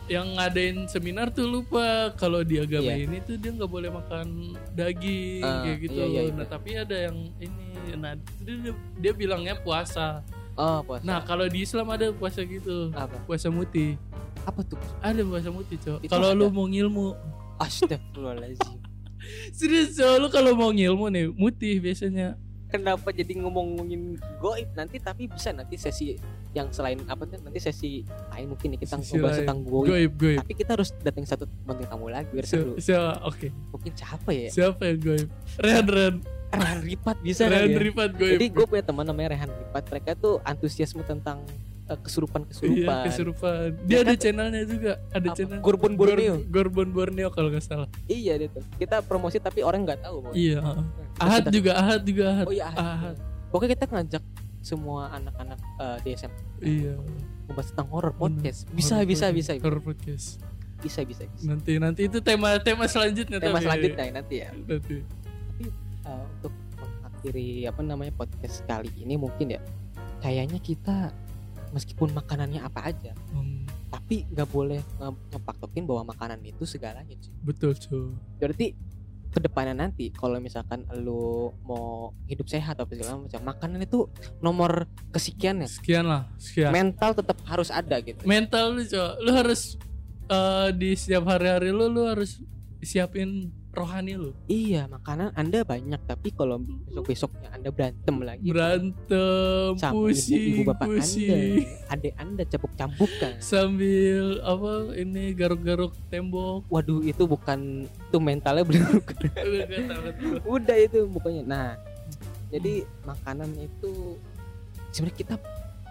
yang 0.06 0.36
ngadain 0.36 0.84
seminar 0.86 1.32
tuh 1.32 1.48
lupa. 1.48 2.12
Kalau 2.20 2.44
di 2.44 2.60
agama 2.60 2.92
Iya. 2.92 3.08
ini 3.08 3.18
tuh 3.24 3.40
dia 3.40 3.52
nggak 3.56 3.72
boleh 3.72 3.90
makan 3.90 4.56
daging 4.72 5.42
Ah, 5.42 5.64
kayak 5.64 5.78
gitu 5.80 5.96
iya, 5.96 6.06
iya, 6.06 6.22
iya. 6.28 6.34
nah 6.36 6.48
tapi 6.48 6.70
ada 6.76 6.96
yang 7.08 7.18
ini 7.40 7.66
nah 7.96 8.14
dia, 8.44 8.74
dia, 9.00 9.14
bilangnya 9.16 9.56
puasa. 9.60 10.20
Oh 10.54 10.84
puasa. 10.84 11.04
Nah 11.08 11.24
kalau 11.24 11.48
di 11.48 11.64
Islam 11.64 11.88
ada 11.90 12.12
puasa 12.12 12.44
gitu. 12.44 12.92
Apa? 12.92 13.16
Puasa 13.24 13.48
muti. 13.48 13.96
Apa 14.44 14.60
tuh? 14.62 14.80
Ada 15.00 15.24
puasa 15.24 15.50
muti 15.50 15.76
cok. 15.80 16.04
Kalau 16.12 16.36
lu 16.36 16.52
mau 16.52 16.68
ngilmu. 16.68 17.16
Astagfirullahaladzim. 17.58 18.76
Serius 19.56 19.96
Cok, 19.96 20.16
lu 20.20 20.28
kalau 20.28 20.52
mau 20.52 20.70
ngilmu 20.70 21.08
nih 21.08 21.26
mutih 21.32 21.80
biasanya. 21.80 22.36
Kenapa 22.74 23.14
jadi 23.14 23.38
ngomongin 23.38 24.18
goib 24.42 24.74
nanti 24.74 24.98
tapi 24.98 25.30
bisa 25.30 25.54
nanti 25.54 25.78
sesi 25.78 26.18
yang 26.54 26.74
selain 26.74 26.98
apa 27.06 27.22
tuh 27.24 27.38
nanti 27.42 27.62
sesi 27.62 28.02
lain 28.34 28.50
mungkin 28.50 28.74
nih 28.74 28.80
kita 28.82 28.98
Sisi 28.98 29.14
ngobrol 29.14 29.30
tentang 29.32 29.60
goib. 29.62 29.88
Goib, 29.94 30.12
goib. 30.18 30.40
Tapi 30.42 30.54
kita 30.58 30.74
harus 30.74 30.90
datang 30.98 31.22
satu 31.22 31.46
bintang 31.46 31.86
tamu 31.86 32.10
lagi 32.10 32.34
biar 32.34 32.50
seru. 32.50 32.74
Si- 32.82 32.90
Siapa? 32.90 33.30
Oke. 33.30 33.54
Mungkin 33.70 33.92
siapa 33.94 34.30
ya? 34.34 34.50
Siapa 34.50 34.82
yang 34.90 35.00
goib? 35.00 35.30
Rehan 35.62 35.86
Rehan. 35.86 36.16
Rehan 36.50 36.80
Ripat 36.82 37.18
bisa 37.22 37.46
Rehan 37.46 37.62
kali 37.64 37.74
ya? 37.74 37.80
Rifat 37.80 38.10
goib. 38.18 38.34
Jadi 38.38 38.46
gue 38.50 38.66
punya 38.66 38.84
teman 38.84 39.06
namanya 39.06 39.30
Rehan 39.34 39.50
Ripat. 39.50 39.84
Mereka 39.90 40.12
tuh 40.18 40.34
antusiasme 40.42 41.02
tentang 41.04 41.46
eh, 41.94 42.00
kesurupan-kesurupan. 42.02 42.82
Iya, 42.82 43.06
kesurupan. 43.06 43.68
Dia 43.86 43.94
Ya 43.94 44.00
ada 44.02 44.10
kan? 44.10 44.20
channelnya 44.20 44.64
juga, 44.66 44.92
ada 45.10 45.28
Apa? 45.30 45.38
channel. 45.38 45.60
Gorbon 45.62 45.94
Borneo. 45.94 46.34
Gor- 46.42 46.46
Gorbon 46.50 46.90
Borneo 46.90 47.28
kalau 47.30 47.50
nggak 47.50 47.62
salah. 47.62 47.88
Iya 48.06 48.34
dia 48.36 48.50
tuh. 48.50 48.64
Kita 48.76 49.02
promosi 49.02 49.38
tapi 49.38 49.62
orang 49.62 49.86
nggak 49.86 50.02
tahu. 50.02 50.16
Boy. 50.26 50.34
Iya. 50.34 50.60
Kita- 50.60 51.22
Ahad 51.22 51.44
juga, 51.50 51.72
Ahad 51.76 52.02
juga 52.02 52.24
Ahad. 52.30 52.46
Oh 52.46 52.54
iya 52.54 52.66
Ahad. 52.68 52.82
Ahad. 52.84 53.16
Pokoknya 53.48 53.72
kita 53.72 53.86
ngajak 53.88 54.24
semua 54.60 55.12
anak-anak 55.12 55.60
eh, 55.78 55.98
di 56.02 56.10
SM 56.12 56.32
Iya. 56.60 56.96
membahas 57.46 57.68
tentang 57.70 57.88
horror 57.92 58.14
podcast. 58.14 58.66
Bisa 58.70 58.98
Horror 58.98 59.08
bisa 59.08 59.26
bisa 59.30 59.52
bisa 59.54 59.62
Horror 59.62 59.84
podcast. 59.84 60.28
bisa 60.80 61.00
bisa. 61.04 61.24
bisa. 61.24 61.44
Nanti 61.46 61.78
nanti 61.78 62.02
itu 62.06 62.20
tema 62.20 62.56
tema 62.60 62.84
selanjutnya 62.86 63.38
Tema 63.38 63.56
tapi- 63.56 63.64
selanjutnya 63.64 64.06
nanti 64.14 64.36
ya. 64.40 64.50
Nanti. 64.52 64.96
Eh, 66.04 66.24
untuk 66.34 66.52
mengakhiri 66.76 67.50
apa 67.64 67.80
namanya 67.80 68.12
podcast 68.12 68.64
kali 68.64 68.92
ini 68.98 69.16
mungkin 69.16 69.56
ya 69.56 69.62
kayaknya 70.20 70.60
kita 70.60 71.12
meskipun 71.74 72.10
makanannya 72.12 72.62
apa 72.62 72.88
aja 72.88 73.12
Hmm, 73.30 73.66
tapi 73.90 74.24
nggak 74.26 74.48
boleh 74.48 74.80
nge- 74.80 75.22
ngepaktokin 75.32 75.84
bahwa 75.84 76.08
makanan 76.08 76.40
itu 76.42 76.64
segalanya 76.64 77.12
cuy. 77.12 77.34
betul 77.44 77.72
cuy. 77.74 78.14
berarti 78.38 78.68
ke 79.28 79.40
depannya 79.40 79.74
nanti 79.76 80.08
kalau 80.10 80.38
misalkan 80.38 80.86
lu 80.96 81.50
mau 81.64 82.14
hidup 82.24 82.46
sehat 82.46 82.78
atau 82.78 82.86
segala 82.88 83.18
macam 83.20 83.42
makanan 83.44 83.82
itu 83.82 84.06
nomor 84.40 84.86
kesekian 85.10 85.58
ya 85.58 85.68
Sekian 85.68 86.06
lah, 86.06 86.30
sekian. 86.38 86.70
mental 86.70 87.12
tetap 87.12 87.42
harus 87.44 87.68
ada 87.68 87.98
gitu 87.98 88.22
Mental 88.24 88.70
lu 88.72 88.86
coy, 88.86 89.10
lu 89.20 89.32
harus 89.34 89.82
eh, 90.24 90.70
di 90.72 90.94
setiap 90.94 91.26
hari-hari 91.28 91.70
lu 91.70 91.90
lu 91.90 92.06
harus 92.06 92.38
siapin 92.80 93.50
rohani 93.74 94.14
lu. 94.14 94.30
iya 94.46 94.86
makanan 94.86 95.34
anda 95.34 95.66
banyak 95.66 95.98
tapi 96.06 96.30
kalau 96.30 96.62
besok 97.04 97.34
besoknya 97.34 97.50
anda 97.50 97.70
berantem 97.74 98.16
lagi 98.22 98.46
Berantem, 98.54 99.70
sama 99.82 99.94
pusing, 99.98 100.38
ibu, 100.38 100.62
ibu 100.62 100.70
bapak 100.70 100.88
pusing. 100.94 101.30
anda 101.30 101.38
adek 101.90 102.14
anda 102.22 102.44
cabuk 102.46 102.72
cambukan 102.78 103.34
Sambil 103.42 104.38
apa 104.46 104.72
ini 104.94 105.34
garuk-garuk 105.34 105.98
tembok. 106.14 106.70
waduh 106.70 107.02
itu 107.02 107.26
bukan 107.26 107.90
itu 107.90 108.18
mentalnya 108.22 108.62
belum 108.62 108.86
udah 110.54 110.78
itu 110.78 111.10
bukannya 111.10 111.44
nah 111.44 111.74
jadi 112.54 112.86
makanan 113.04 113.50
itu 113.58 114.22
sebenarnya 114.94 115.18
kita 115.18 115.36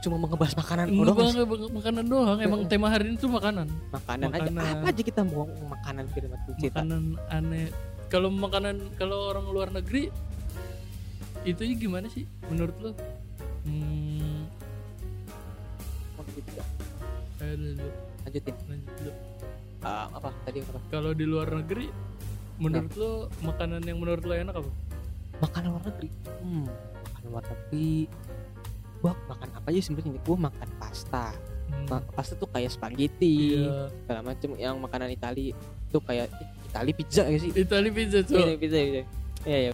cuma 0.02 0.16
ngebahas 0.18 0.54
makanan 0.58 0.84
Enggak 0.90 1.14
doang 1.14 1.32
bang, 1.46 1.62
makanan 1.72 2.04
doang. 2.10 2.38
Emang 2.42 2.60
tema 2.66 2.86
hari 2.90 3.04
ini 3.08 3.16
tuh 3.16 3.30
makanan. 3.30 3.66
makanan, 3.88 4.28
aja 4.28 4.50
Makanan. 4.50 4.74
apa 4.74 4.86
aja 4.90 5.02
kita 5.06 5.20
mau 5.22 5.46
makanan 5.46 6.04
firman 6.10 6.38
cerita 6.58 6.82
Makanan 6.82 7.02
aneh. 7.30 7.66
Kalau 8.10 8.28
makanan 8.28 8.76
kalau 8.98 9.30
orang 9.30 9.46
luar 9.48 9.68
negeri 9.70 10.10
itu 11.42 11.62
gimana 11.78 12.10
sih 12.10 12.26
menurut 12.50 12.76
lo? 12.78 12.90
Hmm, 13.62 14.46
ayo 17.42 17.54
dulu, 17.56 17.88
lanjutin 18.22 18.54
lanjut 18.66 18.92
dulu. 18.98 19.12
Ah, 19.82 20.06
apa 20.10 20.30
tadi 20.44 20.58
apa 20.62 20.78
Kalau 20.90 21.10
di 21.10 21.26
luar 21.26 21.50
negeri 21.50 21.86
menurut 22.58 22.92
lo 22.94 23.10
makanan 23.42 23.82
yang 23.82 23.98
menurut 23.98 24.22
lo 24.22 24.34
enak 24.34 24.54
apa? 24.54 24.70
makanan 25.42 25.68
luar 25.74 25.82
negeri 25.90 26.08
hmm 26.38 26.66
makanan 27.02 27.26
luar 27.26 27.44
negeri 27.50 27.90
gua 29.02 29.12
makan 29.26 29.48
apa 29.52 29.66
aja 29.68 29.80
sebenarnya 29.82 30.22
gua 30.22 30.36
makan 30.48 30.68
pasta. 30.78 31.34
Hmm, 31.72 32.04
pasta 32.14 32.38
tuh 32.38 32.46
kayak 32.46 32.70
spaghetti 32.70 33.58
iya. 33.58 33.90
segala 34.06 34.20
macem. 34.22 34.54
Yang 34.54 34.76
makanan 34.78 35.08
Itali 35.10 35.50
tuh 35.90 35.98
kayak 36.00 36.30
Itali 36.70 36.92
pizza 36.94 37.26
ya 37.26 37.36
sih? 37.36 37.50
Itali 37.50 37.90
pizza 37.90 38.22
Iya, 38.22 38.28
tuh. 38.28 38.36
pizza 38.56 38.78
pizza 38.78 39.02
iya 39.42 39.58
iya 39.58 39.72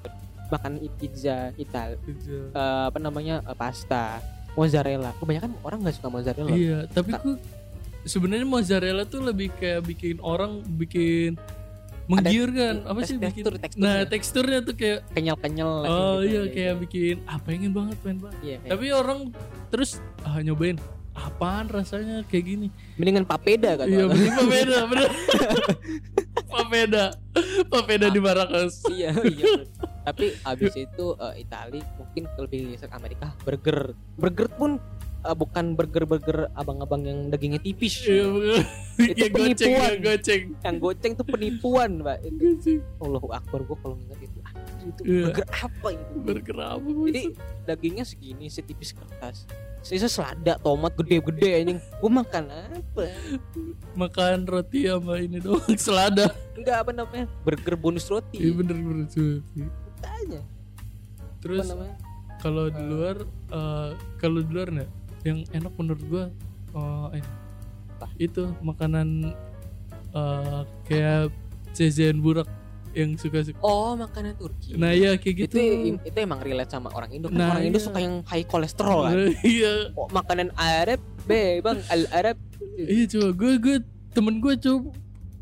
makan 0.49 0.81
i- 0.81 0.95
pizza 0.97 1.53
Itali 1.55 1.95
Pizza. 2.01 2.33
eh, 2.57 2.83
apa 2.89 2.99
namanya 2.99 3.45
eh, 3.45 3.53
pasta. 3.53 4.19
Mozzarella. 4.57 5.15
Kebanyakan 5.23 5.55
orang 5.63 5.79
nggak 5.87 5.95
suka 5.95 6.09
mozzarella. 6.11 6.51
Iya, 6.51 6.79
tapi 6.91 7.15
Ka- 7.15 7.23
ku 7.23 7.39
sebenarnya 8.03 8.43
mozzarella 8.43 9.05
tuh 9.07 9.23
lebih 9.23 9.55
kayak 9.55 9.87
bikin 9.87 10.19
orang 10.19 10.65
bikin 10.75 11.39
menggiurkan 12.09 12.75
apa 12.83 13.01
sih 13.03 13.17
bikin 13.17 13.45
tekstur 13.55 13.79
Nah, 13.79 14.03
teksturnya 14.03 14.59
tuh 14.61 14.75
kayak 14.75 15.05
kenyal 15.13 15.37
kenyal 15.37 15.71
oh 15.85 16.19
iya 16.21 16.45
kayak 16.47 16.81
bikin 16.81 17.21
ah 17.25 17.37
pengen 17.39 17.71
banget 17.71 17.97
pengen 18.01 18.19
banget. 18.21 18.39
iya, 18.43 18.57
kayak- 18.59 18.71
Tapi 18.73 18.87
orang 18.91 19.19
terus 19.69 19.91
ah 20.23 20.39
nyobain 20.39 20.81
apaan 21.13 21.67
rasanya 21.67 22.23
kayak 22.25 22.45
gini. 22.47 22.69
mendingan 22.95 23.23
papeda 23.23 23.75
kan 23.75 23.87
Iya, 23.87 24.07
bener 24.07 24.33
papeda, 24.33 24.79
bener. 24.91 25.11
papeda. 26.49 27.05
Papeda 27.69 28.07
di 28.09 28.19
Marrakesh. 28.19 28.87
iya 28.89 29.15
iya 29.15 29.63
tapi 30.03 30.33
abis 30.41 30.73
itu 30.75 31.07
eh, 31.15 31.45
Itali 31.45 31.85
mungkin 31.95 32.25
lebih 32.39 32.75
sering 32.75 32.97
Amerika 32.97 33.29
burger 33.39 33.93
burger 34.17 34.49
pun 34.51 34.81
eh, 35.21 35.35
bukan 35.35 35.65
burger 35.73 36.05
burger 36.05 36.39
abang-abang 36.53 37.03
yang 37.03 37.19
dagingnya 37.27 37.59
tipis 37.59 38.01
Iya, 38.01 38.25
bener. 38.27 38.63
Itu 38.99 39.25
goceng, 39.29 39.35
penipuan. 39.71 39.89
ya, 39.89 39.99
goceng. 40.01 40.43
yang 40.59 40.77
goceng 40.79 41.13
tuh 41.15 41.27
penipuan 41.27 41.91
mbak 41.99 42.19
itu 42.21 42.37
Goceng. 42.37 42.81
Allahu 42.99 43.29
Akbar 43.31 43.61
gua 43.63 43.77
kalau 43.79 43.97
ingat 43.97 44.19
itu 44.21 44.39
anjir, 44.41 44.75
itu 44.85 45.01
Iya. 45.05 45.23
burger 45.25 45.47
apa 45.55 45.89
itu 45.93 46.15
Burger 46.19 46.59
apa? 46.61 46.89
jadi 47.07 47.23
dagingnya 47.65 48.05
segini 48.05 48.47
setipis 48.47 48.91
kertas 48.91 49.47
sisa 49.81 50.07
selada 50.07 50.59
tomat 50.59 50.91
gede-gede 50.93 51.51
anjing 51.57 51.79
gua 51.97 52.11
makan 52.19 52.45
apa 52.51 53.05
makan 53.95 54.45
roti 54.45 54.85
sama 54.85 55.17
ini 55.17 55.39
doang 55.39 55.63
selada. 55.81 56.35
enggak 56.53 56.77
apa 56.79 56.91
namanya 56.93 57.27
burger 57.41 57.75
bonus 57.75 58.07
roti 58.07 58.37
Iya 58.37 58.53
bener 58.55 58.77
bener 58.77 59.07
cuy. 59.07 59.39
aja 60.01 60.41
Terus 61.39 61.63
apa 61.63 61.71
namanya 61.73 61.97
kalau 62.39 62.67
di 62.67 62.83
luar 62.83 63.17
eh, 63.49 63.91
kalau 64.17 64.41
di 64.41 64.51
luar 64.51 64.69
nih 64.73 64.89
yang 65.27 65.43
enak 65.51 65.73
menurut 65.75 66.03
gua 66.07 66.25
eh, 66.75 67.19
ini. 67.19 67.31
Apa? 67.99 68.07
itu 68.19 68.43
makanan 68.63 69.35
eh, 70.15 70.61
kayak 70.87 71.35
jajan 71.75 72.23
burak 72.23 72.47
yang 72.97 73.15
suka-suka 73.15 73.61
oh 73.63 73.95
makanan 73.95 74.35
Turki. 74.35 74.75
Nah 74.75 74.91
iya 74.91 75.15
kayak 75.21 75.47
gitu. 75.47 75.55
itu 75.55 76.01
itu 76.03 76.19
emang 76.19 76.41
relate 76.41 76.73
sama 76.73 76.89
orang 76.97 77.11
Indo 77.13 77.29
kan? 77.29 77.39
Nah, 77.39 77.49
orang 77.55 77.65
Indo 77.69 77.79
iya. 77.79 77.87
suka 77.87 77.99
yang 78.01 78.25
high 78.25 78.47
kolesterol 78.49 78.99
kan? 79.07 79.15
Iya. 79.45 79.73
Oh, 79.95 80.09
makanan 80.11 80.51
Arab 80.57 81.01
be 81.29 81.61
bang 81.61 81.79
al 81.93 82.03
Arab. 82.11 82.37
Iya 82.75 83.05
coba. 83.13 83.29
Gue 83.37 83.53
gue 83.61 83.77
temen 84.11 84.43
gue 84.43 84.55
coba. 84.59 84.91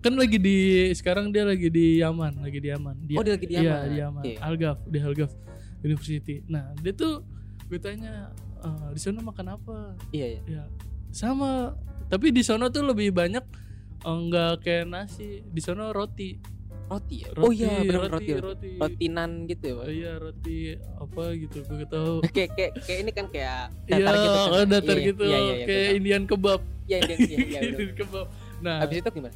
Kan 0.05 0.15
lagi 0.15 0.39
di 0.39 0.57
sekarang 0.95 1.33
dia 1.35 1.43
lagi 1.43 1.67
di 1.73 2.03
Yaman 2.03 2.45
lagi 2.45 2.59
di 2.61 2.69
Yaman. 2.71 2.95
Dia, 3.09 3.17
oh 3.19 3.23
dia 3.25 3.35
lagi 3.35 3.47
di 3.47 3.55
iya 3.57 3.63
Yaman. 3.65 3.89
di 3.89 3.97
Yaman. 3.97 4.23
Oke. 4.23 4.33
Algaf 4.43 4.79
di 4.87 4.99
Algaf 5.01 5.33
University. 5.81 6.37
Nah 6.51 6.75
dia 6.83 6.93
tuh 6.93 7.23
gue 7.67 7.79
tanya 7.81 8.31
"Eh, 8.67 8.91
di 8.93 9.01
sana 9.01 9.19
makan 9.23 9.47
apa? 9.55 9.77
Iya 10.11 10.27
iya. 10.35 10.41
Ya 10.45 10.65
sama. 11.11 11.73
Tapi 12.07 12.31
di 12.31 12.43
sana 12.43 12.69
tuh 12.69 12.85
lebih 12.85 13.11
banyak 13.11 13.45
eh, 14.03 14.19
nggak 14.27 14.53
kayak 14.61 14.85
nasi. 14.87 15.41
Di 15.43 15.61
sana 15.63 15.91
roti. 15.91 16.37
Roti 16.87 17.27
ya? 17.27 17.35
Roti 17.35 17.43
oh 17.43 17.51
iya 17.51 17.83
benar 17.83 18.15
roti 18.15 18.31
roti 18.31 18.31
roti, 18.39 18.71
roti. 18.79 19.07
Nan 19.11 19.51
gitu 19.51 19.65
ya 19.65 19.75
Bang? 19.75 19.87
Oh, 19.87 19.91
iya 19.91 20.13
roti 20.17 20.59
apa 20.79 21.23
gitu 21.35 21.57
gue 21.67 21.77
gak 21.83 21.91
tahu. 21.91 22.15
Kayak 22.37 22.51
kayak 22.55 22.73
kayak 22.79 22.99
ini 23.03 23.11
kan 23.11 23.27
kayak 23.27 23.61
Iya, 23.91 23.97
datar 23.99 24.15
gitu 24.15 24.39
kan? 24.39 24.47
oh, 24.55 24.65
datar 24.71 24.97
Iya, 24.97 25.07
gitu, 25.11 25.23
iya, 25.27 25.35
iya, 25.35 25.55
iya, 25.59 25.65
kayak 25.67 25.89
Indian 25.99 26.23
kebab. 26.31 26.61
iya 26.87 26.99
iya 27.03 27.17
iya, 27.19 27.39
iya. 27.51 27.61
Indian 27.75 27.95
kebab. 27.99 28.27
Nah, 28.63 28.77
habis 28.87 28.97
itu 29.03 29.11
gimana? 29.11 29.35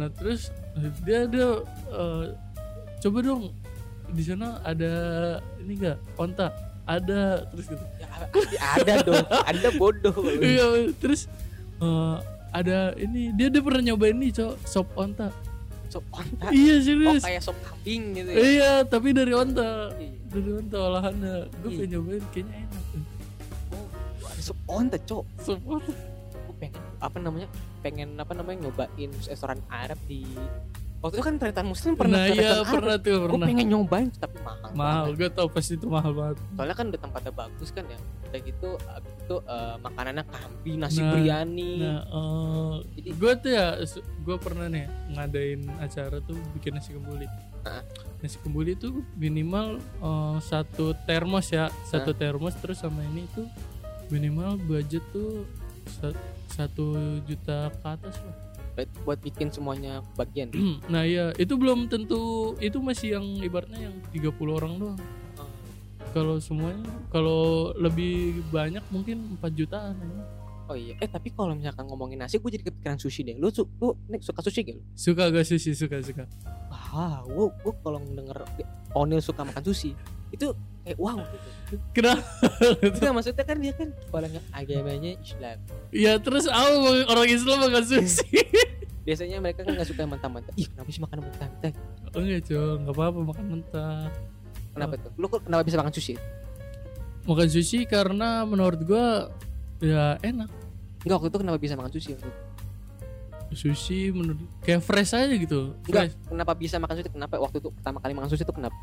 Nah 0.00 0.08
terus 0.08 0.40
eh, 0.80 0.90
dia 1.04 1.20
dia 1.28 1.48
eh, 1.92 2.24
coba 3.04 3.18
dong. 3.20 3.42
Di 4.08 4.22
sana 4.24 4.56
ada 4.64 4.92
ini 5.60 5.76
enggak 5.76 6.00
onta 6.16 6.48
ada 6.88 7.44
terus 7.46 7.66
gitu. 7.68 7.84
ya, 8.50 8.64
ada 8.74 8.92
dong 9.04 9.26
ada 9.44 9.68
bodoh 9.72 10.16
Iya, 10.24 10.88
terus 10.96 11.28
eh, 11.78 12.16
ada 12.48 12.96
ini 12.96 13.28
dia 13.30 13.52
dia 13.52 13.60
pernah 13.60 13.84
nyobain 13.84 14.16
nih 14.16 14.32
cok 14.32 14.54
sop 14.64 14.88
onta. 14.94 15.28
sop 15.86 16.04
onta 16.10 16.48
Iya 16.48 16.74
oh 16.74 16.80
serius. 16.80 17.22
kayak 17.22 17.40
sop 17.40 17.56
kambing 17.60 18.02
gitu 18.14 18.28
ya 18.28 18.36
Iya, 18.40 18.72
tapi 18.84 19.12
dari 19.12 19.32
onta. 19.32 19.92
Iya. 19.94 20.16
Dari 20.28 20.50
onta 20.54 20.76
olahannya. 20.78 21.34
Gue 21.54 21.68
Iya. 21.68 21.76
pengen 21.78 21.90
nyobain 21.90 22.24
kayaknya 22.30 22.56
enak. 22.58 22.84
oh 23.70 23.86
ada 24.26 24.42
sop 24.42 24.58
onta 24.66 24.96
cok 24.98 25.24
Sop 25.38 25.60
onta. 25.62 25.92
gue 25.92 26.54
pengen 26.58 26.80
apa 26.98 27.16
namanya 27.18 27.48
pengen 27.78 28.08
apa 28.16 28.32
namanya 28.32 28.58
nyobain 28.64 29.10
restoran 29.22 29.60
Arab 29.68 30.00
di 30.04 30.24
waktu 30.98 31.14
itu 31.14 31.24
kan 31.24 31.34
ternyata 31.36 31.62
muslim 31.62 31.92
pernah 31.94 32.18
Nah, 32.18 32.26
iya 32.28 32.58
pernah 32.60 32.96
tuh 32.96 33.14
gue 33.16 33.30
pernah. 33.30 33.46
pengen 33.46 33.66
nyobain 33.68 34.08
tapi 34.10 34.38
mahal. 34.40 34.70
Mahal, 34.72 35.06
gue 35.12 35.28
tau 35.28 35.46
pasti 35.46 35.74
itu 35.74 35.86
mahal 35.86 36.10
banget. 36.10 36.36
soalnya 36.50 36.74
kan 36.74 36.86
udah 36.88 37.00
tempatnya 37.00 37.32
bagus 37.32 37.68
kan 37.70 37.84
ya. 37.84 37.98
Udah 38.24 38.40
gitu 38.40 38.68
abis 38.76 39.12
itu 39.16 39.36
eh, 39.40 39.76
makanannya 39.78 40.24
kambing 40.26 40.76
nasi 40.76 40.98
Nah, 40.98 41.10
biryani. 41.12 41.72
Nah, 41.78 42.00
eh, 42.04 42.74
jadi 42.94 43.10
gue 43.14 43.32
tuh 43.36 43.50
ya 43.52 43.66
gue 44.18 44.36
pernah 44.36 44.66
nih 44.66 44.84
ngadain 45.10 45.60
acara 45.78 46.18
tuh 46.20 46.36
bikin 46.52 46.74
nasi 46.74 46.90
kembuli 46.90 47.30
Ah. 47.60 47.82
nasi 48.18 48.38
kembuli 48.38 48.74
tuh 48.74 48.90
minimal 49.14 49.76
eh, 49.78 50.36
satu 50.40 50.98
termos 51.04 51.46
ya 51.48 51.68
satu 51.84 52.10
termos 52.12 52.54
terus 52.54 52.78
sama 52.78 53.02
ini 53.04 53.22
tuh 53.28 53.46
minimal 54.08 54.56
budget 54.58 55.04
tuh 55.08 55.44
sa- 55.92 56.16
satu 56.48 56.96
juta 57.22 57.68
ke 57.70 57.86
atas 57.86 58.16
lah 58.18 58.36
buat 59.02 59.18
bikin 59.18 59.50
semuanya 59.50 60.04
bagian. 60.14 60.52
Nah 60.92 61.02
iya 61.02 61.34
itu 61.40 61.58
belum 61.58 61.90
tentu 61.90 62.54
itu 62.62 62.78
masih 62.78 63.18
yang 63.18 63.26
ibaratnya 63.42 63.90
yang 63.90 63.96
30 64.14 64.58
orang 64.58 64.72
doang. 64.78 65.00
Oh. 65.38 65.50
kalau 66.14 66.36
semuanya 66.38 66.86
kalau 67.10 67.72
lebih 67.74 68.44
banyak 68.54 68.84
mungkin 68.94 69.38
4 69.42 69.58
jutaan 69.58 69.94
ya. 69.98 70.22
oh 70.68 70.76
iya. 70.76 70.94
Eh 71.00 71.08
tapi 71.08 71.32
kalau 71.32 71.56
misalkan 71.56 71.88
ngomongin 71.88 72.20
nasi 72.20 72.38
gue 72.38 72.50
jadi 72.52 72.64
kepikiran 72.68 73.00
sushi 73.00 73.24
deh. 73.24 73.34
Lu 73.40 73.48
su 73.48 73.64
lu 73.80 73.96
Nick, 74.12 74.22
suka 74.22 74.44
sushi 74.44 74.60
gak 74.68 74.76
lu? 74.76 74.82
Suka 74.92 75.32
gak 75.32 75.46
sushi? 75.48 75.72
Suka 75.72 75.98
suka. 76.04 76.28
Wah 76.68 77.24
gue 77.24 77.46
gue 77.64 77.72
kalau 77.80 77.98
denger 78.04 78.38
Onil 78.94 79.20
suka 79.24 79.42
makan 79.42 79.64
sushi 79.64 79.96
itu 80.32 80.46
kayak 80.84 80.98
wow. 81.00 81.18
Gitu. 81.20 81.48
kenapa 81.92 82.22
Enggak 82.80 83.12
maksudnya 83.12 83.44
kan 83.44 83.56
dia 83.60 83.72
kan 83.76 83.88
kepalanya 83.92 84.40
agamanya 84.56 85.10
Islam. 85.20 85.58
Ya 85.92 86.12
terus 86.16 86.48
apa 86.48 87.04
orang 87.12 87.28
Islam 87.28 87.56
makan 87.60 87.84
sushi 87.84 88.40
biasanya 89.08 89.40
mereka 89.40 89.64
kan 89.64 89.72
nggak 89.72 89.88
suka 89.88 90.04
yang 90.04 90.12
mentah-mentah. 90.12 90.52
Ih 90.60 90.68
kenapa 90.68 90.88
sih 90.92 91.00
makan 91.00 91.18
mentah-mentah? 91.24 91.72
Oh 92.12 92.20
enggak 92.20 92.40
cuy, 92.44 92.60
nggak 92.84 92.92
apa-apa 92.92 93.20
makan 93.24 93.46
mentah. 93.56 94.04
kenapa 94.76 94.94
tuh? 95.00 95.10
Lu 95.16 95.26
kok 95.32 95.40
kenapa 95.48 95.62
bisa 95.64 95.76
makan 95.80 95.92
sushi? 95.96 96.14
Makan 97.24 97.48
sushi 97.48 97.78
karena 97.88 98.44
menurut 98.44 98.80
gua 98.84 99.32
ya 99.80 100.20
enak. 100.20 100.52
enggak 101.08 101.16
waktu 101.24 101.28
itu 101.32 101.38
kenapa 101.40 101.56
bisa 101.56 101.74
makan 101.80 101.92
sushi? 101.96 102.12
Sushi 103.48 104.12
menurut 104.12 104.44
kayak 104.60 104.84
fresh 104.84 105.16
aja 105.16 105.32
gitu. 105.32 105.72
enggak 105.88 106.12
Fresh. 106.12 106.28
kenapa 106.28 106.52
bisa 106.52 106.76
makan 106.76 106.94
sushi? 107.00 107.08
Kenapa 107.08 107.34
waktu 107.40 107.56
itu 107.64 107.68
pertama 107.72 107.98
kali 108.04 108.12
makan 108.12 108.28
sushi 108.28 108.44
itu 108.44 108.52
kenapa 108.52 108.76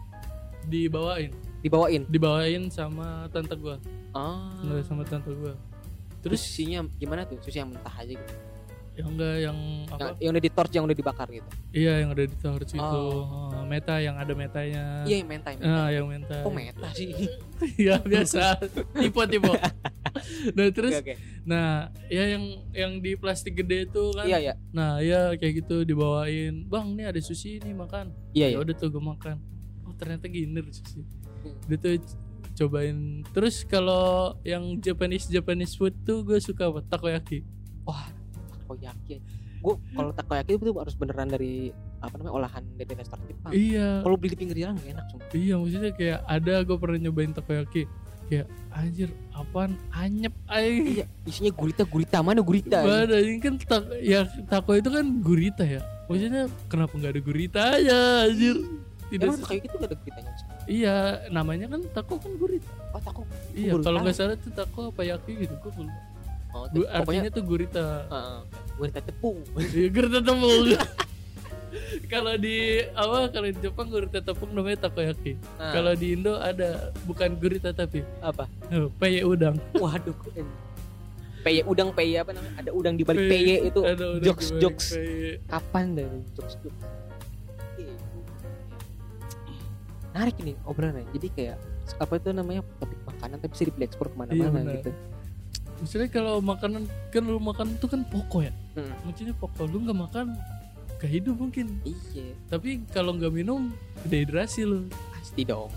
dibawain, 0.66 1.32
dibawain 1.60 2.02
dibawain 2.06 2.64
sama 2.68 3.30
tante 3.30 3.56
gua, 3.56 3.78
ah 4.12 4.52
Nggak, 4.62 4.84
sama 4.84 5.04
tante 5.04 5.32
gua. 5.32 5.54
terus 6.20 6.42
Terus 6.42 6.42
susinya 6.42 6.80
gimana 6.96 7.22
tuh 7.24 7.38
sushi 7.40 7.58
yang 7.58 7.70
mentah 7.70 7.94
aja 7.94 8.14
gitu 8.14 8.34
yang 8.96 9.12
enggak 9.12 9.36
yang 9.44 9.58
yang, 9.84 10.00
apa? 10.08 10.16
yang 10.18 10.32
udah 10.32 10.40
di 10.40 10.50
torch 10.50 10.72
yang 10.72 10.86
udah 10.88 10.96
dibakar 10.96 11.28
gitu 11.28 11.50
Iya 11.76 11.94
yang 12.00 12.16
ada 12.16 12.24
di 12.24 12.38
torch 12.40 12.72
itu. 12.72 12.80
Oh. 12.80 13.52
Oh, 13.52 13.66
meta 13.68 14.00
yang 14.00 14.16
ada 14.16 14.32
metanya. 14.32 15.04
iya 15.04 15.20
yang 15.20 15.28
mentai 15.28 15.60
mentai. 15.60 15.68
Ah, 15.76 15.90
yang 15.92 16.08
menta. 16.08 16.38
kok 16.40 16.54
meta 16.56 16.88
sih 16.96 17.12
Iya 17.84 18.00
biasa. 18.00 18.56
tipe 18.96 19.20
tipe. 19.28 19.52
nah 20.56 20.66
terus, 20.72 20.96
Oke, 20.96 21.12
oke. 21.12 21.16
nah 21.44 21.92
ya 22.08 22.24
yang 22.40 22.44
yang 22.72 22.92
di 22.98 23.20
plastik 23.20 23.60
gede 23.60 23.84
itu 23.84 24.16
kan. 24.16 24.24
iya 24.24 24.40
iya 24.40 24.54
Nah 24.72 25.04
ya 25.04 25.36
kayak 25.36 25.68
gitu 25.68 25.84
dibawain. 25.84 26.64
Bang 26.64 26.96
nih 26.96 27.12
ada 27.12 27.20
sushi 27.20 27.60
nih 27.60 27.76
makan. 27.76 28.16
iya 28.32 28.48
ya 28.48 28.56
iya 28.56 28.58
udah 28.64 28.74
tuh 28.74 28.88
gue 28.90 29.04
makan 29.04 29.36
oh 29.36 29.55
ternyata 29.96 30.26
gini 30.26 30.60
sushi 30.68 31.02
Hmm. 31.46 31.54
dia 31.68 31.78
tuh 31.78 31.92
c- 32.00 32.18
cobain. 32.56 33.22
Terus 33.30 33.62
kalau 33.64 34.34
yang 34.42 34.80
Japanese 34.80 35.28
Japanese 35.28 35.76
food 35.76 35.94
tuh 36.02 36.24
gue 36.24 36.40
suka 36.40 36.66
apa? 36.66 36.82
Takoyaki. 36.82 37.44
Wah 37.84 38.10
takoyaki. 38.58 39.22
Gue 39.60 39.76
kalau 39.92 40.10
takoyaki 40.10 40.56
itu 40.56 40.74
harus 40.74 40.96
beneran 40.96 41.28
dari 41.28 41.70
apa 42.00 42.16
namanya 42.16 42.34
olahan 42.34 42.64
dari 42.74 42.92
restoran 42.92 43.26
Jepang. 43.26 43.52
Iya. 43.52 44.02
Kalau 44.02 44.16
beli 44.16 44.30
di 44.32 44.38
pinggir 44.38 44.58
jalan 44.58 44.74
gak 44.76 44.90
enak 44.90 45.06
sumpah. 45.08 45.30
Iya 45.32 45.54
maksudnya 45.56 45.92
kayak 45.92 46.20
ada 46.24 46.54
gue 46.62 46.78
pernah 46.80 46.98
nyobain 47.00 47.32
takoyaki. 47.32 47.84
Kayak 48.26 48.48
anjir 48.72 49.10
apaan? 49.32 49.78
Anyep 49.92 50.34
ay 50.48 50.68
iya 50.98 51.06
isinya 51.24 51.54
gurita 51.54 51.86
gurita 51.86 52.26
mana 52.26 52.42
gurita 52.42 52.82
Mana 52.82 53.22
ini 53.22 53.38
kan 53.38 53.54
tak 53.60 53.86
ya 54.02 54.26
tako 54.50 54.74
itu 54.74 54.90
kan 54.90 55.06
gurita 55.22 55.62
ya. 55.62 55.86
Maksudnya 56.06 56.50
kenapa 56.66 56.94
nggak 56.96 57.12
ada 57.12 57.22
gurita 57.22 57.62
aja 57.76 57.98
anjir 58.26 58.58
tidak 59.12 59.26
Emang 59.30 59.38
se- 59.38 59.44
takoyaki 59.46 59.68
itu 59.68 59.76
gak 59.78 59.90
ada 59.90 59.98
guritanya 60.02 60.32
iya 60.66 60.96
namanya 61.30 61.66
kan 61.70 61.82
tako 61.94 62.14
kan 62.18 62.32
gurita 62.42 62.72
oh 62.92 63.02
tako 63.02 63.22
iya 63.54 63.72
kalau 63.78 64.00
nggak 64.02 64.16
salah 64.18 64.36
tuh 64.40 64.52
tako 64.52 64.80
apa 64.90 65.02
yaki 65.06 65.32
gitu 65.46 65.54
gue 65.62 65.72
oh, 66.56 66.66
Gu- 66.72 66.88
artinya 66.88 67.30
tuh 67.30 67.44
gurita. 67.44 67.86
Uh, 68.08 68.40
gurita 68.80 69.00
tepung. 69.04 69.44
Iya 69.76 69.88
gurita 69.92 70.20
tepung. 70.24 70.66
kalau 72.14 72.34
di 72.40 72.80
apa 72.96 73.28
kalau 73.28 73.48
di 73.52 73.60
Jepang 73.60 73.88
gurita 73.92 74.20
tepung 74.24 74.56
namanya 74.56 74.88
takoyaki. 74.88 75.36
Nah, 75.60 75.76
Kalau 75.76 75.92
di 75.92 76.16
Indo 76.16 76.40
ada 76.40 76.96
bukan 77.04 77.36
gurita 77.36 77.76
tapi. 77.76 78.08
Apa? 78.24 78.48
Eh, 78.72 78.88
peye 78.96 79.22
udang. 79.28 79.60
waduh 79.76 80.16
peye 81.44 81.62
udang 81.68 81.92
peye 81.92 82.16
apa 82.18 82.32
namanya? 82.32 82.56
Ada 82.64 82.72
udang 82.72 82.96
di 82.96 83.04
balik 83.04 83.28
Peye, 83.28 83.30
peye 83.30 83.56
itu. 83.70 83.80
jokes 84.24 84.48
jokes. 84.58 84.86
kapan 85.52 85.94
dari 85.94 86.20
jokes 86.34 86.56
jokes 86.64 86.80
menarik 90.16 90.40
ini 90.40 90.56
obrolannya 90.64 91.04
jadi 91.12 91.28
kayak 91.30 91.58
apa 92.00 92.14
itu 92.16 92.32
namanya 92.32 92.64
topik 92.80 92.96
makanan 93.04 93.36
tapi 93.36 93.52
bisa 93.52 93.64
diekspor 93.68 94.08
Iya, 94.08 94.12
ke 94.12 94.18
mana-mana 94.18 94.48
benar. 94.56 94.76
gitu 94.80 94.92
Misalnya 95.76 96.08
kalau 96.08 96.40
makanan 96.40 96.88
kan 97.12 97.24
lu 97.28 97.36
makan 97.36 97.76
itu 97.76 97.84
kan 97.86 98.08
pokok 98.08 98.48
ya. 98.48 98.54
Hmm. 98.80 98.96
Maksudnya 99.04 99.36
pokok 99.36 99.68
lu 99.68 99.84
nggak 99.84 100.00
makan 100.00 100.32
gak 100.96 101.12
hidup 101.12 101.36
mungkin. 101.36 101.68
iya 101.84 102.32
Tapi 102.48 102.80
kalau 102.88 103.12
nggak 103.12 103.28
minum 103.30 103.76
dehidrasi 104.08 104.64
lu. 104.64 104.88
pasti 105.12 105.44
dong 105.44 105.68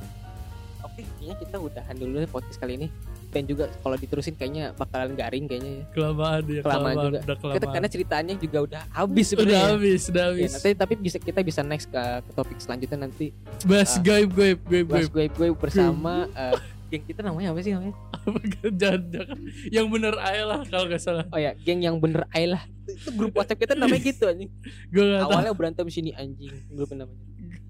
oke 0.79 1.03
kayaknya 1.03 1.35
kita 1.43 1.57
udahan 1.59 1.97
dulu 1.99 2.23
ya 2.23 2.29
podcast 2.31 2.63
kali 2.63 2.79
ini 2.79 2.87
dan 3.29 3.45
juga 3.45 3.65
kalau 3.77 3.95
diterusin 3.95 4.33
kayaknya 4.33 4.73
bakalan 4.73 5.13
garing 5.13 5.45
kayaknya 5.45 5.73
ya 5.75 5.85
Kelamaan 5.91 6.43
ya 6.45 6.61
Kelamaan 6.61 6.95
juga. 6.99 7.19
Udah 7.21 7.37
kelamaan. 7.37 7.55
kita 7.55 7.67
karena 7.69 7.89
ceritanya 7.89 8.35
juga 8.35 8.59
udah 8.63 8.83
habis 8.91 9.27
udah 9.27 9.33
sebenarnya 9.35 9.61
habis, 9.71 10.03
udah 10.07 10.23
Ya, 10.23 10.29
habis. 10.31 10.51
nanti 10.55 10.71
tapi 10.75 10.95
bisa 10.97 11.19
kita 11.19 11.41
bisa 11.41 11.61
next 11.61 11.87
ke, 11.87 12.03
ke 12.19 12.31
topik 12.33 12.57
selanjutnya 12.57 12.99
nanti 13.01 13.27
Bahas 13.63 13.93
ah. 13.93 14.01
gaib 14.01 14.31
gaib 14.31 14.59
gaib 14.63 14.87
bahas 14.87 15.07
gaib. 15.07 15.29
gue 15.31 15.47
gue 15.47 15.49
bersama 15.55 16.25
eh, 16.31 16.57
geng 16.89 17.05
kita 17.05 17.21
namanya 17.21 17.53
apa 17.53 17.61
sih 17.61 17.71
namanya 17.71 17.93
jangan, 18.81 19.03
jangan. 19.09 19.39
Yang 19.69 19.87
bener 19.89 20.15
aja 20.19 20.43
lah 20.43 20.61
kalau 20.65 20.85
nggak 20.87 20.99
salah. 20.99 21.25
oh 21.29 21.37
ya 21.37 21.53
geng 21.55 21.81
yang 21.81 21.97
bener 21.97 22.25
ay 22.31 22.45
lah 22.47 22.63
itu 22.89 23.13
grup 23.13 23.33
WhatsApp 23.35 23.61
kita 23.61 23.73
namanya 23.75 24.01
gitu 24.03 24.25
anjing 24.25 24.49
Gue 24.89 25.05
nggak 25.05 25.21
tahu. 25.21 25.29
awalnya 25.31 25.53
berantem 25.53 25.87
sini 25.87 26.11
anjing 26.13 26.57
grup 26.71 26.89
namanya 26.91 27.21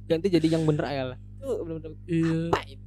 ganti 0.07 0.31
jadi 0.31 0.47
yang 0.49 0.63
bener 0.63 0.85
ay 0.85 0.99
lah 1.05 1.19
itu 1.51 1.63
bener-bener 1.65 1.93
Iya. 2.05 2.37
apa 2.49 2.61
itu 2.65 2.87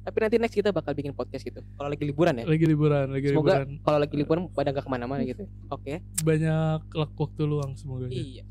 tapi 0.00 0.16
nanti 0.18 0.36
next 0.38 0.54
kita 0.54 0.70
bakal 0.70 0.92
bikin 0.92 1.12
podcast 1.12 1.42
gitu. 1.42 1.60
Kalau 1.74 1.88
lagi 1.88 2.04
liburan 2.04 2.34
ya? 2.38 2.44
Lagi 2.46 2.64
liburan 2.64 3.06
lagi 3.08 3.26
semoga 3.28 3.58
liburan. 3.58 3.68
kalau 3.82 3.98
lagi 3.98 4.14
liburan 4.14 4.42
pada 4.48 4.68
nggak 4.70 4.84
ke 4.84 4.90
mana-mana 4.90 5.22
gitu. 5.22 5.44
Oke. 5.68 6.00
Banyak 6.22 6.80
lak- 6.88 7.16
waktu 7.16 7.42
luang 7.42 7.74
semoga 7.74 8.06
iya. 8.08 8.46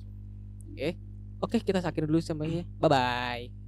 Oke 0.68 0.90
oke 1.38 1.58
kita 1.62 1.80
akhir 1.80 2.06
dulu 2.06 2.18
semuanya 2.18 2.66
bye 2.78 2.90
bye 2.90 3.67